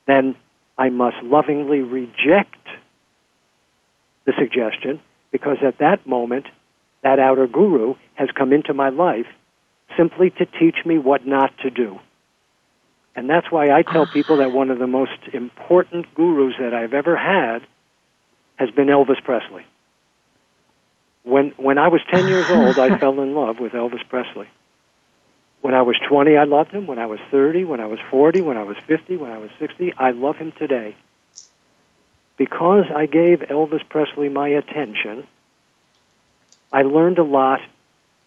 then 0.06 0.36
I 0.76 0.90
must 0.90 1.16
lovingly 1.22 1.80
reject 1.80 2.56
the 4.24 4.32
suggestion 4.38 5.00
because 5.30 5.58
at 5.62 5.78
that 5.78 6.06
moment, 6.06 6.46
that 7.02 7.18
outer 7.18 7.46
guru 7.46 7.94
has 8.14 8.28
come 8.34 8.52
into 8.52 8.72
my 8.72 8.88
life 8.88 9.26
simply 9.96 10.30
to 10.30 10.46
teach 10.46 10.76
me 10.84 10.98
what 10.98 11.26
not 11.26 11.56
to 11.58 11.70
do. 11.70 12.00
And 13.14 13.30
that's 13.30 13.50
why 13.50 13.70
I 13.70 13.82
tell 13.82 14.02
ah. 14.02 14.12
people 14.12 14.38
that 14.38 14.52
one 14.52 14.70
of 14.70 14.78
the 14.78 14.86
most 14.86 15.18
important 15.32 16.12
gurus 16.14 16.54
that 16.58 16.74
I've 16.74 16.94
ever 16.94 17.16
had 17.16 17.62
has 18.56 18.70
been 18.70 18.86
Elvis 18.88 19.22
Presley. 19.22 19.64
When, 21.22 21.52
when 21.56 21.78
I 21.78 21.88
was 21.88 22.00
10 22.10 22.28
years 22.28 22.46
old, 22.50 22.78
I 22.78 22.98
fell 22.98 23.20
in 23.20 23.34
love 23.34 23.60
with 23.60 23.72
Elvis 23.72 24.06
Presley. 24.08 24.48
When 25.64 25.72
I 25.72 25.80
was 25.80 25.96
20, 26.06 26.36
I 26.36 26.44
loved 26.44 26.72
him. 26.72 26.86
When 26.86 26.98
I 26.98 27.06
was 27.06 27.20
30, 27.30 27.64
when 27.64 27.80
I 27.80 27.86
was 27.86 27.98
40, 28.10 28.42
when 28.42 28.58
I 28.58 28.64
was 28.64 28.76
50, 28.86 29.16
when 29.16 29.30
I 29.30 29.38
was 29.38 29.48
60, 29.58 29.94
I 29.96 30.10
love 30.10 30.36
him 30.36 30.52
today. 30.58 30.94
Because 32.36 32.84
I 32.94 33.06
gave 33.06 33.38
Elvis 33.38 33.80
Presley 33.88 34.28
my 34.28 34.46
attention, 34.46 35.26
I 36.70 36.82
learned 36.82 37.16
a 37.16 37.24
lot 37.24 37.60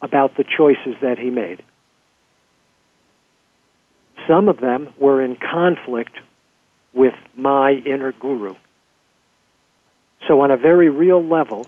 about 0.01 0.35
the 0.35 0.45
choices 0.45 0.95
that 1.03 1.19
he 1.19 1.29
made. 1.29 1.61
Some 4.27 4.49
of 4.49 4.59
them 4.59 4.91
were 4.97 5.21
in 5.21 5.35
conflict 5.35 6.17
with 6.91 7.13
my 7.35 7.73
inner 7.85 8.13
guru. 8.13 8.55
So, 10.27 10.41
on 10.41 10.49
a 10.49 10.57
very 10.57 10.89
real 10.89 11.23
level, 11.23 11.67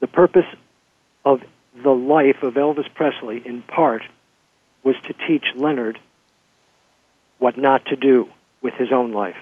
the 0.00 0.08
purpose 0.08 0.46
of 1.24 1.42
the 1.82 1.90
life 1.90 2.42
of 2.42 2.54
Elvis 2.54 2.92
Presley, 2.94 3.42
in 3.44 3.62
part, 3.62 4.02
was 4.82 4.96
to 5.06 5.14
teach 5.26 5.44
Leonard 5.54 5.98
what 7.38 7.56
not 7.56 7.84
to 7.86 7.96
do 7.96 8.28
with 8.62 8.74
his 8.74 8.92
own 8.92 9.12
life. 9.12 9.36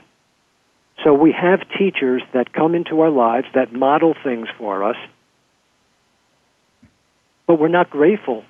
So 1.04 1.14
we 1.14 1.32
have 1.32 1.60
teachers 1.78 2.22
that 2.32 2.52
come 2.52 2.74
into 2.74 3.00
our 3.00 3.10
lives 3.10 3.46
that 3.54 3.72
model 3.72 4.14
things 4.24 4.48
for 4.58 4.82
us, 4.84 4.96
but 7.46 7.58
we're 7.60 7.68
not 7.68 7.90
grateful 7.90 8.44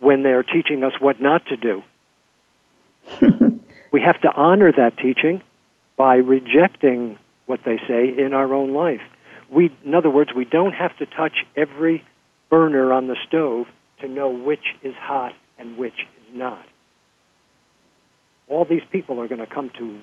when 0.00 0.22
they're 0.22 0.42
teaching 0.42 0.82
us 0.82 0.92
what 0.98 1.20
not 1.20 1.46
to 1.46 1.56
do. 1.56 1.82
we 3.92 4.00
have 4.00 4.20
to 4.22 4.32
honor 4.32 4.72
that 4.72 4.96
teaching 4.96 5.42
by 5.96 6.16
rejecting 6.16 7.18
what 7.46 7.60
they 7.64 7.78
say 7.86 8.14
in 8.18 8.32
our 8.32 8.52
own 8.54 8.72
life. 8.72 9.02
We, 9.50 9.70
in 9.84 9.94
other 9.94 10.10
words, 10.10 10.30
we 10.34 10.44
don't 10.44 10.72
have 10.72 10.96
to 10.98 11.06
touch 11.06 11.44
every 11.54 12.02
burner 12.54 12.92
on 12.92 13.08
the 13.08 13.16
stove 13.26 13.66
to 14.00 14.06
know 14.06 14.28
which 14.28 14.76
is 14.84 14.94
hot 14.94 15.32
and 15.58 15.76
which 15.76 15.98
is 15.98 16.34
not. 16.36 16.64
All 18.48 18.64
these 18.64 18.84
people 18.92 19.20
are 19.20 19.26
going 19.26 19.40
to 19.40 19.46
come 19.52 19.70
to 19.76 19.98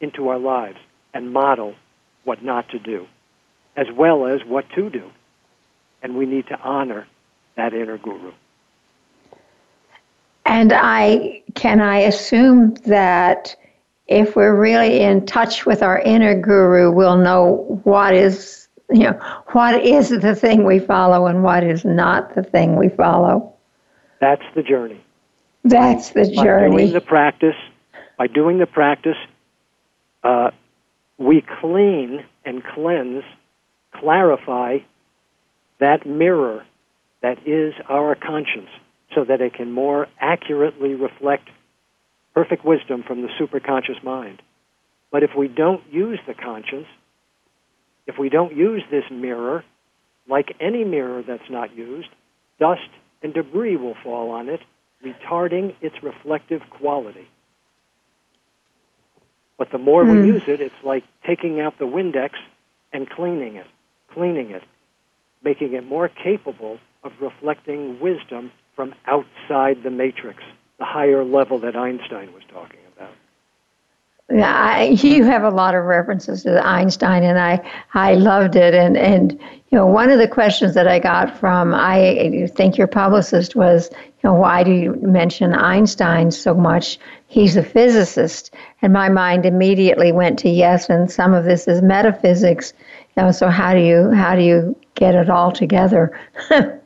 into 0.00 0.30
our 0.30 0.38
lives 0.38 0.78
and 1.12 1.34
model 1.34 1.74
what 2.24 2.42
not 2.42 2.66
to 2.70 2.78
do, 2.78 3.06
as 3.76 3.88
well 3.94 4.26
as 4.26 4.40
what 4.46 4.64
to 4.74 4.88
do. 4.88 5.10
And 6.02 6.16
we 6.16 6.24
need 6.24 6.46
to 6.46 6.58
honor 6.60 7.06
that 7.58 7.74
inner 7.74 7.98
guru. 7.98 8.32
And 10.46 10.72
I 10.72 11.42
can 11.54 11.82
I 11.82 11.98
assume 11.98 12.72
that 12.86 13.54
if 14.06 14.34
we're 14.34 14.58
really 14.58 15.00
in 15.00 15.26
touch 15.26 15.66
with 15.66 15.82
our 15.82 15.98
inner 16.00 16.40
guru, 16.40 16.90
we'll 16.90 17.18
know 17.18 17.80
what 17.84 18.14
is 18.14 18.61
you 18.90 19.04
know 19.04 19.20
what 19.52 19.84
is 19.84 20.10
the 20.10 20.34
thing 20.34 20.64
we 20.64 20.78
follow 20.78 21.26
and 21.26 21.42
what 21.42 21.64
is 21.64 21.84
not 21.84 22.34
the 22.34 22.42
thing 22.42 22.76
we 22.76 22.88
follow. 22.88 23.54
That's 24.20 24.42
the 24.54 24.62
journey. 24.62 25.02
That's 25.64 26.10
the 26.10 26.30
journey. 26.30 26.70
By 26.70 26.76
doing 26.76 26.92
the 26.92 27.00
practice, 27.00 27.56
by 28.18 28.26
doing 28.26 28.58
the 28.58 28.66
practice, 28.66 29.16
uh, 30.22 30.50
we 31.18 31.44
clean 31.60 32.24
and 32.44 32.62
cleanse, 32.64 33.24
clarify 33.92 34.78
that 35.80 36.06
mirror 36.06 36.64
that 37.22 37.38
is 37.46 37.74
our 37.88 38.14
conscience 38.14 38.70
so 39.14 39.24
that 39.24 39.40
it 39.40 39.54
can 39.54 39.70
more 39.70 40.08
accurately 40.20 40.94
reflect 40.94 41.48
perfect 42.34 42.64
wisdom 42.64 43.02
from 43.06 43.22
the 43.22 43.28
superconscious 43.40 44.02
mind. 44.02 44.42
But 45.10 45.22
if 45.22 45.30
we 45.36 45.48
don't 45.48 45.82
use 45.92 46.18
the 46.26 46.34
conscience, 46.34 46.86
if 48.06 48.18
we 48.18 48.28
don't 48.28 48.56
use 48.56 48.82
this 48.90 49.04
mirror, 49.10 49.64
like 50.28 50.56
any 50.60 50.84
mirror 50.84 51.22
that's 51.22 51.48
not 51.50 51.76
used, 51.76 52.08
dust 52.58 52.88
and 53.22 53.34
debris 53.34 53.76
will 53.76 53.96
fall 54.02 54.30
on 54.30 54.48
it, 54.48 54.60
retarding 55.04 55.74
its 55.80 56.02
reflective 56.02 56.62
quality. 56.70 57.28
But 59.58 59.70
the 59.70 59.78
more 59.78 60.04
mm. 60.04 60.12
we 60.12 60.18
hmm. 60.18 60.26
use 60.34 60.42
it, 60.48 60.60
it's 60.60 60.74
like 60.82 61.04
taking 61.24 61.60
out 61.60 61.78
the 61.78 61.84
Windex 61.84 62.30
and 62.92 63.08
cleaning 63.08 63.56
it, 63.56 63.66
cleaning 64.12 64.50
it, 64.50 64.62
making 65.44 65.74
it 65.74 65.86
more 65.86 66.08
capable 66.08 66.78
of 67.04 67.12
reflecting 67.20 68.00
wisdom 68.00 68.50
from 68.74 68.94
outside 69.06 69.82
the 69.82 69.90
matrix, 69.90 70.42
the 70.78 70.84
higher 70.84 71.24
level 71.24 71.58
that 71.60 71.76
Einstein 71.76 72.32
was 72.32 72.42
talking 72.52 72.81
I, 74.30 74.96
you 75.02 75.24
have 75.24 75.42
a 75.42 75.50
lot 75.50 75.74
of 75.74 75.84
references 75.84 76.42
to 76.44 76.64
Einstein, 76.64 77.22
and 77.22 77.38
I 77.38 77.60
I 77.94 78.14
loved 78.14 78.56
it. 78.56 78.74
And 78.74 78.96
and 78.96 79.32
you 79.32 79.78
know, 79.78 79.86
one 79.86 80.10
of 80.10 80.18
the 80.18 80.28
questions 80.28 80.74
that 80.74 80.86
I 80.86 80.98
got 80.98 81.38
from 81.38 81.74
I 81.74 82.48
think 82.54 82.76
your 82.76 82.86
publicist 82.86 83.56
was, 83.56 83.90
you 83.90 84.30
know, 84.30 84.34
why 84.34 84.62
do 84.64 84.72
you 84.72 84.94
mention 85.00 85.54
Einstein 85.54 86.30
so 86.30 86.54
much? 86.54 86.98
He's 87.26 87.56
a 87.56 87.62
physicist, 87.62 88.54
and 88.80 88.92
my 88.92 89.08
mind 89.08 89.46
immediately 89.46 90.12
went 90.12 90.38
to 90.40 90.48
yes, 90.48 90.88
and 90.88 91.10
some 91.10 91.34
of 91.34 91.44
this 91.44 91.66
is 91.66 91.82
metaphysics. 91.82 92.74
You 93.16 93.24
know, 93.24 93.32
so 93.32 93.48
how 93.48 93.74
do 93.74 93.80
you 93.80 94.10
how 94.10 94.36
do 94.36 94.42
you 94.42 94.76
get 94.94 95.14
it 95.14 95.30
all 95.30 95.52
together? 95.52 96.18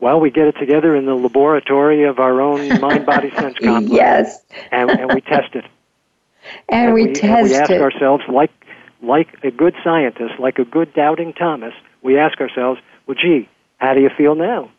Well, 0.00 0.18
we 0.18 0.30
get 0.30 0.48
it 0.48 0.56
together 0.58 0.96
in 0.96 1.04
the 1.04 1.14
laboratory 1.14 2.04
of 2.04 2.18
our 2.18 2.40
own 2.40 2.68
mind 2.80 3.06
body 3.06 3.30
sense 3.30 3.58
complex. 3.58 3.92
yes. 3.92 4.42
And, 4.70 4.90
and 4.90 5.12
we 5.12 5.20
test 5.20 5.54
it. 5.54 5.64
And, 6.68 6.86
and 6.86 6.94
we, 6.94 7.06
we, 7.06 7.12
test 7.12 7.24
and 7.24 7.48
we 7.50 7.54
ask 7.54 7.70
it. 7.70 7.82
ourselves, 7.82 8.24
like, 8.28 8.50
like 9.02 9.28
a 9.44 9.50
good 9.50 9.74
scientist, 9.84 10.38
like 10.38 10.58
a 10.58 10.64
good 10.64 10.92
doubting 10.94 11.32
Thomas, 11.34 11.74
we 12.02 12.18
ask 12.18 12.40
ourselves, 12.40 12.80
well, 13.06 13.16
gee, 13.20 13.48
how 13.78 13.94
do 13.94 14.00
you 14.00 14.10
feel 14.16 14.34
now? 14.34 14.70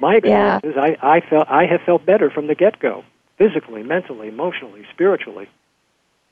My 0.00 0.16
experience 0.16 0.62
yeah. 0.64 0.70
is 0.70 0.76
I, 0.76 0.96
I, 1.02 1.20
felt, 1.20 1.48
I 1.48 1.66
have 1.66 1.80
felt 1.82 2.06
better 2.06 2.30
from 2.30 2.46
the 2.46 2.54
get 2.54 2.78
go, 2.78 3.04
physically, 3.38 3.82
mentally, 3.82 4.28
emotionally, 4.28 4.84
spiritually. 4.92 5.48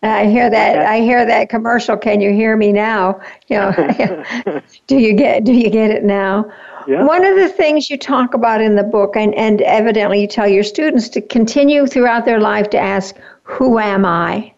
I 0.05 0.27
hear 0.27 0.51
that. 0.51 0.79
I 0.79 1.01
hear 1.01 1.25
that 1.27 1.49
commercial. 1.49 1.97
Can 1.97 2.21
you 2.21 2.33
hear 2.33 2.57
me 2.57 2.73
now? 2.73 3.21
You 3.49 3.57
know, 3.59 4.63
do 4.87 4.97
you 4.99 5.13
get 5.13 5.45
do 5.45 5.53
you 5.53 5.69
get 5.69 5.91
it 5.91 6.03
now? 6.03 6.51
Yeah. 6.87 7.05
One 7.05 7.25
of 7.25 7.37
the 7.37 7.49
things 7.49 7.91
you 7.91 7.99
talk 7.99 8.35
about 8.35 8.61
in 8.61 8.77
the 8.77 8.83
book, 8.83 9.17
and, 9.17 9.35
and 9.35 9.61
evidently 9.63 10.21
you 10.21 10.27
tell 10.27 10.49
your 10.49 10.63
students 10.63 11.09
to 11.11 11.21
continue 11.21 11.87
throughout 11.87 12.25
their 12.25 12.41
life 12.41 12.71
to 12.71 12.79
ask, 12.79 13.17
Who 13.43 13.79
am 13.79 14.05
I? 14.05 14.55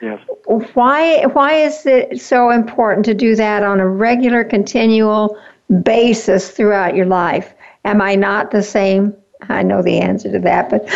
Yes. 0.00 0.20
Why, 0.46 1.26
why 1.26 1.54
is 1.54 1.84
it 1.84 2.20
so 2.20 2.50
important 2.50 3.04
to 3.06 3.14
do 3.14 3.36
that 3.36 3.62
on 3.62 3.80
a 3.80 3.88
regular, 3.88 4.44
continual 4.44 5.38
basis 5.82 6.50
throughout 6.50 6.96
your 6.96 7.06
life? 7.06 7.52
Am 7.84 8.00
I 8.00 8.14
not 8.14 8.50
the 8.50 8.62
same? 8.62 9.14
I 9.42 9.62
know 9.62 9.82
the 9.82 9.98
answer 9.98 10.32
to 10.32 10.38
that, 10.40 10.70
but 10.70 10.88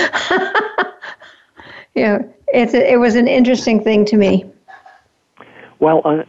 you 1.94 2.02
know, 2.02 2.34
it's 2.54 2.74
a, 2.74 2.92
it 2.92 2.96
was 2.96 3.16
an 3.16 3.28
interesting 3.28 3.82
thing 3.82 4.04
to 4.06 4.16
me. 4.16 4.44
Well, 5.78 6.02
uh, 6.04 6.22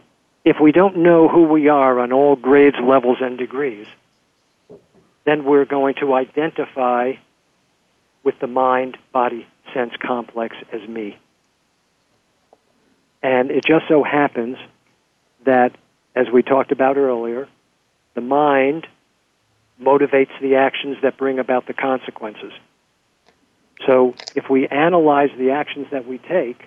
if 0.44 0.56
we 0.60 0.72
don't 0.72 0.98
know 0.98 1.28
who 1.28 1.44
we 1.44 1.68
are 1.68 2.00
on 2.00 2.12
all 2.12 2.36
grades, 2.36 2.76
levels, 2.82 3.18
and 3.20 3.38
degrees, 3.38 3.86
then 5.24 5.44
we're 5.44 5.64
going 5.64 5.94
to 6.00 6.14
identify 6.14 7.14
with 8.22 8.38
the 8.40 8.46
mind 8.46 8.96
body 9.12 9.46
sense 9.72 9.92
complex 10.00 10.56
as 10.72 10.86
me. 10.88 11.18
And 13.22 13.50
it 13.50 13.64
just 13.64 13.86
so 13.88 14.02
happens 14.02 14.56
that, 15.44 15.76
as 16.14 16.26
we 16.32 16.42
talked 16.42 16.72
about 16.72 16.96
earlier, 16.96 17.48
the 18.14 18.20
mind 18.20 18.86
motivates 19.80 20.38
the 20.40 20.56
actions 20.56 20.96
that 21.02 21.16
bring 21.16 21.38
about 21.38 21.66
the 21.66 21.74
consequences. 21.74 22.52
So 23.84 24.14
if 24.34 24.48
we 24.48 24.66
analyze 24.68 25.30
the 25.36 25.50
actions 25.50 25.88
that 25.92 26.06
we 26.06 26.18
take, 26.18 26.62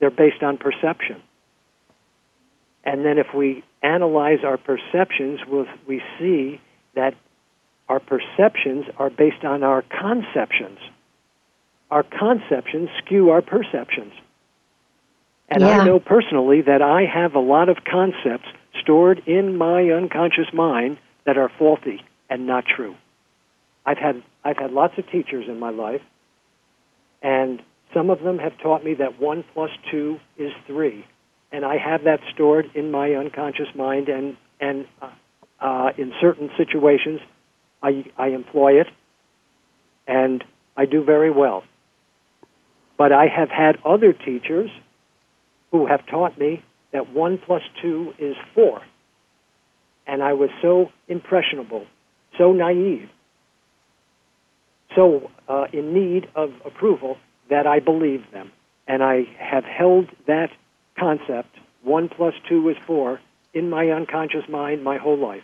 they're 0.00 0.10
based 0.10 0.42
on 0.42 0.56
perception. 0.56 1.22
And 2.84 3.04
then 3.04 3.18
if 3.18 3.34
we 3.34 3.64
analyze 3.82 4.44
our 4.44 4.56
perceptions, 4.56 5.40
we'll, 5.46 5.66
see 6.18 6.60
that 6.94 7.14
our 7.88 8.00
perceptions 8.00 8.86
are 8.98 9.10
based 9.10 9.44
on 9.44 9.62
our 9.62 9.82
conceptions. 9.82 10.78
Our 11.90 12.02
conceptions 12.02 12.88
skew 12.98 13.30
our 13.30 13.42
perceptions. 13.42 14.12
And 15.48 15.62
yeah. 15.62 15.80
I 15.80 15.84
know 15.84 16.00
personally 16.00 16.62
that 16.62 16.82
I 16.82 17.04
have 17.04 17.34
a 17.34 17.40
lot 17.40 17.68
of 17.68 17.78
concepts 17.84 18.48
stored 18.80 19.22
in 19.26 19.56
my 19.56 19.90
unconscious 19.90 20.52
mind 20.52 20.98
that 21.24 21.36
are 21.36 21.50
faulty 21.58 22.02
and 22.28 22.46
not 22.46 22.64
true. 22.66 22.96
I've 23.86 23.98
had 23.98 24.22
I've 24.44 24.58
had 24.58 24.72
lots 24.72 24.94
of 24.98 25.10
teachers 25.10 25.46
in 25.48 25.58
my 25.58 25.70
life, 25.70 26.02
and 27.22 27.62
some 27.94 28.10
of 28.10 28.20
them 28.20 28.38
have 28.38 28.52
taught 28.62 28.84
me 28.84 28.94
that 28.94 29.20
one 29.20 29.44
plus 29.54 29.70
two 29.90 30.18
is 30.36 30.52
three, 30.66 31.06
and 31.50 31.64
I 31.64 31.76
have 31.78 32.04
that 32.04 32.20
stored 32.34 32.66
in 32.74 32.90
my 32.90 33.14
unconscious 33.14 33.68
mind, 33.74 34.08
and 34.08 34.36
and 34.60 34.86
uh, 35.00 35.10
uh, 35.60 35.90
in 35.96 36.12
certain 36.20 36.50
situations, 36.58 37.20
I 37.82 38.04
I 38.18 38.28
employ 38.28 38.80
it, 38.80 38.88
and 40.06 40.44
I 40.76 40.84
do 40.84 41.02
very 41.02 41.30
well. 41.30 41.64
But 42.98 43.12
I 43.12 43.26
have 43.26 43.48
had 43.48 43.78
other 43.84 44.12
teachers 44.12 44.70
who 45.72 45.86
have 45.86 46.06
taught 46.06 46.38
me 46.38 46.62
that 46.92 47.12
one 47.12 47.38
plus 47.38 47.62
two 47.80 48.12
is 48.18 48.36
four, 48.54 48.82
and 50.06 50.22
I 50.22 50.34
was 50.34 50.50
so 50.60 50.90
impressionable, 51.08 51.86
so 52.38 52.52
naive, 52.52 53.08
so 54.94 55.30
uh, 55.48 55.66
in 55.72 55.92
need 55.92 56.28
of 56.34 56.52
approval 56.64 57.16
that 57.50 57.66
I 57.66 57.80
believe 57.80 58.30
them, 58.32 58.52
and 58.86 59.02
I 59.02 59.24
have 59.38 59.64
held 59.64 60.08
that 60.26 60.50
concept, 60.98 61.56
one 61.82 62.08
plus 62.08 62.34
two 62.48 62.68
is 62.68 62.76
four, 62.86 63.20
in 63.52 63.70
my 63.70 63.90
unconscious 63.90 64.48
mind 64.48 64.82
my 64.82 64.98
whole 64.98 65.18
life. 65.18 65.42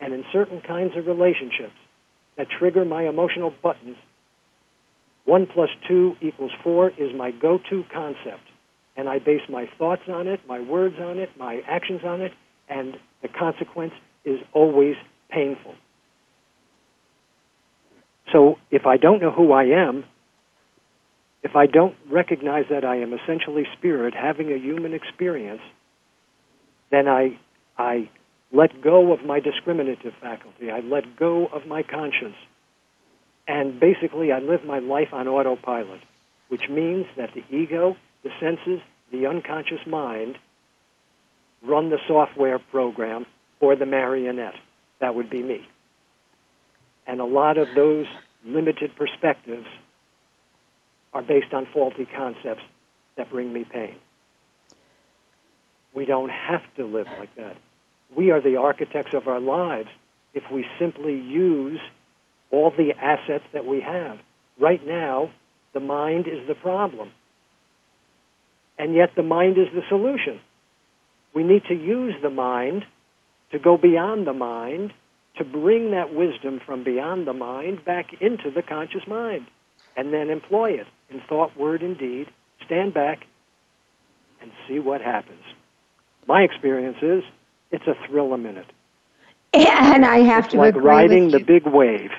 And 0.00 0.14
in 0.14 0.24
certain 0.32 0.60
kinds 0.60 0.96
of 0.96 1.06
relationships 1.06 1.76
that 2.36 2.48
trigger 2.48 2.84
my 2.84 3.06
emotional 3.08 3.52
buttons, 3.62 3.96
one 5.24 5.46
plus 5.46 5.68
two 5.86 6.16
equals 6.20 6.52
four 6.62 6.90
is 6.90 7.14
my 7.14 7.30
go 7.30 7.58
to 7.70 7.84
concept. 7.92 8.42
And 8.96 9.08
I 9.08 9.18
base 9.18 9.42
my 9.48 9.68
thoughts 9.78 10.02
on 10.08 10.26
it, 10.26 10.40
my 10.48 10.60
words 10.60 10.96
on 10.98 11.18
it, 11.18 11.30
my 11.38 11.62
actions 11.66 12.02
on 12.04 12.20
it, 12.20 12.32
and 12.68 12.98
the 13.22 13.28
consequence 13.28 13.92
is 14.24 14.40
always 14.52 14.96
painful. 15.30 15.74
So 18.32 18.58
if 18.70 18.86
I 18.86 18.96
don't 18.96 19.20
know 19.20 19.30
who 19.30 19.52
I 19.52 19.64
am, 19.64 20.04
if 21.42 21.56
I 21.56 21.66
don't 21.66 21.94
recognize 22.10 22.66
that 22.70 22.84
I 22.84 22.96
am 22.96 23.12
essentially 23.12 23.66
spirit 23.78 24.14
having 24.14 24.52
a 24.52 24.58
human 24.58 24.92
experience, 24.92 25.62
then 26.90 27.08
I, 27.08 27.38
I 27.78 28.10
let 28.52 28.82
go 28.82 29.12
of 29.12 29.24
my 29.24 29.40
discriminative 29.40 30.12
faculty. 30.20 30.70
I 30.70 30.80
let 30.80 31.16
go 31.16 31.46
of 31.46 31.66
my 31.66 31.82
conscience. 31.82 32.36
And 33.48 33.80
basically, 33.80 34.32
I 34.32 34.38
live 34.38 34.64
my 34.64 34.80
life 34.80 35.08
on 35.12 35.28
autopilot, 35.28 36.00
which 36.48 36.68
means 36.68 37.06
that 37.16 37.30
the 37.34 37.42
ego, 37.54 37.96
the 38.22 38.30
senses, 38.38 38.80
the 39.10 39.26
unconscious 39.26 39.86
mind 39.86 40.36
run 41.62 41.90
the 41.90 41.98
software 42.06 42.58
program 42.58 43.26
for 43.58 43.76
the 43.76 43.86
marionette. 43.86 44.54
That 45.00 45.14
would 45.14 45.30
be 45.30 45.42
me. 45.42 45.66
And 47.10 47.20
a 47.20 47.24
lot 47.24 47.58
of 47.58 47.66
those 47.74 48.06
limited 48.44 48.94
perspectives 48.94 49.66
are 51.12 51.22
based 51.22 51.52
on 51.52 51.66
faulty 51.74 52.06
concepts 52.06 52.62
that 53.16 53.28
bring 53.30 53.52
me 53.52 53.64
pain. 53.64 53.96
We 55.92 56.04
don't 56.04 56.30
have 56.30 56.62
to 56.76 56.84
live 56.84 57.08
like 57.18 57.34
that. 57.34 57.56
We 58.16 58.30
are 58.30 58.40
the 58.40 58.58
architects 58.58 59.12
of 59.12 59.26
our 59.26 59.40
lives 59.40 59.88
if 60.34 60.44
we 60.52 60.64
simply 60.78 61.14
use 61.14 61.80
all 62.52 62.70
the 62.70 62.92
assets 62.96 63.44
that 63.54 63.66
we 63.66 63.80
have. 63.80 64.18
Right 64.60 64.86
now, 64.86 65.32
the 65.72 65.80
mind 65.80 66.28
is 66.28 66.46
the 66.46 66.54
problem. 66.54 67.10
And 68.78 68.94
yet 68.94 69.16
the 69.16 69.24
mind 69.24 69.58
is 69.58 69.66
the 69.74 69.82
solution. 69.88 70.38
We 71.34 71.42
need 71.42 71.64
to 71.64 71.74
use 71.74 72.14
the 72.22 72.30
mind 72.30 72.84
to 73.50 73.58
go 73.58 73.76
beyond 73.76 74.28
the 74.28 74.32
mind, 74.32 74.92
to 75.36 75.44
bring 75.44 75.92
that 75.92 76.14
wisdom 76.14 76.60
from 76.64 76.84
beyond 76.84 77.26
the 77.26 77.32
mind 77.32 77.84
back 77.84 78.14
into 78.20 78.50
the 78.50 78.62
conscious 78.62 79.06
mind, 79.06 79.46
and 79.96 80.12
then 80.12 80.30
employ 80.30 80.72
it 80.72 80.86
in 81.08 81.20
thought, 81.20 81.56
word, 81.56 81.82
and 81.82 81.98
deed. 81.98 82.28
Stand 82.64 82.94
back 82.94 83.26
and 84.40 84.50
see 84.68 84.78
what 84.78 85.00
happens. 85.00 85.42
My 86.26 86.42
experience 86.42 86.98
is 87.02 87.24
it's 87.70 87.86
a 87.86 87.94
thrill 88.06 88.32
a 88.32 88.38
minute. 88.38 88.66
And 89.52 90.04
I 90.04 90.18
have 90.18 90.44
it's 90.44 90.52
to 90.52 90.58
like 90.58 90.76
riding 90.76 91.30
the 91.30 91.40
big 91.40 91.66
wave. 91.66 92.10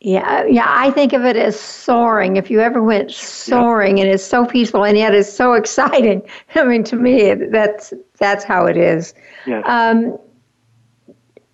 Yeah, 0.00 0.44
yeah, 0.46 0.66
I 0.66 0.90
think 0.90 1.12
of 1.12 1.26
it 1.26 1.36
as 1.36 1.60
soaring. 1.60 2.36
If 2.36 2.50
you 2.50 2.60
ever 2.60 2.82
went 2.82 3.10
soaring, 3.10 4.00
and 4.00 4.08
it's 4.08 4.24
so 4.24 4.46
peaceful, 4.46 4.84
and 4.84 4.96
yet 4.96 5.14
it's 5.14 5.30
so 5.30 5.52
exciting. 5.60 6.22
I 6.54 6.64
mean, 6.64 6.84
to 6.84 6.96
me, 6.96 7.34
that's 7.34 7.92
that's 8.18 8.44
how 8.44 8.66
it 8.66 8.78
is. 8.78 9.14
Yes. 9.46 9.62
Um, 9.66 10.18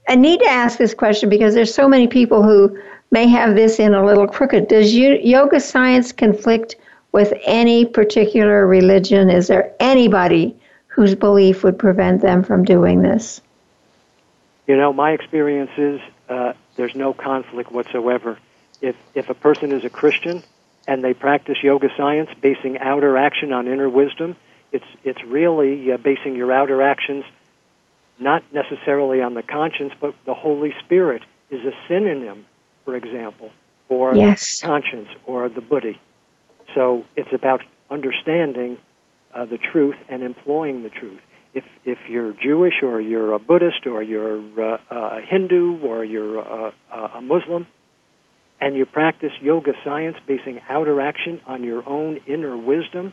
I 0.08 0.14
need 0.14 0.38
to 0.40 0.48
ask 0.48 0.78
this 0.78 0.94
question 0.94 1.28
because 1.28 1.54
there's 1.54 1.74
so 1.74 1.88
many 1.88 2.06
people 2.06 2.44
who 2.44 2.80
may 3.10 3.26
have 3.26 3.56
this 3.56 3.80
in 3.80 3.94
a 3.94 4.04
little 4.04 4.28
crooked. 4.28 4.68
Does 4.68 4.94
you, 4.94 5.18
yoga 5.22 5.58
science 5.58 6.12
conflict 6.12 6.76
with 7.10 7.32
any 7.44 7.84
particular 7.84 8.66
religion? 8.66 9.30
Is 9.30 9.48
there 9.48 9.74
anybody 9.80 10.56
whose 10.86 11.14
belief 11.14 11.64
would 11.64 11.78
prevent 11.78 12.22
them 12.22 12.44
from 12.44 12.64
doing 12.64 13.02
this? 13.02 13.40
You 14.68 14.76
know, 14.76 14.92
my 14.92 15.12
experience 15.12 15.70
is 15.76 16.00
uh, 16.28 16.52
there's 16.76 16.94
no 16.94 17.12
conflict 17.14 17.72
whatsoever. 17.72 18.38
If 18.80 18.96
if 19.14 19.28
a 19.30 19.34
person 19.34 19.72
is 19.72 19.84
a 19.84 19.90
Christian 19.90 20.44
and 20.86 21.02
they 21.02 21.14
practice 21.14 21.56
yoga 21.62 21.88
science, 21.96 22.30
basing 22.40 22.78
outer 22.78 23.16
action 23.16 23.52
on 23.52 23.66
inner 23.68 23.88
wisdom, 23.88 24.36
it's 24.72 24.84
it's 25.04 25.22
really 25.24 25.92
uh, 25.92 25.96
basing 25.96 26.36
your 26.36 26.52
outer 26.52 26.82
actions 26.82 27.24
not 28.18 28.42
necessarily 28.52 29.20
on 29.22 29.34
the 29.34 29.42
conscience, 29.42 29.92
but 30.00 30.14
the 30.24 30.34
Holy 30.34 30.74
Spirit 30.84 31.22
is 31.50 31.60
a 31.64 31.72
synonym, 31.88 32.46
for 32.84 32.96
example, 32.96 33.50
for 33.88 34.16
Yes. 34.16 34.60
conscience 34.60 35.08
or 35.26 35.48
the 35.48 35.60
buddhi. 35.60 36.00
So 36.74 37.04
it's 37.16 37.32
about 37.32 37.62
understanding 37.90 38.78
uh, 39.34 39.44
the 39.44 39.58
truth 39.58 39.96
and 40.08 40.22
employing 40.22 40.82
the 40.82 40.88
truth. 40.90 41.20
If 41.56 41.64
if 41.84 41.98
you're 42.12 42.32
Jewish 42.32 42.82
or 42.82 43.00
you're 43.00 43.32
a 43.32 43.38
Buddhist 43.38 43.86
or 43.86 44.02
you're 44.02 44.38
uh, 44.60 44.78
a 44.90 45.20
Hindu 45.22 45.80
or 45.82 46.04
you're 46.04 46.38
uh, 46.38 46.72
a 47.18 47.20
Muslim, 47.22 47.66
and 48.60 48.76
you 48.76 48.84
practice 48.84 49.32
yoga 49.40 49.72
science 49.84 50.16
basing 50.26 50.60
outer 50.68 51.00
action 51.00 51.40
on 51.46 51.64
your 51.64 51.86
own 51.88 52.20
inner 52.26 52.56
wisdom, 52.56 53.12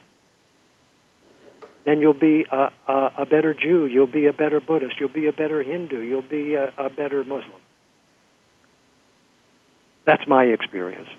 then 1.85 1.99
you'll 1.99 2.13
be 2.31 2.45
a, 2.51 2.71
a, 2.87 3.11
a 3.19 3.25
better 3.25 3.53
Jew, 3.53 3.85
you'll 3.85 4.07
be 4.07 4.25
a 4.27 4.33
better 4.33 4.59
Buddhist, 4.59 4.99
you'll 4.99 5.09
be 5.09 5.27
a 5.27 5.33
better 5.33 5.61
Hindu, 5.63 5.99
you'll 5.99 6.21
be 6.21 6.55
a, 6.55 6.73
a 6.77 6.89
better 6.89 7.23
Muslim. 7.23 7.61
That's 10.05 10.25
my 10.27 10.45
experience. 10.45 11.09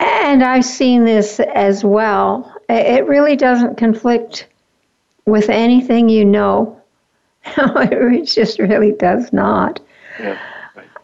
And 0.00 0.42
I've 0.42 0.64
seen 0.64 1.04
this 1.04 1.40
as 1.40 1.84
well. 1.84 2.52
It 2.68 3.06
really 3.06 3.36
doesn't 3.36 3.76
conflict 3.76 4.48
with 5.30 5.48
anything 5.48 6.08
you 6.08 6.24
know. 6.24 6.80
it 7.44 8.24
just 8.24 8.58
really 8.58 8.92
does 8.92 9.32
not. 9.32 9.80
Yeah. 10.20 10.38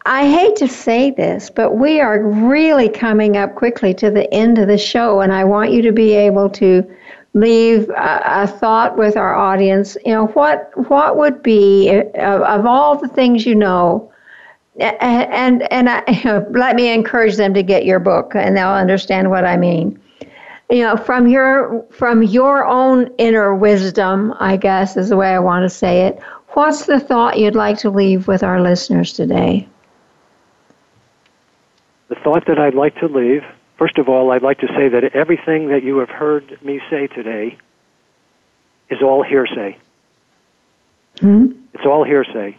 I 0.05 0.29
hate 0.29 0.55
to 0.57 0.67
say 0.67 1.09
this, 1.11 1.49
but 1.49 1.77
we 1.77 1.99
are 1.99 2.21
really 2.21 2.89
coming 2.89 3.37
up 3.37 3.55
quickly 3.55 3.91
to 3.95 4.11
the 4.11 4.31
end 4.31 4.59
of 4.59 4.67
the 4.67 4.77
show, 4.77 5.21
and 5.21 5.33
I 5.33 5.43
want 5.43 5.71
you 5.71 5.81
to 5.81 5.91
be 5.91 6.13
able 6.13 6.47
to 6.51 6.85
leave 7.33 7.89
a, 7.89 8.21
a 8.25 8.47
thought 8.47 8.97
with 8.97 9.17
our 9.17 9.33
audience. 9.33 9.97
You 10.05 10.13
know, 10.13 10.27
what 10.27 10.71
what 10.89 11.17
would 11.17 11.41
be 11.41 11.89
of, 11.89 12.41
of 12.41 12.65
all 12.67 12.99
the 12.99 13.07
things 13.07 13.47
you 13.47 13.55
know, 13.55 14.11
a- 14.79 15.01
and 15.01 15.71
and 15.73 15.89
I, 15.89 16.45
let 16.51 16.75
me 16.75 16.93
encourage 16.93 17.35
them 17.35 17.55
to 17.55 17.63
get 17.63 17.83
your 17.83 17.99
book, 17.99 18.33
and 18.35 18.55
they'll 18.55 18.67
understand 18.69 19.31
what 19.31 19.43
I 19.43 19.57
mean. 19.57 19.99
You 20.69 20.81
know, 20.81 20.97
from 20.97 21.27
your 21.27 21.85
from 21.91 22.23
your 22.23 22.65
own 22.65 23.13
inner 23.17 23.53
wisdom, 23.53 24.33
I 24.39 24.57
guess 24.57 24.97
is 24.97 25.09
the 25.09 25.17
way 25.17 25.29
I 25.29 25.39
want 25.39 25.63
to 25.63 25.69
say 25.69 26.07
it. 26.07 26.19
What's 26.49 26.85
the 26.85 26.99
thought 26.99 27.37
you'd 27.37 27.55
like 27.55 27.77
to 27.79 27.89
leave 27.89 28.27
with 28.27 28.41
our 28.41 28.61
listeners 28.61 29.13
today? 29.13 29.67
The 32.07 32.15
thought 32.15 32.45
that 32.47 32.57
I'd 32.57 32.75
like 32.75 32.95
to 32.99 33.07
leave, 33.07 33.43
first 33.77 33.97
of 33.97 34.07
all, 34.07 34.31
I'd 34.31 34.41
like 34.41 34.59
to 34.59 34.67
say 34.67 34.87
that 34.89 35.15
everything 35.15 35.67
that 35.69 35.83
you 35.83 35.97
have 35.97 36.09
heard 36.09 36.57
me 36.63 36.79
say 36.89 37.07
today 37.07 37.57
is 38.89 39.01
all 39.01 39.21
hearsay. 39.21 39.77
Hmm? 41.19 41.51
It's 41.73 41.85
all 41.85 42.03
hearsay. 42.03 42.57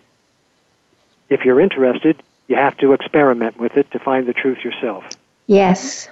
If 1.28 1.44
you're 1.44 1.60
interested, 1.60 2.22
you 2.48 2.56
have 2.56 2.76
to 2.78 2.92
experiment 2.92 3.58
with 3.58 3.76
it 3.76 3.90
to 3.92 3.98
find 3.98 4.26
the 4.26 4.32
truth 4.32 4.58
yourself. 4.64 5.04
Yes. 5.46 6.08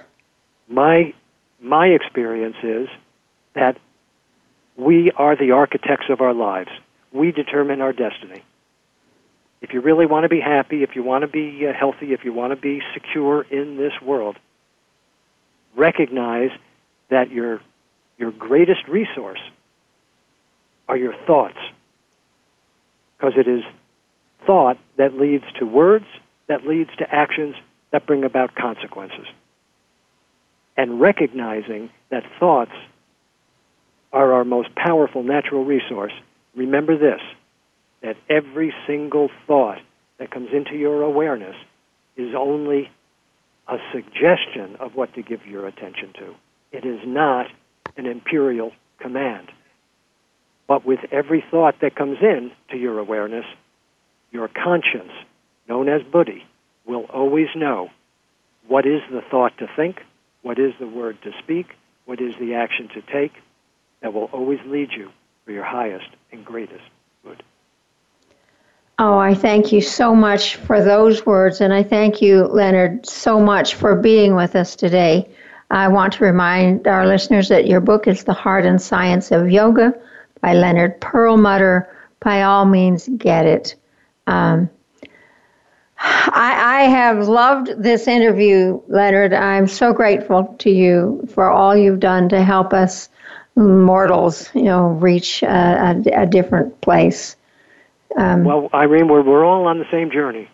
My 0.67 1.13
my 1.65 1.87
experience 1.87 2.57
is 2.61 2.87
that 3.55 3.77
we 4.77 5.11
are 5.11 5.35
the 5.35 5.51
architects 5.51 6.05
of 6.09 6.21
our 6.21 6.33
lives. 6.33 6.69
We 7.11 7.31
determine 7.31 7.81
our 7.81 7.91
destiny. 7.91 8.43
If 9.61 9.73
you 9.73 9.81
really 9.81 10.05
want 10.05 10.25
to 10.25 10.29
be 10.29 10.39
happy, 10.39 10.83
if 10.83 10.95
you 10.95 11.01
want 11.01 11.23
to 11.23 11.27
be 11.27 11.65
uh, 11.67 11.73
healthy, 11.73 12.13
if 12.13 12.23
you 12.23 12.33
want 12.33 12.51
to 12.51 12.55
be 12.55 12.83
secure 12.93 13.41
in 13.41 13.77
this 13.77 13.93
world, 14.01 14.37
recognize 15.75 16.51
that 17.09 17.31
your 17.31 17.61
your 18.17 18.31
greatest 18.31 18.87
resource 18.87 19.41
are 20.87 20.95
your 20.95 21.15
thoughts. 21.25 21.57
Because 23.17 23.33
it 23.37 23.47
is 23.47 23.63
thought 24.45 24.77
that 24.97 25.15
leads 25.15 25.45
to 25.59 25.65
words, 25.65 26.05
that 26.47 26.67
leads 26.67 26.91
to 26.97 27.11
actions 27.13 27.55
that 27.91 28.05
bring 28.05 28.23
about 28.23 28.53
consequences. 28.53 29.25
And 30.77 30.99
recognizing 30.99 31.89
that 32.09 32.23
thoughts 32.39 32.71
are 34.11 34.33
our 34.33 34.43
most 34.43 34.73
powerful 34.75 35.23
natural 35.23 35.63
resource, 35.63 36.13
remember 36.55 36.97
this 36.97 37.21
that 38.01 38.17
every 38.29 38.73
single 38.85 39.29
thought 39.47 39.79
that 40.19 40.31
comes 40.31 40.49
into 40.53 40.75
your 40.75 41.01
awareness 41.01 41.55
is 42.15 42.35
only 42.35 42.89
a 43.67 43.77
suggestion 43.91 44.75
of 44.79 44.95
what 44.95 45.13
to 45.15 45.21
give 45.21 45.45
your 45.45 45.67
attention 45.67 46.13
to. 46.13 46.35
It 46.71 46.85
is 46.85 46.99
not 47.05 47.47
an 47.97 48.05
imperial 48.05 48.71
command. 48.99 49.49
But 50.67 50.85
with 50.85 50.99
every 51.11 51.43
thought 51.49 51.75
that 51.81 51.95
comes 51.95 52.17
in 52.21 52.51
to 52.69 52.77
your 52.77 52.99
awareness, 52.99 53.45
your 54.31 54.47
conscience, 54.47 55.11
known 55.67 55.89
as 55.89 56.01
buddhi, 56.03 56.45
will 56.85 57.05
always 57.05 57.47
know 57.55 57.89
what 58.67 58.85
is 58.85 59.01
the 59.11 59.21
thought 59.21 59.57
to 59.59 59.67
think, 59.75 59.97
what 60.45 60.59
is 60.59 60.73
the 60.79 60.85
word 60.87 61.17
to 61.23 61.31
speak, 61.39 61.75
what 62.05 62.21
is 62.21 62.35
the 62.39 62.53
action 62.53 62.87
to 62.89 63.01
take, 63.01 63.33
that 64.01 64.13
will 64.13 64.25
always 64.25 64.59
lead 64.67 64.91
you 64.91 65.09
for 65.43 65.51
your 65.51 65.63
highest 65.63 66.05
and 66.31 66.45
greatest 66.45 66.83
good. 67.23 67.41
Oh, 68.99 69.17
I 69.17 69.33
thank 69.33 69.71
you 69.71 69.81
so 69.81 70.13
much 70.13 70.57
for 70.57 70.83
those 70.83 71.25
words, 71.25 71.61
and 71.61 71.73
I 71.73 71.81
thank 71.81 72.21
you, 72.21 72.43
Leonard, 72.43 73.07
so 73.07 73.39
much 73.39 73.73
for 73.73 73.95
being 73.95 74.35
with 74.35 74.55
us 74.55 74.75
today. 74.75 75.27
I 75.71 75.87
want 75.87 76.13
to 76.13 76.23
remind 76.23 76.85
our 76.85 77.07
listeners 77.07 77.49
that 77.49 77.65
your 77.65 77.81
book 77.81 78.07
is 78.07 78.23
The 78.23 78.33
Heart 78.33 78.67
and 78.67 78.79
Science 78.79 79.31
of 79.31 79.49
Yoga 79.49 79.99
by 80.41 80.53
Leonard 80.53 81.01
Perlmutter. 81.01 81.89
By 82.19 82.43
all 82.43 82.65
means, 82.65 83.09
get 83.17 83.47
it. 83.47 83.73
Um, 84.27 84.69
I, 86.35 86.81
I 86.81 86.83
have 86.89 87.27
loved 87.29 87.81
this 87.81 88.07
interview, 88.09 88.81
Leonard. 88.89 89.33
I'm 89.33 89.67
so 89.67 89.93
grateful 89.93 90.53
to 90.59 90.69
you 90.69 91.25
for 91.33 91.49
all 91.49 91.75
you've 91.77 92.01
done 92.01 92.27
to 92.29 92.43
help 92.43 92.73
us 92.73 93.07
mortals, 93.55 94.49
you 94.53 94.63
know, 94.63 94.87
reach 94.89 95.41
a, 95.43 95.47
a, 96.05 96.23
a 96.23 96.25
different 96.25 96.81
place. 96.81 97.37
Um, 98.17 98.43
Well, 98.43 98.69
Irene, 98.73 99.07
we're, 99.07 99.21
we're 99.21 99.45
all 99.45 99.65
on 99.67 99.79
the 99.79 99.89
same 99.89 100.11
journey. 100.11 100.49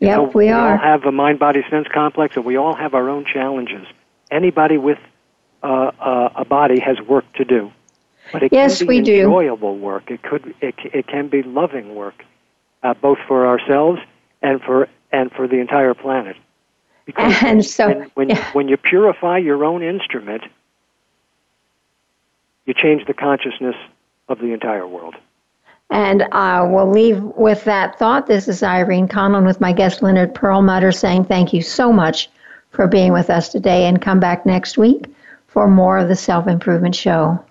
Yep, 0.00 0.16
know, 0.16 0.22
we 0.34 0.48
all 0.48 0.60
are. 0.60 0.76
have 0.78 1.04
a 1.04 1.12
mind 1.12 1.38
body 1.38 1.60
sense 1.68 1.88
complex, 1.92 2.34
and 2.36 2.44
we 2.44 2.56
all 2.56 2.74
have 2.74 2.94
our 2.94 3.10
own 3.10 3.26
challenges. 3.30 3.86
Anybody 4.30 4.78
with 4.78 4.98
uh, 5.62 5.66
uh, 5.66 6.30
a 6.36 6.44
body 6.46 6.80
has 6.80 6.98
work 7.06 7.30
to 7.34 7.44
do. 7.44 7.70
But 8.32 8.44
it 8.44 8.52
Yes, 8.52 8.78
can 8.78 8.86
be 8.86 8.98
we 8.98 9.02
do. 9.02 9.24
enjoyable 9.24 9.76
work. 9.76 10.10
It 10.10 10.22
could 10.22 10.54
it, 10.60 10.74
it 10.84 11.06
can 11.06 11.28
be 11.28 11.42
loving 11.42 11.94
work, 11.96 12.24
uh, 12.82 12.94
both 12.94 13.18
for 13.26 13.46
ourselves 13.46 14.00
and 14.40 14.60
for 14.62 14.88
and 15.12 15.30
for 15.32 15.48
the 15.48 15.56
entire 15.56 15.94
planet. 15.94 16.36
Because 17.04 17.34
and 17.42 17.64
so 17.64 17.88
when 17.88 18.10
when, 18.14 18.28
yeah. 18.30 18.52
when 18.52 18.68
you 18.68 18.76
purify 18.76 19.38
your 19.38 19.64
own 19.64 19.82
instrument, 19.82 20.42
you 22.66 22.74
change 22.74 23.06
the 23.06 23.14
consciousness 23.14 23.76
of 24.28 24.38
the 24.38 24.52
entire 24.52 24.86
world. 24.86 25.14
And 25.90 26.22
uh, 26.32 26.68
we'll 26.70 26.90
leave 26.90 27.22
with 27.22 27.64
that 27.64 27.98
thought. 27.98 28.26
This 28.26 28.46
is 28.46 28.62
Irene 28.62 29.08
Conlon 29.08 29.46
with 29.46 29.60
my 29.60 29.72
guest 29.72 30.02
Leonard 30.02 30.34
Perlmutter 30.34 30.92
saying 30.92 31.24
thank 31.24 31.54
you 31.54 31.62
so 31.62 31.90
much 31.90 32.28
for 32.70 32.86
being 32.86 33.12
with 33.12 33.30
us 33.30 33.48
today 33.48 33.86
and 33.86 34.02
come 34.02 34.20
back 34.20 34.44
next 34.44 34.76
week 34.76 35.06
for 35.46 35.66
more 35.66 35.96
of 35.96 36.08
the 36.08 36.16
Self 36.16 36.46
Improvement 36.46 36.94
Show. 36.94 37.42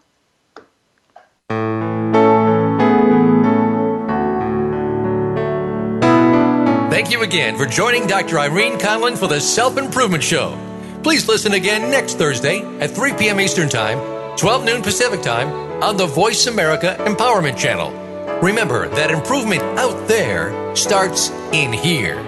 Thank 6.97 7.11
you 7.11 7.21
again 7.21 7.57
for 7.57 7.67
joining 7.67 8.07
Dr. 8.07 8.39
Irene 8.39 8.79
Conlon 8.79 9.15
for 9.15 9.27
the 9.27 9.39
Self 9.39 9.77
Improvement 9.77 10.23
Show. 10.23 10.57
Please 11.03 11.27
listen 11.27 11.53
again 11.53 11.91
next 11.91 12.15
Thursday 12.15 12.63
at 12.79 12.89
3 12.89 13.13
p.m. 13.13 13.39
Eastern 13.39 13.69
Time, 13.69 13.99
12 14.35 14.65
noon 14.65 14.81
Pacific 14.81 15.21
Time 15.21 15.47
on 15.83 15.95
the 15.95 16.07
Voice 16.07 16.47
America 16.47 16.97
Empowerment 17.01 17.55
Channel. 17.55 17.91
Remember 18.41 18.89
that 18.89 19.11
improvement 19.11 19.61
out 19.77 20.07
there 20.07 20.75
starts 20.75 21.29
in 21.53 21.71
here. 21.71 22.26